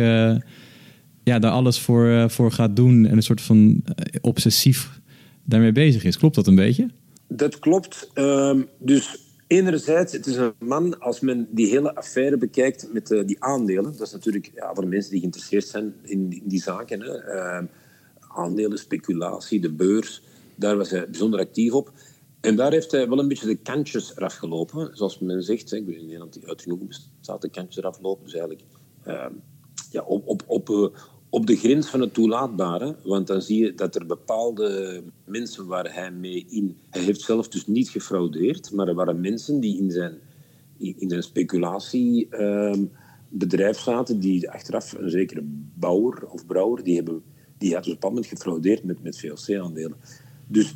ja, 1.24 1.38
daar 1.38 1.50
alles 1.50 1.80
voor, 1.80 2.30
voor 2.30 2.52
gaat 2.52 2.76
doen 2.76 3.06
en 3.06 3.16
een 3.16 3.22
soort 3.22 3.40
van 3.40 3.84
obsessief 4.20 5.00
daarmee 5.44 5.72
bezig 5.72 6.04
is. 6.04 6.18
Klopt 6.18 6.34
dat 6.34 6.46
een 6.46 6.54
beetje? 6.54 6.88
Dat 7.28 7.58
klopt. 7.58 8.10
Um, 8.14 8.68
dus 8.78 9.18
enerzijds, 9.46 10.12
het 10.12 10.26
is 10.26 10.36
een 10.36 10.52
man, 10.58 11.00
als 11.00 11.20
men 11.20 11.48
die 11.50 11.66
hele 11.66 11.94
affaire 11.94 12.36
bekijkt 12.36 12.88
met 12.92 13.22
die 13.26 13.36
aandelen, 13.42 13.84
dat 13.84 14.06
is 14.06 14.12
natuurlijk 14.12 14.50
ja, 14.54 14.74
voor 14.74 14.86
mensen 14.86 15.10
die 15.10 15.20
geïnteresseerd 15.20 15.66
zijn 15.66 15.92
in 16.02 16.42
die, 16.44 16.60
zaken, 16.60 17.00
uh, 17.00 17.58
aandelen, 18.36 18.78
speculatie, 18.78 19.60
de 19.60 19.72
beurs, 19.72 20.22
daar 20.54 20.76
was 20.76 20.90
hij 20.90 21.04
bijzonder 21.10 21.40
actief 21.40 21.72
op. 21.72 21.92
En 22.40 22.56
daar 22.56 22.72
heeft 22.72 22.90
hij 22.90 23.08
wel 23.08 23.18
een 23.18 23.28
beetje 23.28 23.46
de 23.46 23.56
kantjes 23.56 24.16
eraf 24.16 24.34
gelopen, 24.34 24.96
zoals 24.96 25.18
men 25.18 25.42
zegt. 25.42 25.70
Hè, 25.70 25.76
ik 25.76 25.86
weet 25.86 25.96
in 25.96 26.04
Nederland 26.04 26.32
die 26.32 26.46
uitgenomen 26.46 26.86
bestaat, 26.86 27.42
de 27.42 27.50
kantjes 27.50 27.76
eraf 27.76 28.00
lopen. 28.00 28.24
Dus 28.24 28.34
eigenlijk 28.34 28.64
uh, 29.06 29.26
ja, 29.90 30.02
op, 30.02 30.28
op, 30.28 30.42
op, 30.46 30.70
eh, 30.70 30.86
op 31.28 31.46
de 31.46 31.56
grens 31.56 31.88
van 31.88 32.00
het 32.00 32.14
toelaatbare. 32.14 32.96
Want 33.04 33.26
dan 33.26 33.42
zie 33.42 33.64
je 33.64 33.74
dat 33.74 33.94
er 33.94 34.06
bepaalde 34.06 35.02
mensen 35.24 35.66
waar 35.66 35.94
hij 35.94 36.10
mee 36.10 36.46
in... 36.48 36.76
Hij 36.90 37.02
heeft 37.02 37.20
zelf 37.20 37.48
dus 37.48 37.66
niet 37.66 37.88
gefraudeerd, 37.88 38.72
maar 38.72 38.88
er 38.88 38.94
waren 38.94 39.20
mensen 39.20 39.60
die 39.60 39.78
in 39.78 39.90
zijn, 39.90 40.18
in 40.78 41.10
zijn 41.10 41.22
speculatiebedrijf 41.22 43.76
uh, 43.76 43.84
zaten, 43.84 44.20
die 44.20 44.50
achteraf, 44.50 44.92
een 44.92 45.10
zekere 45.10 45.42
bouwer 45.74 46.26
of 46.26 46.46
brouwer, 46.46 46.84
die, 46.84 46.96
hebben, 46.96 47.22
die 47.58 47.74
had 47.74 47.84
dus 47.84 47.94
op 47.94 48.02
een 48.02 48.08
moment 48.08 48.26
gefraudeerd 48.26 48.84
met, 48.84 49.02
met 49.02 49.18
VLC-aandelen. 49.18 49.96
Dus 50.46 50.74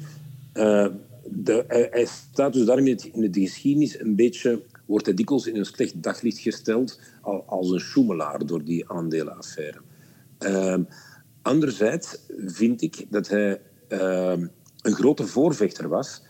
uh, 0.55 0.87
de, 1.31 1.65
hij, 1.69 2.07
staat 2.07 2.53
dus 2.53 2.65
daarmee 2.65 2.97
in 3.13 3.31
de 3.31 3.41
geschiedenis 3.41 4.01
een 4.01 4.17
beetje 4.17 4.63
wordt 4.87 5.07
hij 5.07 5.15
dikwijls 5.15 5.47
in 5.47 5.57
een 5.57 5.65
slecht 5.65 6.03
daglicht 6.03 6.39
gesteld 6.39 7.01
als 7.47 7.71
een 7.71 7.81
schoemelaar 7.81 8.47
door 8.47 8.65
die 8.65 8.91
aandelenaffaire. 8.91 9.81
Uh, 10.39 10.79
anderzijds 11.43 12.19
vind 12.47 12.83
ik 12.83 13.07
dat 13.11 13.29
hij 13.29 13.61
uh, 13.89 14.37
een 14.83 14.95
grote 14.95 15.27
voorvechter 15.27 15.89
was 15.89 16.23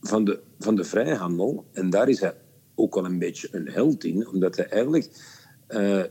van 0.00 0.24
de, 0.24 0.40
van 0.58 0.74
de 0.74 0.84
vrijhandel. 0.84 1.64
En 1.72 1.90
daar 1.90 2.08
is 2.08 2.20
hij 2.20 2.34
ook 2.74 2.94
wel 2.94 3.04
een 3.04 3.18
beetje 3.18 3.48
een 3.50 3.68
held 3.68 4.04
in, 4.04 4.28
omdat 4.28 4.56
hij 4.56 4.68
eigenlijk... 4.68 5.08
Uh, 5.68 6.02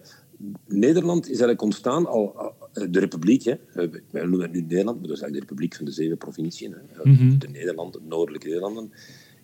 Nederland 0.65 1.23
is 1.23 1.29
eigenlijk 1.29 1.61
ontstaan 1.61 2.05
al... 2.05 2.53
De 2.89 2.99
republiek, 2.99 3.43
hè. 3.43 3.55
wij 4.11 4.25
noemen 4.25 4.41
het 4.41 4.51
nu 4.51 4.61
Nederland, 4.61 4.99
maar 4.99 5.07
dat 5.07 5.17
is 5.17 5.21
eigenlijk 5.21 5.33
de 5.33 5.39
republiek 5.39 5.75
van 5.75 5.85
de 5.85 5.91
zeven 5.91 6.17
provinciën. 6.17 6.71
Hè. 6.71 7.03
Mm 7.03 7.15
-hmm. 7.15 7.39
De 7.39 7.47
Nederlanden, 7.47 8.01
de 8.01 8.07
noordelijke 8.07 8.47
Nederlanden. 8.47 8.89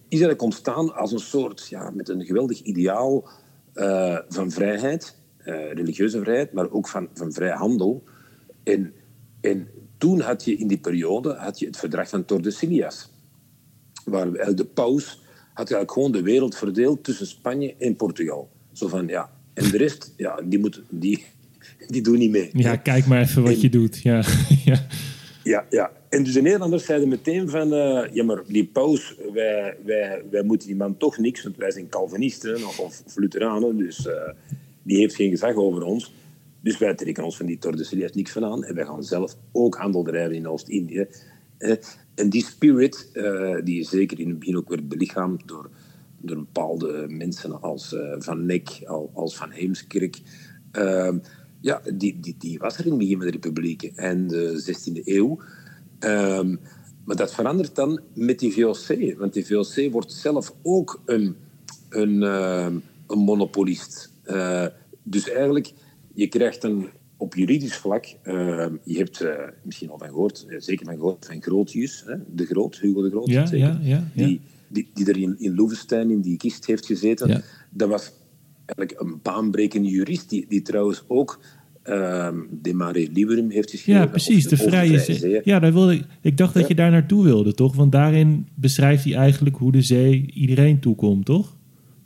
Is 0.08 0.20
eigenlijk 0.20 0.42
ontstaan 0.42 0.96
als 0.96 1.12
een 1.12 1.20
soort, 1.20 1.68
ja, 1.70 1.90
met 1.90 2.10
een 2.10 2.26
geweldig 2.26 2.62
ideaal 2.62 3.30
uh, 3.76 4.18
van 4.28 4.52
vrijheid 4.52 5.20
uh, 5.46 5.72
religieuze 5.72 6.20
vrijheid, 6.20 6.54
maar 6.54 6.72
ook 6.72 6.88
van, 6.88 7.10
van 7.14 7.32
vrij 7.34 7.52
handel. 7.52 8.04
En, 8.64 8.94
en 9.42 9.68
toen 9.98 10.20
had 10.20 10.46
je 10.46 10.58
in 10.58 10.68
die 10.68 10.80
periode 10.80 11.34
had 11.34 11.60
je 11.60 11.66
het 11.66 11.78
verdrag 11.78 12.10
van 12.10 12.26
Tordesillas, 12.26 13.12
waar 14.06 14.56
de 14.56 14.66
paus 14.66 15.22
had 15.54 15.72
eigenlijk 15.72 15.92
gewoon 15.92 16.12
de 16.12 16.22
wereld 16.22 16.56
verdeeld 16.56 17.04
tussen 17.04 17.28
Spanje 17.28 17.76
en 17.78 17.96
Portugal. 17.96 18.50
Zo 18.72 18.88
van, 18.88 19.08
ja, 19.08 19.32
en 19.54 19.72
de 19.72 19.78
rest, 19.78 20.14
ja, 20.18 20.42
die, 20.42 20.60
moet, 20.60 20.82
die, 20.90 21.26
die 21.88 22.02
doen 22.02 22.18
niet 22.18 22.32
mee. 22.32 22.50
Ja, 22.54 22.76
kijk 22.76 23.06
maar 23.06 23.22
even 23.22 23.44
wat 23.44 23.62
je 23.62 23.70
doet. 23.70 24.02
Ja. 24.02 24.24
ja. 24.66 24.88
Ja, 25.44 25.66
ja. 25.70 25.92
En 26.10 26.24
dus 26.24 26.34
de 26.34 26.42
Nederlanders 26.42 26.86
zeiden 26.86 27.08
meteen 27.08 27.50
van... 27.50 27.74
Uh, 27.74 28.04
ja, 28.14 28.24
maar 28.24 28.42
die 28.48 28.66
paus, 28.66 29.16
wij, 29.34 29.78
wij, 29.86 30.24
wij 30.32 30.44
moeten 30.44 30.68
die 30.68 30.76
man 30.76 30.98
toch 30.98 31.18
niks... 31.18 31.44
want 31.44 31.58
wij 31.58 31.72
zijn 31.72 31.90
Calvinisten 31.90 32.56
of, 32.56 32.80
of, 32.80 33.02
of 33.06 33.16
Lutheranen. 33.16 33.78
Dus 33.78 34.06
uh, 34.06 34.14
die 34.84 34.98
heeft 34.98 35.16
geen 35.16 35.30
gezag 35.30 35.56
over 35.56 35.84
ons. 35.84 36.14
Dus 36.62 36.78
wij 36.78 36.96
trekken 36.96 37.24
ons 37.24 37.38
van 37.38 37.46
die 37.46 37.58
Tordesillas 37.58 38.14
niks 38.14 38.32
van 38.32 38.46
aan. 38.46 38.64
En 38.64 38.76
wij 38.76 38.86
gaan 38.86 39.04
zelf 39.04 39.36
ook 39.52 39.76
handel 39.76 40.04
drijven 40.04 40.36
in 40.36 40.48
Oost-Indië. 40.48 41.06
Eh, 41.58 41.76
en 42.16 42.30
die 42.30 42.46
spirit, 42.46 43.12
die 43.64 43.84
zeker 43.84 44.20
in 44.20 44.30
het 44.30 44.40
begin 44.40 44.58
ook 44.58 44.70
werd 44.70 44.88
belichaamd 44.88 45.48
door, 45.48 45.70
door 46.18 46.36
bepaalde 46.36 47.06
mensen 47.10 47.62
als 47.62 47.96
Van 48.18 48.46
Nek, 48.46 48.82
als 49.14 49.36
Van 49.36 49.52
Heemskerk. 49.52 50.20
Ehm, 51.62 51.68
ja, 51.68 51.82
die, 51.94 52.20
die, 52.20 52.36
die 52.38 52.60
was 52.60 52.78
er 52.78 52.86
in 52.86 52.90
het 52.90 53.00
begin 53.00 53.18
met 53.18 53.28
de 53.28 53.34
republiek 53.34 53.84
en 53.84 54.28
de 54.28 54.64
16e 54.64 55.04
eeuw. 55.04 55.40
Um, 56.00 56.60
maar 57.06 57.16
dat 57.16 57.34
verandert 57.34 57.76
dan 57.76 58.00
met 58.14 58.40
die 58.40 58.54
VOC. 58.54 59.18
Want 59.18 59.34
die 59.34 59.46
VOC 59.46 59.92
wordt 59.92 60.12
zelf 60.12 60.54
ook 60.62 61.02
een, 61.06 61.36
een, 61.90 62.22
uh, 62.22 62.68
een 63.08 63.20
monopolist. 63.20 64.12
Uh, 64.26 64.66
dus 65.04 65.30
eigenlijk, 65.30 65.74
je 66.14 66.28
krijgt 66.28 66.62
dan 66.62 66.90
op 67.18 67.36
juridisch 67.36 67.76
vlak, 67.76 68.06
uh, 68.24 68.66
je 68.84 68.98
hebt 68.98 69.22
uh, 69.22 69.32
misschien 69.64 69.90
al 69.90 69.98
van 69.98 70.08
gehoord, 70.08 70.46
zeker 70.58 70.86
van 70.86 70.96
gehoord 70.96 71.26
van 71.26 71.42
Grootjus, 71.42 72.04
hè, 72.06 72.16
de 72.34 72.46
Groot, 72.46 72.78
Hugo 72.78 73.02
de 73.02 73.10
Groot, 73.10 73.28
ja, 73.28 73.46
zeker, 73.46 73.68
ja, 73.68 73.80
ja, 73.84 74.08
die, 74.26 74.42
die, 74.68 74.90
die 74.94 75.06
er 75.06 75.18
in, 75.18 75.36
in 75.40 75.56
Loevestein 75.56 76.10
in 76.10 76.22
die 76.22 76.38
kist 76.38 76.66
heeft 76.66 76.86
gezeten. 76.86 77.44
Dat 77.70 77.90
was 77.90 78.12
eigenlijk 78.76 79.00
een 79.00 79.20
baanbrekende 79.22 79.90
jurist, 79.90 80.30
die, 80.30 80.46
die 80.50 80.62
trouwens 80.62 81.04
ook 81.08 81.40
uh, 81.86 82.30
De 82.62 82.74
Mare 82.74 83.10
Liberum 83.14 83.50
heeft 83.50 83.70
geschreven. 83.70 84.02
Ja, 84.02 84.08
precies, 84.08 84.44
de, 84.48 84.56
de 84.56 84.64
vrije 84.64 85.00
zee. 85.00 85.42
Ja, 85.44 85.60
daar 85.60 85.74
wilde, 85.74 85.94
ik, 85.94 86.04
ik 86.22 86.38
dacht 86.38 86.54
dat 86.54 86.68
je 86.68 86.76
daar 86.76 86.92
naartoe 86.92 87.24
wilde, 87.24 87.54
toch? 87.54 87.76
Want 87.76 87.92
daarin 87.92 88.48
beschrijft 88.56 89.04
hij 89.04 89.16
eigenlijk 89.16 89.56
hoe 89.56 89.72
de 89.72 89.82
zee 89.82 90.32
iedereen 90.34 90.80
toekomt, 90.80 91.26
toch? 91.26 91.58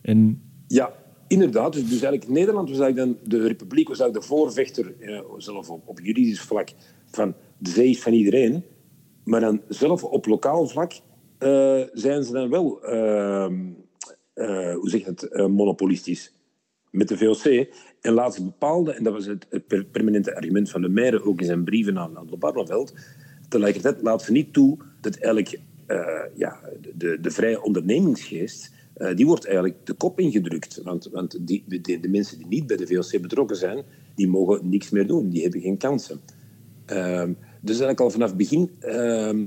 En... 0.01 0.41
Ja, 0.67 0.93
Inderdaad, 1.27 1.73
dus, 1.73 1.81
dus 1.81 2.01
eigenlijk 2.01 2.27
Nederland 2.27 2.69
was 2.69 2.79
eigenlijk 2.79 3.19
dan, 3.21 3.39
de 3.39 3.47
republiek 3.47 3.87
was 3.87 3.99
eigenlijk 3.99 4.29
de 4.29 4.35
voorvechter, 4.35 4.93
eh, 4.99 5.19
zelf 5.37 5.69
op, 5.69 5.81
op 5.85 5.99
juridisch 5.99 6.41
vlak, 6.41 6.69
van 7.05 7.33
de 7.57 7.69
zee 7.69 7.89
is 7.89 8.01
van 8.01 8.13
iedereen. 8.13 8.63
Maar 9.23 9.39
dan 9.39 9.61
zelf 9.67 10.03
op 10.03 10.25
lokaal 10.25 10.67
vlak 10.67 10.91
uh, 11.39 11.81
zijn 11.93 12.23
ze 12.23 12.31
dan 12.31 12.49
wel, 12.49 12.79
uh, 12.83 13.47
uh, 14.35 14.73
hoe 14.73 14.89
zeg 14.89 15.01
je 15.01 15.13
het, 15.15 15.47
monopolistisch 15.51 16.33
met 16.95 17.07
de 17.07 17.17
VOC. 17.17 17.67
En 18.01 18.13
laat 18.13 18.35
ze 18.35 18.43
bepaalde, 18.43 18.91
en 18.91 19.03
dat 19.03 19.13
was 19.13 19.25
het, 19.25 19.45
het 19.49 19.91
permanente 19.91 20.35
argument 20.35 20.69
van 20.69 20.81
de 20.81 20.89
Meire, 20.89 21.25
ook 21.25 21.39
in 21.39 21.45
zijn 21.45 21.63
brieven 21.63 21.97
aan, 21.99 22.17
aan 22.17 22.29
Barneveld, 22.39 22.93
tegelijkertijd 23.49 24.01
laat 24.01 24.21
ze 24.21 24.31
niet 24.31 24.53
toe 24.53 24.77
dat 25.01 25.15
eigenlijk 25.15 25.59
ja, 26.35 26.59
de, 26.95 27.17
de 27.21 27.31
vrije 27.31 27.61
ondernemingsgeest, 27.61 28.71
die 29.15 29.25
wordt 29.25 29.45
eigenlijk 29.45 29.85
de 29.85 29.93
kop 29.93 30.19
ingedrukt. 30.19 30.81
Want, 30.83 31.09
want 31.11 31.47
die, 31.47 31.63
de, 31.67 31.99
de, 31.99 32.09
mensen 32.09 32.37
die 32.37 32.47
niet 32.47 32.67
bij 32.67 32.77
de 32.77 32.87
VOC 32.87 33.21
betrokken 33.21 33.55
zijn, 33.55 33.83
die 34.15 34.27
mogen 34.27 34.69
niks 34.69 34.89
meer 34.89 35.07
doen. 35.07 35.29
Die 35.29 35.41
hebben 35.41 35.61
geen 35.61 35.77
kansen. 35.77 36.19
Ehm, 36.85 37.33
dus 37.61 37.79
eigenlijk 37.79 37.99
al 37.99 38.09
vanaf 38.09 38.27
het 38.27 38.37
begin. 38.37 38.71
Ehm, 38.79 39.45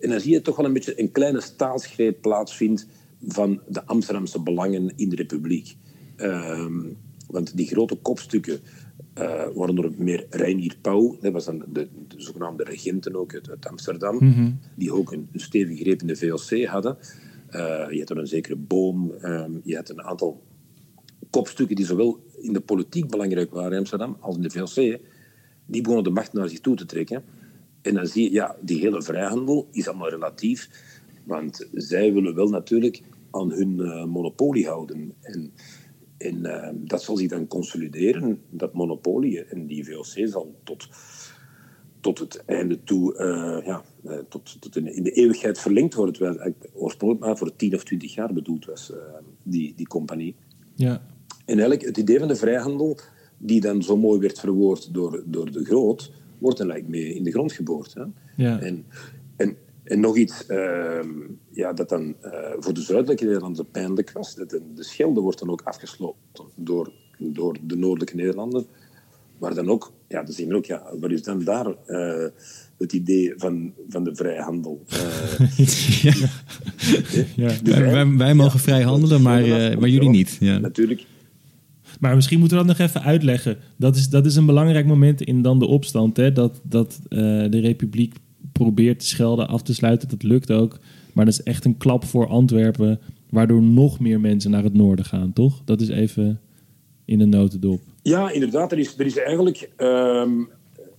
en 0.00 0.10
dan 0.10 0.20
zie 0.20 0.32
je 0.32 0.42
toch 0.42 0.56
wel 0.56 0.66
een 0.66 0.72
beetje 0.72 1.00
een 1.00 1.12
kleine 1.12 1.40
staatsgreep 1.40 2.20
plaatsvindt 2.20 2.86
van 3.26 3.60
de 3.68 3.86
Amsterdamse 3.86 4.42
belangen 4.42 4.92
in 4.96 5.08
de 5.08 5.16
republiek. 5.16 5.76
Ehm, 6.20 6.80
want 7.26 7.56
die 7.56 7.66
grote 7.66 7.96
kopstukken, 7.96 8.60
uh, 9.18 9.46
waaronder 9.54 9.92
meer 9.96 10.26
Reinier 10.30 10.76
Pauw, 10.80 11.16
dat 11.20 11.32
was 11.32 11.44
dan 11.44 11.64
de, 11.72 11.88
de 12.08 12.22
zogenaamde 12.22 12.64
regenten 12.64 13.16
ook 13.16 13.34
uit, 13.34 13.66
Amsterdam, 13.66 14.16
mhm. 14.16 14.50
die 14.74 14.92
ook 14.92 15.12
een, 15.12 15.28
stevige 15.34 15.82
greep 15.82 16.00
in 16.00 16.06
de 16.06 16.16
VOC 16.16 16.64
hadden. 16.64 16.96
Uh, 17.50 17.86
je 17.90 17.98
had 17.98 18.10
er 18.10 18.18
een 18.18 18.26
zekere 18.26 18.56
boom, 18.56 19.12
je 19.64 19.76
had 19.76 19.88
een 19.88 20.02
aantal 20.02 20.42
kopstukken 21.30 21.76
die 21.76 21.86
zowel 21.86 22.20
in 22.40 22.52
de 22.52 22.60
politiek 22.60 23.08
belangrijk 23.08 23.50
waren 23.50 23.72
in 23.72 23.78
Amsterdam 23.78 24.16
als 24.20 24.36
in 24.36 24.42
de 24.42 24.50
VOC, 24.50 24.98
die 25.66 25.82
begonnen 25.82 26.04
de 26.04 26.10
macht 26.10 26.32
naar 26.32 26.48
zich 26.48 26.60
toe 26.60 26.76
te 26.76 26.86
trekken. 26.86 27.24
En 27.82 27.94
dan 27.94 28.06
zie 28.06 28.22
je, 28.22 28.32
ja, 28.32 28.56
die 28.60 28.80
hele 28.80 29.02
vrijhandel 29.02 29.68
is 29.70 29.88
allemaal 29.88 30.08
relatief. 30.08 30.68
Want 31.24 31.68
zij 31.72 32.12
willen 32.12 32.34
wel 32.34 32.48
natuurlijk 32.48 33.02
aan 33.30 33.52
hun 33.52 33.78
uh, 33.78 34.04
monopolie 34.04 34.66
houden. 34.66 35.12
En, 35.20 35.52
en 36.20 36.36
uh, 36.36 36.68
dat 36.74 37.02
zal 37.02 37.16
zich 37.16 37.28
dan 37.28 37.46
consolideren, 37.46 38.40
dat 38.50 38.74
monopolie. 38.74 39.44
En 39.44 39.66
die 39.66 39.84
VOC 39.84 40.28
zal 40.28 40.54
tot, 40.64 40.88
tot 42.00 42.18
het 42.18 42.44
einde 42.46 42.82
toe, 42.84 43.14
uh, 43.14 43.66
ja, 43.66 43.82
tot, 44.28 44.60
tot 44.60 44.76
in, 44.76 44.94
in, 44.94 45.02
de 45.02 45.10
eeuwigheid 45.10 45.58
verlengd 45.58 45.94
worden. 45.94 46.14
Terwijl 46.14 46.38
het 46.38 46.68
oorspronkelijk 46.74 47.26
maar 47.26 47.38
voor 47.38 47.56
10 47.56 47.74
of 47.74 47.84
20 47.84 48.14
jaar 48.14 48.32
bedoeld 48.32 48.64
was, 48.64 48.92
die, 49.42 49.72
die 49.76 49.86
compagnie. 49.86 50.34
Ja. 50.74 51.02
En 51.44 51.58
eigenlijk 51.58 51.82
het 51.82 51.96
idee 51.96 52.18
van 52.18 52.28
de 52.28 52.36
vrijhandel, 52.36 52.98
die 53.38 53.60
dan 53.60 53.82
zo 53.82 53.96
mooi 53.96 54.20
werd 54.20 54.40
verwoord 54.40 54.94
door, 54.94 55.22
door 55.26 55.52
de 55.52 55.64
Groot 55.64 56.12
wordt 56.38 56.58
dan 56.58 56.66
lijkt 56.66 56.88
mee 56.88 57.14
in 57.14 57.24
de 57.24 57.30
grond 57.30 57.52
geboord. 57.52 57.94
Hè? 57.94 58.04
Ja. 58.36 58.60
En, 58.60 58.84
en, 59.90 60.00
nog 60.00 60.16
iets 60.16 60.44
uh, 60.48 61.00
ja, 61.50 61.72
dat 61.72 61.88
dan 61.88 62.14
uh, 62.24 62.32
voor 62.58 62.74
de 62.74 62.80
zuidelijke 62.80 63.24
Nederlanden 63.24 63.70
pijnlijk 63.70 64.12
was. 64.12 64.34
Dat 64.34 64.50
de, 64.50 64.62
de 64.74 64.84
Schelde 64.84 65.20
wordt 65.20 65.38
dan 65.38 65.50
ook 65.50 65.62
afgesloten 65.64 66.44
door, 66.54 66.92
door 67.18 67.56
de 67.62 67.76
noordelijke 67.76 68.16
Nederlanden. 68.16 68.66
Maar 69.38 69.54
dan 69.54 69.70
ook, 69.70 69.92
ja, 70.08 70.22
dan 70.22 70.32
zien 70.32 70.48
we 70.48 70.54
ook, 70.54 70.64
ja, 70.64 70.82
wat 71.00 71.10
is 71.10 71.22
dan 71.22 71.44
daar 71.44 71.66
uh, 71.86 72.26
het 72.78 72.92
idee 72.92 73.32
van, 73.36 73.72
van 73.88 74.04
de 74.04 74.14
vrijhandel? 74.14 74.82
ja. 76.02 76.14
ja. 77.36 77.50
Wij, 77.62 78.16
wij, 78.16 78.34
mogen 78.34 78.60
vrij 78.60 78.82
handelen, 78.82 79.22
maar, 79.22 79.42
maar 79.78 79.88
jullie 79.88 80.08
niet. 80.08 80.36
Ja. 80.40 80.58
Natuurlijk. 80.58 81.06
Maar 82.00 82.14
misschien 82.14 82.38
moeten 82.38 82.58
we 82.58 82.64
dat 82.64 82.78
nog 82.78 82.86
even 82.88 83.02
uitleggen. 83.02 83.58
Dat 83.76 83.96
is, 83.96 84.08
dat 84.08 84.26
is 84.26 84.36
een 84.36 84.46
belangrijk 84.46 84.86
moment 84.86 85.22
in 85.22 85.42
dan 85.42 85.58
de 85.58 85.66
opstand. 85.66 86.16
Hè? 86.16 86.32
Dat, 86.32 86.60
dat 86.62 87.00
uh, 87.08 87.18
de 87.50 87.60
Republiek 87.60 88.14
probeert 88.64 89.00
de 89.00 89.06
Schelde 89.06 89.46
af 89.46 89.62
te 89.62 89.74
sluiten. 89.74 90.08
Dat 90.08 90.22
lukt 90.22 90.50
ook. 90.50 90.78
Maar 91.12 91.24
dat 91.24 91.34
is 91.34 91.42
echt 91.42 91.64
een 91.64 91.76
klap 91.76 92.04
voor 92.04 92.26
Antwerpen. 92.26 93.00
Waardoor 93.30 93.62
nog 93.62 94.00
meer 94.00 94.20
mensen 94.20 94.50
naar 94.50 94.62
het 94.62 94.74
noorden 94.74 95.04
gaan, 95.04 95.32
toch? 95.32 95.62
Dat 95.64 95.80
is 95.80 95.88
even 95.88 96.40
in 97.04 97.20
een 97.20 97.28
notendop. 97.28 97.80
Ja, 98.02 98.30
inderdaad. 98.30 98.72
Er 98.72 98.78
is, 98.78 98.98
er 98.98 99.06
is 99.06 99.18
eigenlijk 99.18 99.70
um, 99.76 100.48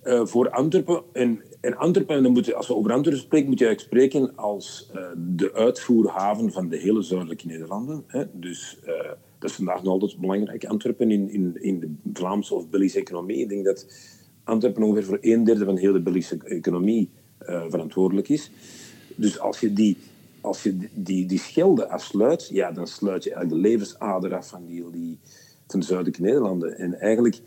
uh, 0.04 0.26
voor 0.26 0.50
Antwerpen. 0.50 1.02
En, 1.14 1.42
en 1.62 1.78
Antwerpen, 1.78 2.24
dan 2.24 2.32
moet 2.32 2.54
als 2.54 2.68
we 2.68 2.76
over 2.76 2.92
Antwerpen 2.92 3.24
spreken, 3.24 3.50
moet 3.50 3.60
je 3.60 3.66
eigenlijk 3.66 3.96
spreken 3.96 4.36
als 4.36 4.90
uh, 4.96 5.02
de 5.36 5.54
uitvoerhaven 5.54 6.52
van 6.52 6.70
de 6.70 6.78
hele 6.78 7.02
zuidelijke 7.02 7.48
Nederlanden. 7.48 8.04
Hè? 8.08 8.24
Dus 8.34 8.78
dat 9.40 9.50
is 9.50 9.56
vandaag 9.56 9.84
nog 9.84 9.94
altijd 9.94 10.18
belangrijk. 10.18 10.66
Antwerpen 10.66 11.12
in, 11.12 11.30
in, 11.30 11.58
in 11.62 11.80
de 11.80 11.90
Vlaamse 12.14 12.56
of 12.56 12.70
Belgische 12.70 13.00
economie. 13.00 13.38
Ik 13.38 13.50
denk 13.50 13.66
dat 13.66 13.88
Antwerpen 14.44 14.84
ongeveer 14.84 15.04
voor 15.04 15.18
een 15.22 15.44
derde 15.44 15.66
van 15.66 15.76
de 15.76 15.82
hele 15.82 16.02
Belgische 16.02 16.38
economie 16.44 17.10
uh, 17.50 17.64
verantwoordelijk 17.70 18.30
is. 18.30 18.52
Dus 19.16 19.40
als 19.40 19.60
je 19.60 19.74
die, 19.74 19.98
als 20.42 20.64
je 20.64 20.78
die, 20.94 21.26
die 21.26 21.40
schelden 21.40 21.90
afsluit, 21.90 22.50
ja, 22.52 22.72
dan 22.72 22.88
sluit 22.88 23.24
je 23.24 23.34
eigenlijk 23.34 23.64
de 23.64 23.70
levensader 23.70 24.36
af 24.36 24.48
van, 24.48 24.66
die, 24.66 24.84
die, 24.92 25.20
van 25.68 25.80
de 25.80 25.86
zuidelijke 25.86 26.22
Nederlanden. 26.22 26.78
En 26.78 27.00
eigenlijk 27.00 27.42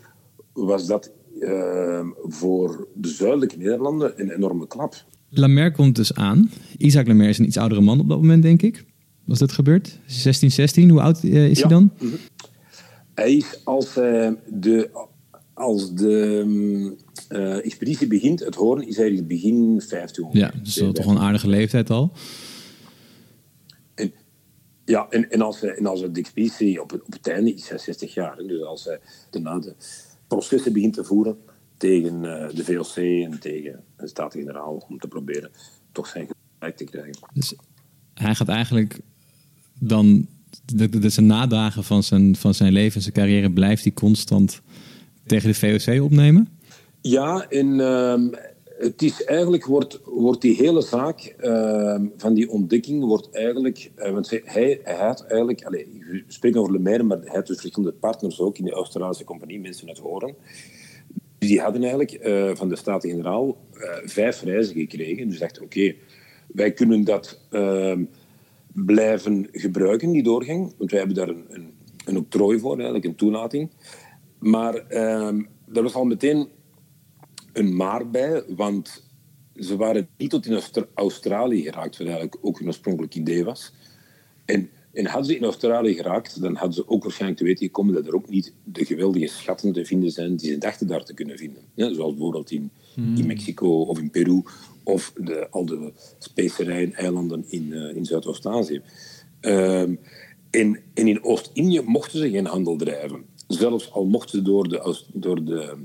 was 0.53 0.87
dat 0.87 1.11
uh, 1.39 2.07
voor 2.23 2.87
de 2.93 3.07
zuidelijke 3.07 3.57
Nederlanden 3.57 4.21
een 4.21 4.29
enorme 4.29 4.67
klap. 4.67 4.95
Lamer 5.29 5.71
komt 5.71 5.95
dus 5.95 6.13
aan. 6.13 6.49
Isaac 6.77 7.07
Lamer 7.07 7.29
is 7.29 7.37
een 7.39 7.45
iets 7.45 7.57
oudere 7.57 7.81
man 7.81 7.99
op 7.99 8.09
dat 8.09 8.17
moment, 8.17 8.43
denk 8.43 8.61
ik 8.61 8.85
was 9.25 9.39
dat 9.39 9.51
gebeurd? 9.51 9.99
16, 10.05 10.51
16, 10.51 10.89
hoe 10.89 11.01
oud 11.01 11.23
uh, 11.23 11.49
is 11.49 11.59
ja. 11.59 11.67
hij 11.67 11.77
dan? 11.77 11.91
Mhm. 11.99 12.15
Hij 13.13 13.35
is 13.35 13.61
als 13.63 13.97
uh, 13.97 14.31
de, 14.47 14.89
als 15.55 15.93
de 15.93 16.95
uh, 17.31 17.65
expeditie 17.65 18.07
begint, 18.07 18.39
het 18.39 18.55
hoorn, 18.55 18.87
is 18.87 18.97
hij 18.97 19.25
begin 19.25 19.81
15. 19.87 20.27
Ja, 20.31 20.51
dus 20.63 20.73
dat 20.73 20.87
is 20.87 21.05
toch 21.05 21.13
een 21.13 21.21
aardige 21.21 21.47
leeftijd 21.47 21.89
al. 21.89 22.11
En, 23.95 24.13
ja, 24.85 25.07
en, 25.09 25.29
en, 25.29 25.41
als, 25.41 25.63
en 25.63 25.85
als 25.85 26.01
de 26.01 26.09
expeditie 26.13 26.81
op 26.81 26.91
het, 26.91 27.03
op 27.03 27.13
het 27.13 27.27
einde 27.27 27.53
is 27.53 27.69
hij 27.69 27.77
60 27.77 28.13
jaar. 28.13 28.37
Dus 28.37 28.63
als 28.63 28.83
hij 28.83 28.99
daarna 29.29 29.59
de 29.59 29.75
processen 30.27 30.73
begint 30.73 30.93
te 30.93 31.03
voeren 31.03 31.37
tegen 31.77 32.21
de 32.55 32.63
VOC 32.63 32.95
en 32.95 33.39
tegen 33.39 33.83
de 33.97 34.07
Staten-Generaal 34.07 34.85
om 34.89 34.99
te 34.99 35.07
proberen 35.07 35.51
toch 35.91 36.07
zijn 36.07 36.27
gelijk 36.59 36.77
te 36.77 36.83
krijgen. 36.83 37.15
Dus 37.33 37.53
hij 38.13 38.35
gaat 38.35 38.49
eigenlijk 38.49 38.99
dan 39.79 40.27
de, 40.65 40.89
de, 40.89 41.09
zijn 41.09 41.25
nadagen 41.25 41.83
van 41.83 42.03
zijn, 42.03 42.35
van 42.35 42.53
zijn 42.53 42.73
leven 42.73 42.95
en 42.95 43.01
zijn 43.01 43.13
carrière 43.13 43.51
blijft 43.51 43.83
hij 43.83 43.93
constant 43.93 44.61
tegen 45.25 45.49
de 45.49 45.79
VOC 45.79 46.01
opnemen? 46.03 46.47
Ja, 47.01 47.49
en 47.49 47.67
uh, 47.79 48.39
het 48.77 49.01
is 49.01 49.23
eigenlijk 49.23 49.65
wordt, 49.65 49.99
wordt 50.03 50.41
die 50.41 50.55
hele 50.55 50.81
zaak 50.81 51.35
uh, 51.39 51.99
van 52.17 52.33
die 52.33 52.49
ontdekking 52.49 53.03
wordt 53.03 53.29
eigenlijk, 53.31 53.91
uh, 53.97 54.09
want 54.09 54.29
hij, 54.29 54.41
hij 54.83 54.95
had 54.97 55.21
eigenlijk, 55.21 55.65
allez, 55.65 55.83
we 55.99 56.23
spreken 56.27 56.59
over 56.59 56.71
Lemaire, 56.71 57.03
maar 57.03 57.17
hij 57.17 57.35
had 57.35 57.47
dus 57.47 57.59
verschillende 57.59 57.95
partners 57.95 58.39
ook 58.39 58.57
in 58.57 58.65
de 58.65 58.71
Australische 58.71 59.23
compagnie, 59.23 59.59
mensen 59.59 59.87
uit 59.87 59.97
Horen. 59.97 60.35
Die 61.37 61.61
hadden 61.61 61.81
eigenlijk 61.81 62.11
eh, 62.11 62.51
van 62.53 62.69
de 62.69 62.75
Staten-Generaal 62.75 63.57
eh, 63.73 63.89
vijf 64.03 64.41
reizen 64.41 64.75
gekregen. 64.75 65.29
Dus 65.29 65.39
dachten, 65.39 65.63
oké, 65.63 65.95
wij 66.47 66.71
kunnen 66.71 67.03
dat 67.03 67.39
ehm, 67.49 68.03
blijven 68.73 69.47
gebruiken, 69.51 70.11
die 70.11 70.23
doorgang. 70.23 70.73
Want 70.77 70.91
wij 70.91 70.99
hebben 70.99 71.17
daar 71.17 71.29
een, 71.29 71.45
een, 71.49 71.73
een 72.05 72.17
octrooi 72.17 72.59
voor, 72.59 72.75
eigenlijk 72.75 73.05
een 73.05 73.15
toelating. 73.15 73.69
Maar 74.45 74.75
er 75.73 75.83
was 75.83 75.93
al 75.93 76.05
meteen 76.05 76.47
een 77.53 77.75
maar 77.75 78.09
bij, 78.09 78.43
want 78.47 79.03
ze 79.55 79.75
waren 79.75 80.07
niet 80.17 80.29
tot 80.29 80.45
in 80.45 80.61
Australië 80.93 81.61
geraakt, 81.61 81.97
wat 81.97 82.07
eigenlijk 82.07 82.37
ook 82.41 82.59
een 82.59 82.67
oorspronkelijk 82.67 83.15
idee 83.15 83.43
was. 83.43 83.73
En, 84.45 84.69
en 84.93 85.05
hadden 85.05 85.25
ze 85.25 85.35
in 85.37 85.43
Australië 85.43 85.93
geraakt, 85.93 86.41
dan 86.41 86.55
hadden 86.55 86.73
ze 86.73 86.87
ook 86.87 87.03
waarschijnlijk 87.03 87.39
te 87.39 87.45
weten 87.45 87.65
gekomen 87.65 87.93
dat 87.93 88.07
er 88.07 88.15
ook 88.15 88.29
niet 88.29 88.53
de 88.63 88.85
geweldige 88.85 89.27
schatten 89.27 89.73
te 89.73 89.85
vinden 89.85 90.11
zijn 90.11 90.35
die 90.35 90.51
ze 90.51 90.57
dachten 90.57 90.87
daar 90.87 91.05
te 91.05 91.13
kunnen 91.13 91.37
vinden. 91.37 91.61
Ja, 91.73 91.93
zoals 91.93 92.13
bijvoorbeeld 92.13 92.51
in, 92.51 92.71
in 92.95 93.03
hmm. 93.03 93.25
Mexico 93.25 93.81
of 93.81 93.99
in 93.99 94.09
Peru 94.09 94.43
of 94.83 95.13
de, 95.17 95.47
al 95.49 95.65
de 95.65 95.91
specerijen, 96.17 96.93
eilanden 96.93 97.45
in, 97.47 97.67
uh, 97.67 97.95
in 97.95 98.05
Zuidoost-Azië. 98.05 98.81
Um, 99.41 99.99
en, 100.49 100.79
en, 100.93 101.07
in 101.07 101.23
Oost-Indië 101.23 101.81
mochten 101.81 102.19
ze 102.19 102.29
geen 102.29 102.45
handel 102.45 102.75
drijven. 102.75 103.25
Zelfs 103.57 103.91
al 103.91 104.05
mochten 104.05 104.37
ze 104.37 104.41
door 104.41 104.67
de, 104.67 105.03
door 105.13 105.45
de, 105.45 105.77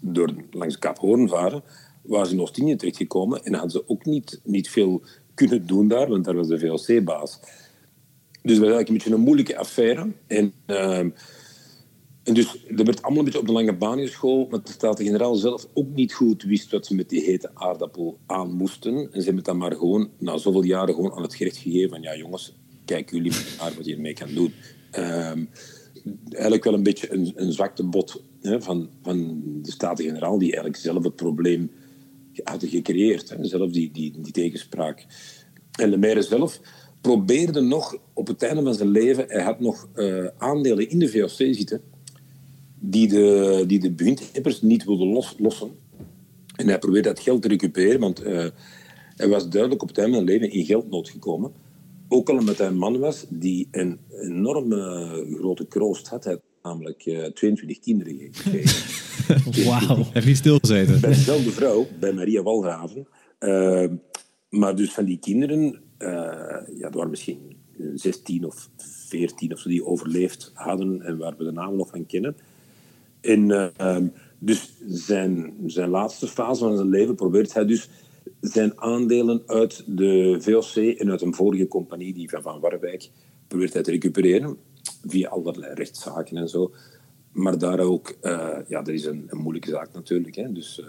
door, 0.00 0.34
langs 0.50 0.78
Kaap 0.78 0.98
Hoorn 0.98 1.28
varen, 1.28 1.62
waren 2.02 2.26
ze 2.26 2.32
in 2.32 2.40
Oost-Indië 2.40 2.76
terechtgekomen 2.76 3.44
en 3.44 3.52
hadden 3.52 3.70
ze 3.70 3.88
ook 3.88 4.04
niet, 4.04 4.40
niet 4.44 4.68
veel 4.70 5.02
kunnen 5.34 5.66
doen 5.66 5.88
daar, 5.88 6.08
want 6.08 6.24
daar 6.24 6.34
was 6.34 6.48
de 6.48 6.58
VOC-baas. 6.58 7.40
Dus 8.42 8.58
dat 8.58 8.66
was 8.66 8.76
eigenlijk 8.76 8.88
een 8.88 8.94
beetje 8.94 9.14
een 9.14 9.20
moeilijke 9.20 9.56
affaire. 9.58 10.12
En 10.26 10.52
uh, 10.66 11.04
en 12.26 12.34
dus 12.34 12.64
dat 12.68 12.86
werd 12.86 13.02
allemaal 13.02 13.18
een 13.18 13.24
beetje 13.24 13.40
op 13.40 13.46
de 13.46 13.52
lange 13.52 13.76
baan 13.76 13.98
geschoold, 13.98 14.50
maar 14.50 14.62
de 14.62 14.72
Staten-Generaal 14.72 15.34
zelf 15.34 15.66
ook 15.74 15.88
niet 15.94 16.14
goed 16.14 16.42
wist 16.42 16.70
wat 16.70 16.86
ze 16.86 16.94
met 16.94 17.08
die 17.08 17.22
hete 17.22 17.50
aardappel 17.54 18.18
aan 18.26 18.52
moesten. 18.52 18.94
En 19.12 19.20
ze 19.20 19.26
hebben 19.26 19.44
dan 19.44 19.56
maar 19.56 19.72
gewoon, 19.72 20.10
na 20.18 20.36
zoveel 20.36 20.62
jaren, 20.62 20.94
gewoon 20.94 21.12
aan 21.12 21.22
het 21.22 21.34
gerecht 21.34 21.56
gegeven 21.56 21.88
van 21.88 22.02
ja 22.02 22.16
jongens, 22.16 22.54
kijk 22.84 23.10
jullie 23.10 23.32
maar 23.58 23.72
wat 23.76 23.84
je 23.84 23.94
ermee 23.94 24.14
kan 24.14 24.34
doen. 24.34 24.52
Um, 24.98 25.48
eigenlijk 26.30 26.64
wel 26.64 26.74
een 26.74 26.82
beetje 26.82 27.12
een, 27.12 27.32
een 27.34 27.52
zwakte 27.52 27.84
bot 27.84 28.22
hè, 28.40 28.62
van, 28.62 28.90
van 29.02 29.42
de 29.62 29.70
Staten-Generaal, 29.70 30.38
die 30.38 30.48
eigenlijk 30.48 30.82
zelf 30.82 31.04
het 31.04 31.16
probleem 31.16 31.70
hadden 32.44 32.68
gecreëerd. 32.68 33.28
Hè, 33.28 33.44
zelf 33.44 33.70
die, 33.70 33.90
die, 33.92 34.20
die 34.20 34.32
tegenspraak. 34.32 35.06
En 35.80 35.90
de 35.90 35.98
Meire 35.98 36.22
zelf 36.22 36.60
probeerde 37.00 37.60
nog 37.60 37.98
op 38.12 38.26
het 38.26 38.42
einde 38.42 38.62
van 38.62 38.74
zijn 38.74 38.88
leven, 38.88 39.24
hij 39.28 39.42
had 39.42 39.60
nog 39.60 39.88
uh, 39.94 40.26
aandelen 40.38 40.90
in 40.90 40.98
de 40.98 41.08
VOC 41.08 41.54
zitten 41.54 41.80
die 42.78 43.08
de, 43.08 43.64
die 43.66 43.78
de 43.78 44.58
niet 44.60 44.84
wilden 44.84 45.06
los, 45.06 45.34
lossen. 45.38 45.70
En 46.56 46.68
hij 46.68 46.78
probeerde 46.78 47.08
dat 47.08 47.20
geld 47.20 47.42
te 47.42 47.48
recupereren, 47.48 48.00
want 48.00 48.22
Hij 49.16 49.28
was 49.28 49.48
duidelijk 49.48 49.82
op 49.82 49.88
het 49.88 49.98
einde 49.98 50.16
van 50.16 50.26
zijn 50.26 50.40
leven 50.40 50.56
in 50.58 50.64
geldnood 50.64 51.08
gekomen. 51.08 51.52
Ook 52.08 52.30
al 52.30 52.38
omdat 52.38 52.58
hij 52.58 52.66
een 52.66 52.78
man 52.78 52.98
was 52.98 53.26
die 53.28 53.68
een 53.70 53.98
enorme 54.20 55.36
grote 55.38 55.66
kroost 55.66 56.08
had. 56.08 56.24
Hij 56.24 56.32
had 56.32 56.42
namelijk 56.62 57.06
uh, 57.06 57.24
eh, 57.24 57.32
22 57.32 57.78
kinderen 57.78 58.18
gekregen. 58.32 59.04
Wauw. 59.68 59.96
Hij 59.96 60.10
heeft 60.12 60.26
niet 60.26 60.36
stilgezeten. 60.36 61.00
Bij 61.00 61.10
dezelfde 61.10 61.50
vrouw, 61.50 61.86
bij 62.00 62.12
Maria 62.12 62.42
Walraven. 62.42 63.06
Uh, 63.40 63.86
maar 64.48 64.76
dus 64.76 64.92
van 64.92 65.04
die 65.04 65.18
kinderen, 65.18 65.64
uh, 65.98 66.08
ja, 66.78 66.86
er 66.86 66.90
waren 66.90 67.10
misschien 67.10 67.56
16 67.94 68.44
of 68.44 68.68
14 69.08 69.52
of 69.52 69.58
zo 69.58 69.68
die 69.68 69.84
overleefd 69.84 70.50
hadden 70.54 71.02
en 71.02 71.18
waar 71.18 71.34
we 71.36 71.44
de 71.44 71.52
namen 71.52 71.76
nog 71.76 71.88
van 71.88 72.06
kennen. 72.06 72.36
En 73.20 73.72
ehm, 73.76 74.06
dus 74.38 74.72
zijn, 74.86 75.54
zijn 75.66 75.88
laatste 75.88 76.26
fase 76.26 76.64
van 76.64 76.76
zijn 76.76 76.88
leven 76.88 77.14
probeert 77.14 77.54
hij 77.54 77.66
dus 77.66 77.88
zijn 78.40 78.80
aandelen 78.80 79.42
uit 79.46 79.82
de 79.86 80.36
VOC 80.40 80.98
en 80.98 81.10
uit 81.10 81.22
een 81.22 81.34
vorige 81.34 81.68
compagnie, 81.68 82.14
die 82.14 82.30
van 82.30 82.42
Van 82.42 82.60
Warwijk, 82.60 83.10
probeert 83.48 83.72
hij 83.72 83.82
te 83.82 83.90
recupereren 83.90 84.56
via 85.06 85.28
allerlei 85.28 85.74
rechtszaken 85.74 86.36
en 86.36 86.48
zo. 86.48 86.72
Maar 87.32 87.58
daar 87.58 87.80
ook, 87.80 88.16
uh, 88.22 88.56
ja, 88.68 88.82
dat 88.82 88.94
is 88.94 89.04
een, 89.04 89.24
een, 89.28 89.38
moeilijke 89.38 89.70
zaak 89.70 89.92
natuurlijk. 89.92 90.34
Hè. 90.34 90.52
Dus 90.52 90.78
uh, 90.78 90.86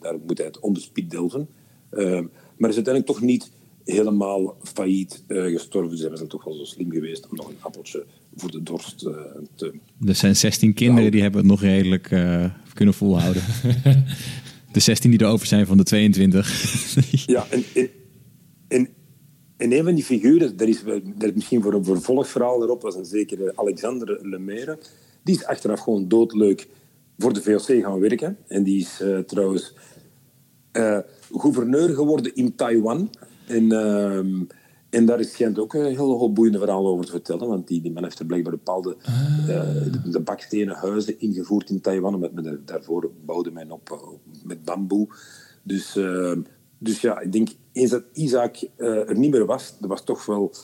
daar 0.00 0.18
moet 0.26 0.38
hij 0.38 0.46
het 0.46 0.60
onderspied 0.60 1.10
delven. 1.10 1.48
Uh, 1.92 2.20
maar 2.56 2.70
is 2.70 2.74
uiteindelijk 2.74 3.06
toch 3.06 3.20
niet 3.20 3.50
helemaal 3.84 4.56
failliet 4.62 5.24
uh, 5.28 5.52
gestorven. 5.52 5.98
Ze 5.98 6.10
zijn 6.12 6.28
toch 6.28 6.44
wel 6.44 6.54
zo 6.54 6.64
slim 6.64 6.90
geweest 6.90 7.28
om 7.28 7.36
nog 7.36 7.48
een 7.48 7.56
appeltje 7.60 8.04
voor 8.36 8.50
de 8.50 8.62
dorst 8.62 8.98
te... 9.54 9.72
Er 10.06 10.14
zijn 10.14 10.36
16 10.36 10.74
kinderen 10.74 11.10
die 11.10 11.22
hebben 11.22 11.40
het 11.40 11.50
nog 11.50 11.60
redelijk 11.60 12.02
kunnen 12.74 12.94
volhouden. 12.94 13.42
de 14.74 14.80
16 14.80 15.10
die 15.10 15.20
er 15.20 15.26
over 15.26 15.46
zijn 15.46 15.66
van 15.66 15.76
de 15.76 15.82
22. 15.82 17.26
ja, 17.26 17.46
en, 17.50 17.64
en, 18.68 18.88
en, 19.56 19.72
een 19.72 19.84
van 19.84 19.94
die 19.94 20.04
figuren, 20.04 20.56
dat 20.56 20.68
is, 20.68 20.82
misschien 21.34 21.62
voor 21.62 21.74
een 21.74 21.84
vervolgverhaal 21.84 22.62
erop, 22.62 22.82
was 22.82 22.94
een 22.94 23.04
zekere 23.04 23.52
Alexander 23.54 24.18
Lemaire. 24.22 24.78
Die 25.22 25.34
is 25.34 25.44
achteraf 25.44 25.80
gewoon 25.80 26.08
doodleuk 26.08 26.68
voor 27.18 27.32
de 27.32 27.42
VOC 27.42 27.82
gaan 27.82 28.00
werken. 28.00 28.36
En 28.46 28.62
die 28.62 28.80
is 28.80 29.00
uh, 29.02 29.18
trouwens 29.18 29.74
uh, 30.72 30.98
gouverneur 31.32 31.94
geworden 31.94 32.34
in 32.34 32.54
Taiwan. 32.54 33.10
En, 33.46 33.64
uh, 33.64 34.46
en 34.94 35.06
daar 35.06 35.20
is 35.20 35.32
schijnt 35.32 35.58
ook 35.58 35.74
een 35.74 35.84
heel 35.84 36.32
boeiende 36.32 36.58
verhaal 36.58 36.86
over 36.86 37.04
te 37.04 37.10
vertellen. 37.10 37.48
Want 37.48 37.68
die, 37.68 37.80
die 37.82 37.92
man 37.92 38.02
heeft 38.02 38.18
er 38.18 38.26
blijkbaar 38.26 38.52
bepaalde 38.52 38.96
ah. 39.02 39.46
de, 39.46 40.10
de, 40.10 40.20
bakstenen 40.20 40.76
huizen 40.76 41.20
ingevoerd 41.20 41.70
in 41.70 41.80
Taiwan. 41.80 42.18
Met, 42.18 42.32
met, 42.32 42.66
daarvoor 42.66 43.10
bouwde 43.24 43.50
men 43.50 43.70
op 43.70 44.14
met 44.44 44.64
bamboe. 44.64 45.08
Dus, 45.62 45.98
dus 46.78 47.00
ja, 47.00 47.20
ik 47.20 47.32
denk 47.32 47.48
eens 47.72 47.90
dat 47.90 48.04
Isaac 48.12 48.56
er 48.76 49.18
niet 49.18 49.30
meer 49.30 49.46
was, 49.46 49.76
dat 49.80 49.88
was 49.88 50.04
toch 50.04 50.26
wel 50.26 50.54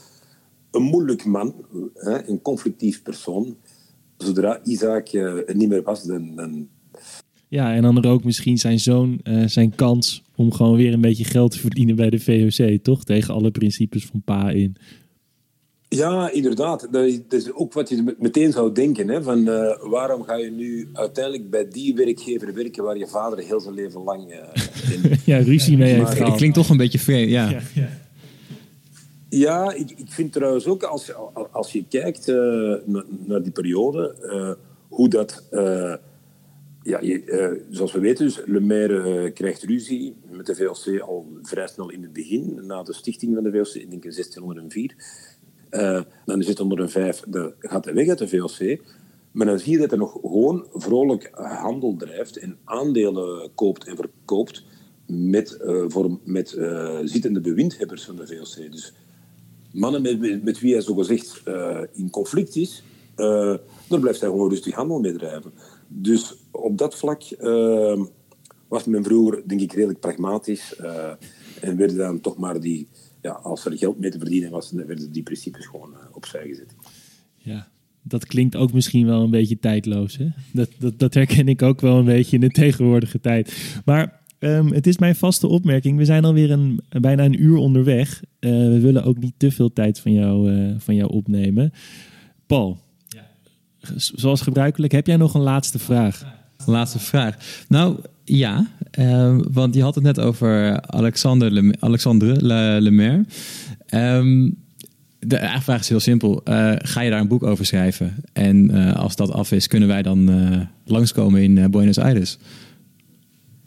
een 0.71 0.83
moeilijk 0.83 1.25
man, 1.25 1.55
een 2.03 2.43
conflictief 2.43 3.03
persoon. 3.03 3.57
Zodra 4.17 4.61
Isaac 4.65 5.09
er 5.13 5.57
niet 5.57 5.69
meer 5.69 5.83
was, 5.83 6.03
dan, 6.03 6.35
dan 6.35 6.69
ja, 7.51 7.75
en 7.75 7.83
dan 7.83 8.03
er 8.03 8.11
ook 8.11 8.25
misschien 8.25 8.59
zijn 8.59 8.81
zoon 8.81 9.21
uh, 9.25 9.47
zijn 9.47 9.75
kans 9.75 10.23
om 10.37 10.53
gewoon 10.53 10.77
weer 10.77 10.93
een 10.93 11.01
beetje 11.01 11.25
geld 11.25 11.51
te 11.51 11.59
verdienen 11.59 11.97
bij 11.97 12.11
de 12.11 12.21
VOC, 12.21 12.83
toch? 12.83 13.05
Tegen 13.05 13.35
alle 13.35 13.51
principes 13.51 14.07
van 14.07 14.23
pa 14.25 14.51
in. 14.51 14.77
Ja, 15.89 16.31
inderdaad. 16.31 16.89
Dat 16.91 17.05
is 17.29 17.53
ook 17.53 17.73
wat 17.73 17.89
je 17.89 18.15
meteen 18.19 18.53
zou 18.53 18.73
denken. 18.73 19.09
Hè? 19.09 19.23
Van, 19.23 19.39
uh, 19.49 19.91
waarom 19.91 20.23
ga 20.23 20.37
je 20.37 20.51
nu 20.51 20.89
uiteindelijk 20.93 21.51
bij 21.51 21.69
die 21.69 21.95
werkgever 21.95 22.55
werken 22.55 22.85
waar 22.85 22.97
je 22.97 23.07
vader 23.07 23.39
heel 23.39 23.61
zijn 23.61 23.75
leven 23.75 24.03
lang 24.03 24.31
uh, 24.31 24.37
in... 24.95 25.19
ja, 25.25 25.39
ruzie 25.39 25.77
mee 25.77 25.93
heeft 25.93 26.15
gehad. 26.15 26.37
Klinkt 26.37 26.57
toch 26.57 26.69
een 26.69 26.77
beetje 26.77 26.99
vreemd, 26.99 27.31
ja. 27.31 27.51
ja, 27.51 27.61
ja. 27.75 27.89
ja 29.29 29.73
ik, 29.73 29.91
ik, 29.91 30.09
vind 30.09 30.33
trouwens 30.33 30.67
ook, 30.67 30.83
als 30.83 31.07
je, 31.07 31.15
als 31.51 31.73
je 31.73 31.85
kijkt 31.89 32.29
uh, 32.29 32.75
naar 33.27 33.43
die 33.43 33.53
periode, 33.53 34.15
hoe 34.89 35.09
dat 35.09 35.45
ja, 36.83 37.03
uh, 37.03 37.53
zoals 37.71 37.93
we 37.93 38.01
weten, 38.01 38.25
dus 38.25 38.43
Le 38.45 38.61
Maire 38.61 39.25
uh, 39.25 39.33
krijgt 39.33 39.63
ruzie 39.63 40.17
met 40.31 40.47
de 40.47 40.55
VLC 40.55 41.01
al 41.01 41.27
vrij 41.43 41.67
snel 41.67 41.91
in 41.91 42.03
het 42.03 42.13
begin, 42.13 42.67
na 42.67 42.83
de 42.83 42.95
stichting 42.95 43.35
van 43.35 43.43
de 43.43 43.59
ik 43.59 43.91
denk 43.91 44.05
in 44.05 44.13
1604. 44.13 44.95
Uh, 45.71 45.81
dan 46.25 46.41
in 46.41 46.45
1605 46.45 47.23
de, 47.29 47.55
gaat 47.59 47.85
hij 47.85 47.95
weg 47.95 48.09
uit 48.09 48.19
de 48.19 48.29
VLC. 48.29 48.81
Maar 49.31 49.47
dan 49.47 49.59
zie 49.59 49.73
je 49.73 49.79
dat 49.79 49.91
hij 49.91 49.99
nog 49.99 50.13
gewoon 50.13 50.67
vrolijk 50.73 51.31
handel 51.35 51.97
drijft 51.97 52.37
en 52.37 52.59
aandelen 52.65 53.51
koopt 53.55 53.85
en 53.85 53.97
verkoopt 53.97 54.65
met, 55.07 55.59
voor, 55.89 56.19
met 56.25 56.49
zittende 57.05 57.41
bewindhebbers 57.41 58.05
van 58.05 58.17
de 58.17 58.27
VLC. 58.27 58.73
Dus 58.73 58.93
mannen 59.73 60.03
met, 60.03 60.45
met 60.45 60.61
wie 60.61 60.73
hij 60.73 60.83
zogezegd 60.83 61.43
in 61.93 62.11
conflict 62.11 62.57
is, 62.57 62.83
daar 63.89 64.01
blijft 64.01 64.21
hij 64.21 64.29
gewoon 64.29 64.49
rustig 64.49 64.75
handel 64.75 65.01
mee 65.01 65.13
drijven. 65.13 65.53
Dus 65.89 66.35
op 66.51 66.79
dat 66.79 66.95
vlak 66.95 67.23
uh, 67.41 68.03
was 68.69 68.85
men 68.85 69.05
vroeger, 69.05 69.43
denk 69.47 69.61
ik, 69.61 69.73
redelijk 69.73 70.01
pragmatisch. 70.01 70.75
Uh, 70.81 71.11
en 71.61 71.77
werden 71.77 71.97
dan 71.97 72.21
toch 72.21 72.37
maar 72.37 72.61
die, 72.61 72.89
ja, 73.23 73.33
als 73.33 73.65
er 73.65 73.79
geld 73.79 73.99
mee 73.99 74.11
te 74.11 74.19
verdienen 74.19 74.51
was, 74.51 74.71
dan 74.71 74.87
werden 74.87 75.13
die 75.13 75.23
principes 75.23 75.67
gewoon 75.67 75.91
uh, 75.91 75.99
opzij 76.13 76.47
gezet. 76.47 76.75
Ja, 77.37 77.69
dat 78.03 78.27
klinkt 78.27 78.57
ook 78.57 78.73
misschien 78.73 79.07
wel 79.07 79.23
een 79.23 79.31
beetje 79.31 79.59
tijdloos. 79.59 80.17
Hè? 80.17 80.27
Dat, 80.53 80.69
dat, 80.79 80.99
dat 80.99 81.15
herken 81.15 81.49
ik 81.49 81.63
ook 81.63 81.81
wel 81.81 81.99
een 81.99 82.05
beetje 82.05 82.35
in 82.35 82.41
de 82.41 82.51
tegenwoordige 82.51 83.21
tijd. 83.21 83.81
Maar 83.85 84.19
Um, 84.43 84.73
het 84.73 84.87
is 84.87 84.99
mijn 84.99 85.17
vaste 85.17 85.47
opmerking. 85.47 85.99
We 85.99 86.05
zijn 86.05 86.25
alweer 86.25 86.51
een, 86.51 86.81
bijna 86.89 87.25
een 87.25 87.43
uur 87.43 87.57
onderweg. 87.57 88.23
Uh, 88.41 88.51
we 88.51 88.81
willen 88.81 89.05
ook 89.05 89.19
niet 89.19 89.35
te 89.37 89.51
veel 89.51 89.73
tijd 89.73 89.99
van 89.99 90.13
jou, 90.13 90.53
uh, 90.53 90.75
van 90.79 90.95
jou 90.95 91.13
opnemen. 91.13 91.73
Paul, 92.47 92.79
zoals 93.97 94.41
gebruikelijk, 94.41 94.93
heb 94.93 95.07
jij 95.07 95.17
nog 95.17 95.35
een 95.35 95.41
laatste 95.41 95.79
vraag? 95.79 96.25
Laatste 96.67 96.99
vraag. 96.99 97.37
Nou 97.69 97.97
ja, 98.25 98.67
uh, 98.99 99.39
want 99.53 99.75
je 99.75 99.83
had 99.83 99.95
het 99.95 100.05
net 100.05 100.21
over 100.21 100.81
Alexander 100.81 101.51
Le, 101.51 101.75
Alexandre 101.79 102.47
Le, 102.47 102.81
Lemaire. 102.81 103.25
Um, 103.95 104.59
de 105.19 105.57
vraag 105.61 105.81
is 105.81 105.89
heel 105.89 106.01
simpel. 106.01 106.41
Uh, 106.45 106.73
ga 106.77 107.01
je 107.01 107.11
daar 107.11 107.21
een 107.21 107.29
boek 107.29 107.43
over 107.43 107.67
schrijven? 107.67 108.17
En 108.33 108.71
uh, 108.71 108.97
als 108.97 109.17
dat 109.17 109.33
af 109.33 109.53
is, 109.53 109.67
kunnen 109.67 109.89
wij 109.89 110.03
dan 110.03 110.31
uh, 110.31 110.61
langskomen 110.85 111.43
in 111.43 111.71
Buenos 111.71 111.99
Aires? 111.99 112.39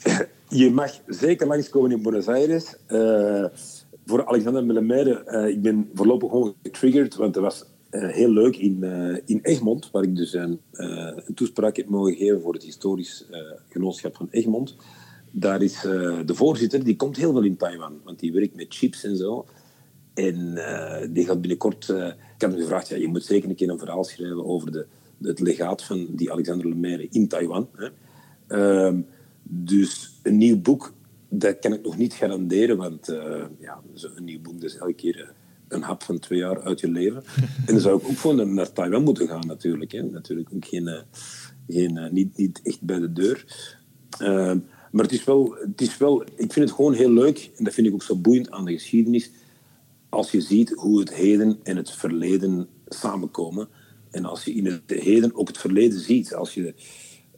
Je 0.49 0.69
mag 0.69 0.91
zeker 1.07 1.47
langskomen 1.47 1.91
in 1.91 2.01
Buenos 2.01 2.27
Aires. 2.27 2.75
voor 4.05 4.25
Alexander 4.25 4.73
Lemaire, 4.73 5.49
ik 5.51 5.61
ben 5.61 5.89
voorlopig 5.93 6.29
gewoon 6.29 6.55
getriggerd, 6.63 7.15
want 7.15 7.35
er 7.35 7.41
was 7.41 7.65
heel 7.99 8.29
leuk 8.29 8.57
in, 8.57 8.77
uh, 8.81 9.17
in 9.25 9.39
Egmond, 9.41 9.91
waar 9.91 10.03
ik 10.03 10.15
dus 10.15 10.33
een, 10.33 10.59
uh, 10.73 11.11
een, 11.25 11.33
toespraak 11.33 11.75
heb 11.75 11.89
mogen 11.89 12.15
geven 12.15 12.41
voor 12.41 12.53
het 12.53 12.63
historisch 12.63 13.25
genootschap 13.69 14.15
van 14.15 14.27
Egmond. 14.31 14.75
Daar 15.31 15.61
is 15.61 15.81
de 15.81 16.33
voorzitter, 16.33 16.83
die 16.83 16.95
komt 16.95 17.17
heel 17.17 17.31
veel 17.31 17.43
in 17.43 17.57
Taiwan, 17.57 17.99
want 18.03 18.19
die 18.19 18.33
werkt 18.33 18.55
met 18.55 18.65
chips 18.69 19.03
en 19.03 19.17
zo. 19.17 19.45
En 20.13 20.53
die 21.13 21.25
gaat 21.25 21.41
binnenkort... 21.41 21.89
ik 21.89 22.41
heb 22.41 22.51
hem 22.51 22.59
gevraagd, 22.59 22.87
ja, 22.87 22.95
je 22.95 23.07
moet 23.07 23.23
zeker 23.23 23.49
een 23.49 23.55
keer 23.55 23.69
een 23.69 23.79
verhaal 23.79 24.03
schrijven 24.03 24.45
over 24.45 24.71
de, 24.71 24.85
het 25.21 25.39
legaat 25.39 25.83
van 25.83 26.07
die 26.09 26.31
Alexander 26.31 26.67
Lemaire 26.67 27.07
in 27.11 27.27
Taiwan. 27.27 27.69
Hè. 27.75 27.87
Ehm, 28.47 29.01
dus 29.43 30.19
een 30.23 30.37
nieuw 30.37 30.61
boek, 30.61 30.93
dat 31.29 31.59
kan 31.59 31.73
ik 31.73 31.83
nog 31.83 31.97
niet 31.97 32.13
garanderen, 32.13 32.77
want 32.77 33.05
ja, 33.59 33.81
een 34.15 34.23
nieuw 34.23 34.41
boek 34.41 34.63
is 34.63 34.77
elke 34.77 34.93
keer 34.93 35.33
een 35.73 35.81
hap 35.81 36.03
van 36.03 36.19
twee 36.19 36.39
jaar 36.39 36.61
uit 36.61 36.79
je 36.79 36.91
leven. 36.91 37.23
en 37.65 37.73
dan 37.73 37.79
zou 37.79 37.99
ik 37.99 38.07
ook 38.07 38.17
gewoon 38.17 38.53
naar 38.53 38.71
Taiwan 38.71 39.03
moeten 39.03 39.27
gaan 39.27 39.47
natuurlijk. 39.47 39.91
Hè. 39.91 40.01
Natuurlijk 40.01 40.49
ook 40.53 40.65
geen, 40.65 40.87
eh, 40.87 41.01
geen, 41.67 41.97
eh, 41.97 42.11
niet, 42.11 42.37
niet 42.37 42.59
echt 42.63 42.81
bij 42.81 42.99
de 42.99 43.13
deur. 43.13 43.45
Ehm, 44.19 44.57
maar 44.91 45.03
het 45.03 45.13
is, 45.13 45.23
wel, 45.23 45.55
het 45.59 45.81
is 45.81 45.97
wel, 45.97 46.21
ik 46.21 46.53
vind 46.53 46.55
het 46.55 46.71
gewoon 46.71 46.93
heel 46.93 47.11
leuk, 47.11 47.51
en 47.55 47.63
dat 47.63 47.73
vind 47.73 47.87
ik 47.87 47.93
ook 47.93 48.03
zo 48.03 48.15
boeiend 48.15 48.51
aan 48.51 48.65
de 48.65 48.71
geschiedenis, 48.71 49.31
als 50.09 50.31
je 50.31 50.41
ziet 50.41 50.73
hoe 50.75 50.99
het 50.99 51.13
heden 51.13 51.59
en 51.63 51.77
het 51.77 51.91
verleden 51.91 52.67
samenkomen. 52.87 53.67
En 54.11 54.25
als 54.25 54.43
je 54.43 54.53
in 54.53 54.65
het 54.65 54.81
heden 54.87 55.35
ook 55.35 55.47
het 55.47 55.57
verleden 55.57 55.99
ziet. 55.99 56.35
Als 56.35 56.53
je 56.53 56.73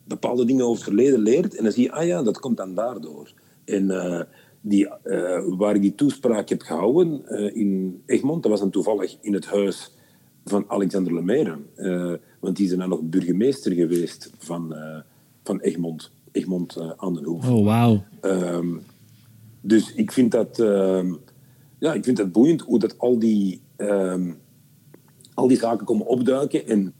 bepaalde 0.04 0.46
dingen 0.46 0.66
over 0.66 0.76
het 0.76 0.94
verleden 0.94 1.20
leert, 1.20 1.56
en 1.56 1.64
dan 1.64 1.72
zie 1.72 1.84
je, 1.84 1.92
ah 1.92 2.06
ja, 2.06 2.24
dat 2.24 2.40
komt 2.40 2.58
dan 2.58 2.76
daardoor. 2.76 3.34
En 3.66 3.84
uh, 3.84 4.22
die, 4.68 4.88
uh, 5.04 5.40
waar 5.58 5.76
ik 5.76 5.82
die 5.82 5.96
toespraak 5.96 6.50
heb 6.50 6.62
gehouden 6.62 7.22
uh, 7.28 7.56
in 7.56 8.02
Egmond, 8.06 8.44
dat 8.44 8.52
was 8.52 8.60
dan 8.60 8.70
toevallig 8.70 9.18
in 9.22 9.34
het 9.34 9.46
huis 9.46 9.92
van 10.46 10.66
Alexander 10.68 11.14
Lemaire. 11.14 11.58
Uh, 11.76 12.14
want 12.40 12.56
die 12.56 12.66
is 12.66 12.76
dan 12.76 12.90
nog 12.90 13.02
burgemeester 13.02 13.72
geweest 13.72 14.32
van, 14.38 14.76
van 15.44 15.60
Egmond. 15.60 16.12
Egmond 16.32 16.78
aan 16.98 17.14
den 17.14 17.24
Hoef. 17.24 17.50
Oh, 17.50 17.66
wauw. 17.66 18.04
Um, 18.22 18.82
dus 19.62 19.94
ik 19.94 20.12
vind 20.12 20.32
dat... 20.32 20.60
Ehm, 20.60 21.14
ja, 21.80 21.94
ik 21.94 22.04
vind 22.04 22.18
dat 22.18 22.32
boeiend 22.32 22.62
hoe 22.62 22.80
dat 22.80 23.00
al 23.00 23.20
die, 23.20 23.62
um, 23.78 24.38
al 25.34 25.48
die 25.48 25.58
zaken 25.58 25.86
komen 25.86 26.08
opduiken. 26.08 26.68
En 26.68 26.94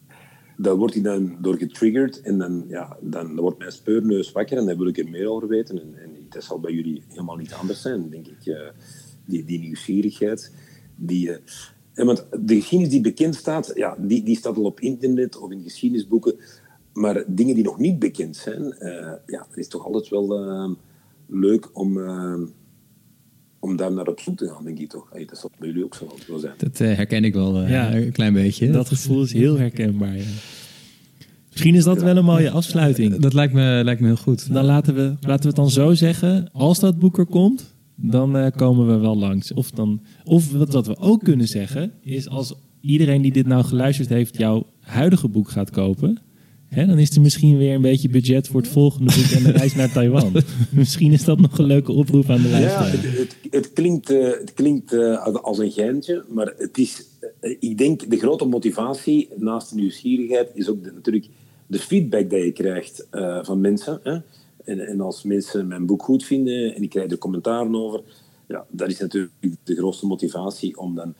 daar 0.58 0.76
wordt 0.76 0.94
hij 0.94 1.04
dan 1.04 1.38
door 1.42 1.58
getriggerd 1.58 2.22
en 2.22 2.38
dan, 2.38 2.66
ja, 2.68 2.98
dan 3.02 3.36
wordt 3.36 3.58
mijn 3.58 3.72
speurneus 3.72 4.32
wakker 4.32 4.58
en 4.58 4.66
dan 4.66 4.78
wil 4.78 4.88
ik 4.88 4.98
er 4.98 5.10
meer 5.10 5.30
over 5.30 5.48
weten. 5.48 5.82
En, 5.82 5.96
en 6.04 6.15
dat 6.36 6.44
zal 6.44 6.60
bij 6.60 6.74
jullie 6.74 7.04
helemaal 7.08 7.36
niet 7.36 7.54
anders 7.54 7.82
zijn, 7.82 8.10
denk 8.10 8.28
ik. 8.28 8.46
Uh, 8.46 8.60
die, 9.26 9.46
die 9.46 9.60
nieuwsgierigheid. 9.60 10.52
Die, 10.96 11.30
uh, 11.30 12.06
want 12.06 12.26
de 12.40 12.56
geschiedenis 12.56 12.94
die 12.94 13.02
bekend 13.02 13.36
staat, 13.36 13.72
ja, 13.76 13.96
die, 14.00 14.24
die 14.24 14.38
staat 14.38 14.58
al 14.58 14.64
op 14.64 14.80
internet 14.80 15.38
of 15.38 15.52
in 15.52 15.64
geschiedenisboeken. 15.64 16.36
Maar 16.94 17.24
dingen 17.28 17.56
die 17.56 17.64
nog 17.64 17.78
niet 17.78 18.00
bekend 18.00 18.36
zijn, 18.36 18.62
uh, 18.80 19.14
ja, 19.26 19.46
het 19.50 19.58
is 19.58 19.68
toch 19.68 19.86
altijd 19.86 20.10
wel 20.10 20.78
leuk 21.28 21.70
om 21.74 21.98
om 23.66 23.76
daar 23.76 23.92
naar 23.92 24.08
op 24.08 24.20
zoek 24.20 24.38
te 24.38 24.48
gaan, 24.48 24.64
denk 24.64 24.80
ik 24.80 24.90
toch. 24.90 25.10
Hey, 25.12 25.26
dat 25.26 25.38
zal 25.38 25.52
bij 25.60 25.68
jullie 25.68 25.84
ook 25.84 25.96
zo 26.26 26.38
zijn. 26.38 26.54
Dat 26.58 26.80
uh, 26.80 26.96
herken 26.96 27.24
ik 27.24 27.34
wel 27.34 27.62
uh, 27.62 27.70
ja, 27.70 27.96
een 27.96 28.12
klein 28.12 28.34
beetje. 28.34 28.72
Dat 28.72 28.88
gevoel 28.88 29.24
is 29.24 29.34
heel 29.34 29.58
herkenbaar. 29.58 30.18
Ja. 30.18 30.24
Misschien 31.56 31.76
is 31.76 31.84
dat 31.84 32.02
wel 32.02 32.18
een 32.18 32.26
mooie 32.26 32.52
afsluiting. 32.52 33.18
Dat 33.18 33.34
lijkt 33.34 33.54
me, 33.54 33.82
lijkt 33.84 34.02
me 34.02 34.08
heel 34.08 34.16
goed. 34.16 34.54
Dan 34.54 34.66
laten 34.66 34.96
we, 34.96 35.02
laten 35.02 35.42
we 35.42 35.48
het 35.48 35.56
dan 35.56 35.70
zo 35.70 35.94
zeggen. 35.94 36.50
Als 36.52 36.80
dat 36.80 37.00
boek 37.00 37.18
er 37.18 37.26
komt, 37.26 37.76
dan 37.96 38.38
uh, 38.38 38.48
komen 38.56 38.88
we 38.88 38.98
wel 38.98 39.18
langs. 39.18 39.54
Of, 39.54 39.72
dan, 39.72 40.02
of 40.24 40.52
wat, 40.52 40.74
wat 40.74 40.88
we 40.88 40.98
ook 40.98 41.24
kunnen 41.24 41.48
zeggen, 41.48 41.92
is 42.02 42.30
als 42.30 42.54
iedereen 42.82 43.22
die 43.22 43.32
dit 43.32 43.48
nou 43.48 43.64
geluisterd 43.64 44.10
heeft, 44.10 44.38
jouw 44.38 44.66
huidige 44.80 45.28
boek 45.28 45.50
gaat 45.50 45.70
kopen 45.70 46.18
Hè, 46.76 46.86
dan 46.86 46.98
is 46.98 47.16
er 47.16 47.22
misschien 47.22 47.58
weer 47.58 47.76
een 47.76 47.82
beetje 47.82 48.10
budget 48.10 48.48
voor 48.48 48.62
het 48.62 48.70
volgende 48.70 49.14
boek 49.16 49.32
en 49.32 49.44
de 49.44 49.52
reis 49.52 49.76
naar 49.76 49.92
Taiwan. 49.92 50.32
misschien 50.72 51.12
is 51.12 51.24
dat 51.24 51.40
nog 51.40 51.58
een 51.58 51.66
leuke 51.66 51.92
oproep 51.92 52.30
aan 52.30 52.42
de 52.42 52.50
luisteraar. 52.50 52.92
Ja, 52.92 53.20
het, 53.20 53.38
het, 53.50 53.74
klinkt, 53.74 54.12
uh, 54.12 54.24
het 54.24 54.54
klinkt 54.54 54.94
uh, 54.94 55.26
als 55.26 55.58
een 55.58 55.72
geintje, 55.72 56.24
maar 56.30 56.54
het 56.58 56.78
is, 56.78 57.06
uh, 57.42 57.56
ik 57.60 57.78
denk 57.78 58.10
de 58.10 58.18
grote 58.18 58.46
motivatie 58.46 59.30
naast 59.36 59.70
de 59.70 59.76
nieuwsgierigheid 59.76 60.50
is 60.54 60.70
ook 60.70 60.84
de, 60.84 60.92
natuurlijk 60.92 61.28
de 61.68 61.80
feedback 61.80 62.30
die 62.30 62.46
je 62.46 62.52
krijgt 62.52 63.08
van 63.42 63.62
mensen. 63.62 64.00
Hè? 64.04 64.18
En, 64.64 64.80
en, 64.80 65.02
als 65.02 65.24
mensen 65.24 65.68
mijn 65.68 65.86
boek 65.86 66.04
goed 66.04 66.26
vinden 66.26 66.76
en 66.76 66.84
ik 66.84 66.90
krijg 66.90 67.12
er 67.12 67.18
commentaren 67.18 67.76
over, 67.76 68.02
ja, 68.48 68.66
dat 68.70 68.90
is 68.90 69.00
natuurlijk 69.00 69.32
de 69.64 69.76
grootste 69.76 70.06
motivatie 70.06 70.78
om 70.78 70.96
dan 70.96 71.14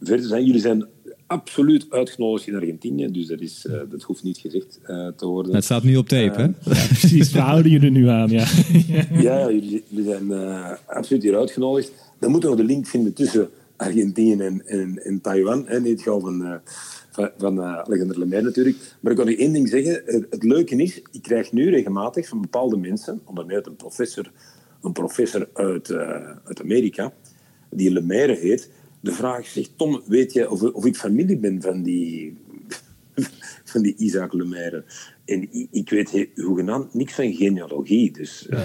verder 0.00 0.20
te 0.20 0.28
zijn. 0.28 0.44
Jullie 0.44 0.60
zijn 0.60 0.86
absoluut 1.28 1.86
uitgenodigd 1.90 2.46
in 2.46 2.54
Argentinië. 2.54 3.10
Dus 3.10 3.26
dat, 3.26 3.40
is, 3.40 3.66
uh, 3.68 3.80
dat 3.90 4.02
hoeft 4.02 4.22
niet 4.22 4.38
gezegd 4.38 4.80
uh, 4.82 5.08
te 5.16 5.26
worden. 5.26 5.54
Het 5.54 5.64
staat 5.64 5.82
nu 5.82 5.96
op 5.96 6.08
tape, 6.08 6.40
hè? 6.40 6.42
Ja, 6.42 6.86
precies. 6.86 7.32
We 7.32 7.38
houden 7.38 7.70
jullie 7.70 7.90
nu 7.90 8.08
aan, 8.08 8.28
ja. 8.28 8.46
ja, 9.28 9.50
jullie, 9.50 9.84
jullie 9.88 10.10
zijn 10.10 10.26
uh, 10.26 10.72
absoluut 10.86 11.22
hier 11.22 11.36
uitgenodigd. 11.36 11.92
Dan 12.18 12.30
moeten 12.30 12.50
we 12.50 12.56
nog 12.56 12.66
de 12.66 12.72
link 12.72 12.86
vinden 12.86 13.12
tussen 13.12 13.48
Argentinië 13.76 14.32
en, 14.32 14.66
en, 14.66 15.04
en 15.04 15.20
Taiwan. 15.20 15.64
Hè, 15.66 15.76
in 15.76 15.84
het 15.84 16.02
geval 16.02 16.20
van, 16.20 16.60
van, 17.10 17.30
van 17.38 17.60
Alexander 17.62 18.18
Lemaire 18.18 18.46
natuurlijk. 18.46 18.76
Maar 19.00 19.12
ik 19.12 19.18
kan 19.18 19.28
u 19.28 19.36
één 19.36 19.52
ding 19.52 19.68
zeggen. 19.68 20.02
Het, 20.04 20.26
het, 20.30 20.42
leuke 20.42 20.76
is, 20.76 21.02
ik 21.12 21.22
krijg 21.22 21.52
nu 21.52 21.70
regelmatig 21.70 22.28
van 22.28 22.40
bepaalde 22.40 22.76
mensen, 22.76 23.20
onder 23.24 23.46
meer 23.46 23.66
een 23.66 23.76
professor, 23.76 24.30
een 24.82 24.92
professor 24.92 25.48
uit, 25.52 25.92
uit 26.44 26.62
Amerika, 26.62 27.12
die 27.70 27.92
Lemaire 27.92 28.36
heet 28.36 28.70
de 29.00 29.12
vraag 29.12 29.46
zegt, 29.46 29.70
Tom, 29.76 30.02
weet 30.06 30.32
je 30.32 30.50
of, 30.50 30.62
of 30.62 30.86
ik 30.86 30.96
familie 30.96 31.38
ben 31.38 31.62
van 31.62 31.82
die, 31.82 32.36
van 33.72 33.82
die 33.82 33.94
Isaac 33.96 34.32
Lemaire? 34.32 34.84
En 35.24 35.42
ik, 35.50 35.68
ik 35.70 35.90
weet 35.90 36.28
hoegenaamd 36.34 36.94
niks 36.94 37.14
van 37.14 37.34
genealogie. 37.34 38.12
Dus 38.12 38.46
uh, 38.50 38.60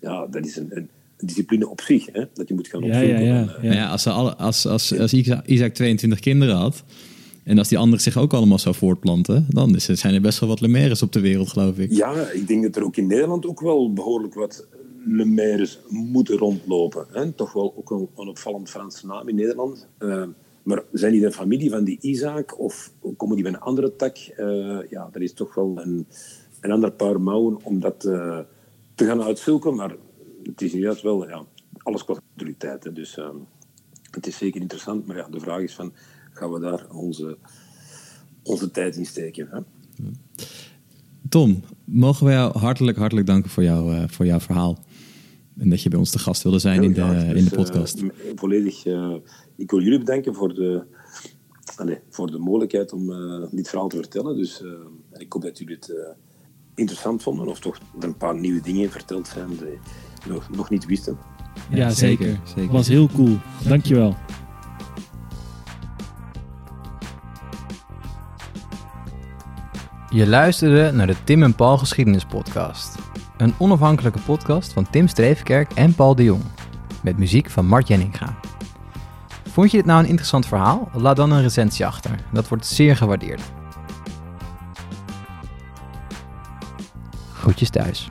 ja, 0.00 0.26
dat 0.26 0.46
is 0.46 0.56
een, 0.56 0.68
een 0.70 0.88
discipline 1.16 1.68
op 1.68 1.80
zich, 1.80 2.06
hè, 2.12 2.24
dat 2.32 2.48
je 2.48 2.54
moet 2.54 2.68
gaan 2.68 2.82
opzoeken. 2.82 3.24
Ja, 3.24 3.40
ja, 3.40 3.58
ja. 3.62 3.72
ja 3.72 3.88
als, 3.88 4.06
alle, 4.06 4.36
als, 4.36 4.66
als, 4.66 4.98
als 4.98 5.12
Isaac 5.44 5.74
22 5.74 6.20
kinderen 6.20 6.56
had... 6.56 6.84
En 7.44 7.58
als 7.58 7.68
die 7.68 7.78
anderen 7.78 8.00
zich 8.00 8.16
ook 8.16 8.32
allemaal 8.32 8.58
zou 8.58 8.74
voortplanten, 8.74 9.46
dan 9.48 9.74
is, 9.74 9.84
zijn 9.84 10.14
er 10.14 10.20
best 10.20 10.38
wel 10.38 10.48
wat 10.48 10.60
Lemaires 10.60 11.02
op 11.02 11.12
de 11.12 11.20
wereld, 11.20 11.48
geloof 11.48 11.78
ik. 11.78 11.92
Ja, 11.92 12.30
ik 12.30 12.48
denk 12.48 12.62
dat 12.62 12.76
er 12.76 12.84
ook 12.84 12.96
in 12.96 13.06
Nederland 13.06 13.46
ook 13.46 13.60
wel 13.60 13.92
behoorlijk 13.92 14.34
wat 14.34 14.66
Lemaires 15.04 15.80
moeten 15.88 16.36
rondlopen. 16.36 17.06
Hè? 17.10 17.32
Toch 17.32 17.52
wel 17.52 17.74
ook 17.76 17.90
een, 17.90 18.28
opvallend 18.28 18.70
Franse 18.70 19.06
naam 19.06 19.28
in 19.28 19.34
Nederland. 19.34 19.88
Uh, 19.98 20.24
maar 20.62 20.82
zijn 20.92 21.12
die 21.12 21.20
de 21.20 21.32
familie 21.32 21.70
van 21.70 21.84
die 21.84 21.98
Isaac 22.00 22.60
of 22.60 22.92
komen 23.16 23.36
die 23.36 23.44
van 23.44 23.54
een 23.54 23.60
andere 23.60 23.96
tak? 23.96 24.16
Uh, 24.36 24.78
ja, 24.90 25.08
dat 25.12 25.22
is 25.22 25.32
toch 25.32 25.54
wel 25.54 25.80
een, 25.80 26.06
een 26.60 26.70
ander 26.70 26.92
paar 26.92 27.20
mouwen 27.20 27.58
om 27.62 27.80
dat 27.80 28.04
uh, 28.04 28.38
te 28.94 29.04
gaan 29.04 29.22
uitzoeken. 29.22 29.74
Maar 29.74 29.96
het 30.42 30.62
is 30.62 30.72
inderdaad 30.72 31.00
wel, 31.00 31.28
ja, 31.28 31.44
alles 31.82 32.04
qua 32.04 32.14
autoriteit. 32.36 32.94
Dus 32.94 33.16
ehm, 33.16 33.36
het 34.10 34.26
is 34.26 34.36
zeker 34.36 34.60
interessant. 34.60 35.06
Maar 35.06 35.16
ja, 35.16 35.28
de 35.28 35.40
vraag 35.40 35.60
is 35.60 35.74
van, 35.74 35.92
gaan 36.32 36.52
we 36.52 36.60
daar 36.60 36.86
onze, 36.90 37.38
onze 38.42 38.70
tijd 38.70 38.96
in 38.96 39.06
steken? 39.06 39.48
Hè? 39.50 39.60
Tom, 41.28 41.62
mogen 41.84 42.26
we 42.26 42.32
jou 42.32 42.58
hartelijk, 42.58 42.98
hartelijk 42.98 43.26
danken 43.26 43.50
voor, 43.50 43.62
jou, 43.62 44.08
voor 44.08 44.26
jouw 44.26 44.40
verhaal. 44.40 44.78
En 45.58 45.70
dat 45.70 45.82
je 45.82 45.88
bij 45.88 45.98
ons 45.98 46.10
te 46.10 46.18
gast 46.18 46.42
wilde 46.42 46.58
zijn 46.58 46.82
in, 46.82 46.92
de, 46.92 47.00
in 47.00 47.34
de 47.34 47.34
dus, 47.34 47.48
podcast. 47.48 48.02
Uh, 48.02 48.10
volledig. 48.34 48.86
Uh, 48.86 49.14
ik 49.56 49.70
wil 49.70 49.80
jullie 49.80 49.98
bedanken 49.98 50.34
voor 50.34 50.54
de, 50.54 50.84
allez, 51.76 51.98
voor 52.10 52.30
de 52.30 52.38
mogelijkheid 52.38 52.92
om 52.92 53.10
uh, 53.10 53.46
dit 53.50 53.68
verhaal 53.68 53.88
te 53.88 53.96
vertellen. 53.96 54.36
Dus 54.36 54.62
ik 55.12 55.32
hoop 55.32 55.42
dat 55.42 55.58
jullie 55.58 55.74
het 55.74 55.94
interessant 56.74 57.22
vonden. 57.22 57.46
Of 57.46 57.60
toch 57.60 57.78
er 58.00 58.04
een 58.04 58.16
paar 58.16 58.34
nieuwe 58.34 58.60
dingen 58.60 58.90
verteld 58.90 59.28
zijn 59.28 59.48
die 59.48 59.78
nog, 60.28 60.50
nog 60.50 60.70
niet 60.70 60.86
wisten. 60.86 61.18
Ja, 61.70 61.76
ja 61.76 61.90
zeker. 61.90 62.24
zeker. 62.24 62.40
zeker. 62.56 62.72
was 62.72 62.88
heel 62.88 63.08
cool. 63.08 63.38
Dankjewel. 63.68 64.16
Je 70.10 70.26
luisterde 70.26 70.90
naar 70.92 71.06
de 71.06 71.16
Tim 71.24 71.42
en 71.42 71.54
Paul 71.54 71.78
Geschiedenis 71.78 72.24
Podcast 72.24 72.96
een 73.42 73.54
onafhankelijke 73.58 74.18
podcast 74.18 74.72
van 74.72 74.90
Tim 74.90 75.08
Streefkerk 75.08 75.72
en 75.72 75.94
Paul 75.94 76.14
de 76.14 76.24
Jong. 76.24 76.42
Met 77.02 77.18
muziek 77.18 77.50
van 77.50 77.66
Mart 77.66 77.88
Jenninga. 77.88 78.34
Vond 79.48 79.70
je 79.70 79.76
dit 79.76 79.86
nou 79.86 80.00
een 80.00 80.08
interessant 80.08 80.46
verhaal? 80.46 80.88
Laat 80.92 81.16
dan 81.16 81.30
een 81.30 81.42
recensie 81.42 81.86
achter. 81.86 82.10
Dat 82.32 82.48
wordt 82.48 82.66
zeer 82.66 82.96
gewaardeerd. 82.96 83.42
Groetjes 87.32 87.70
thuis. 87.70 88.10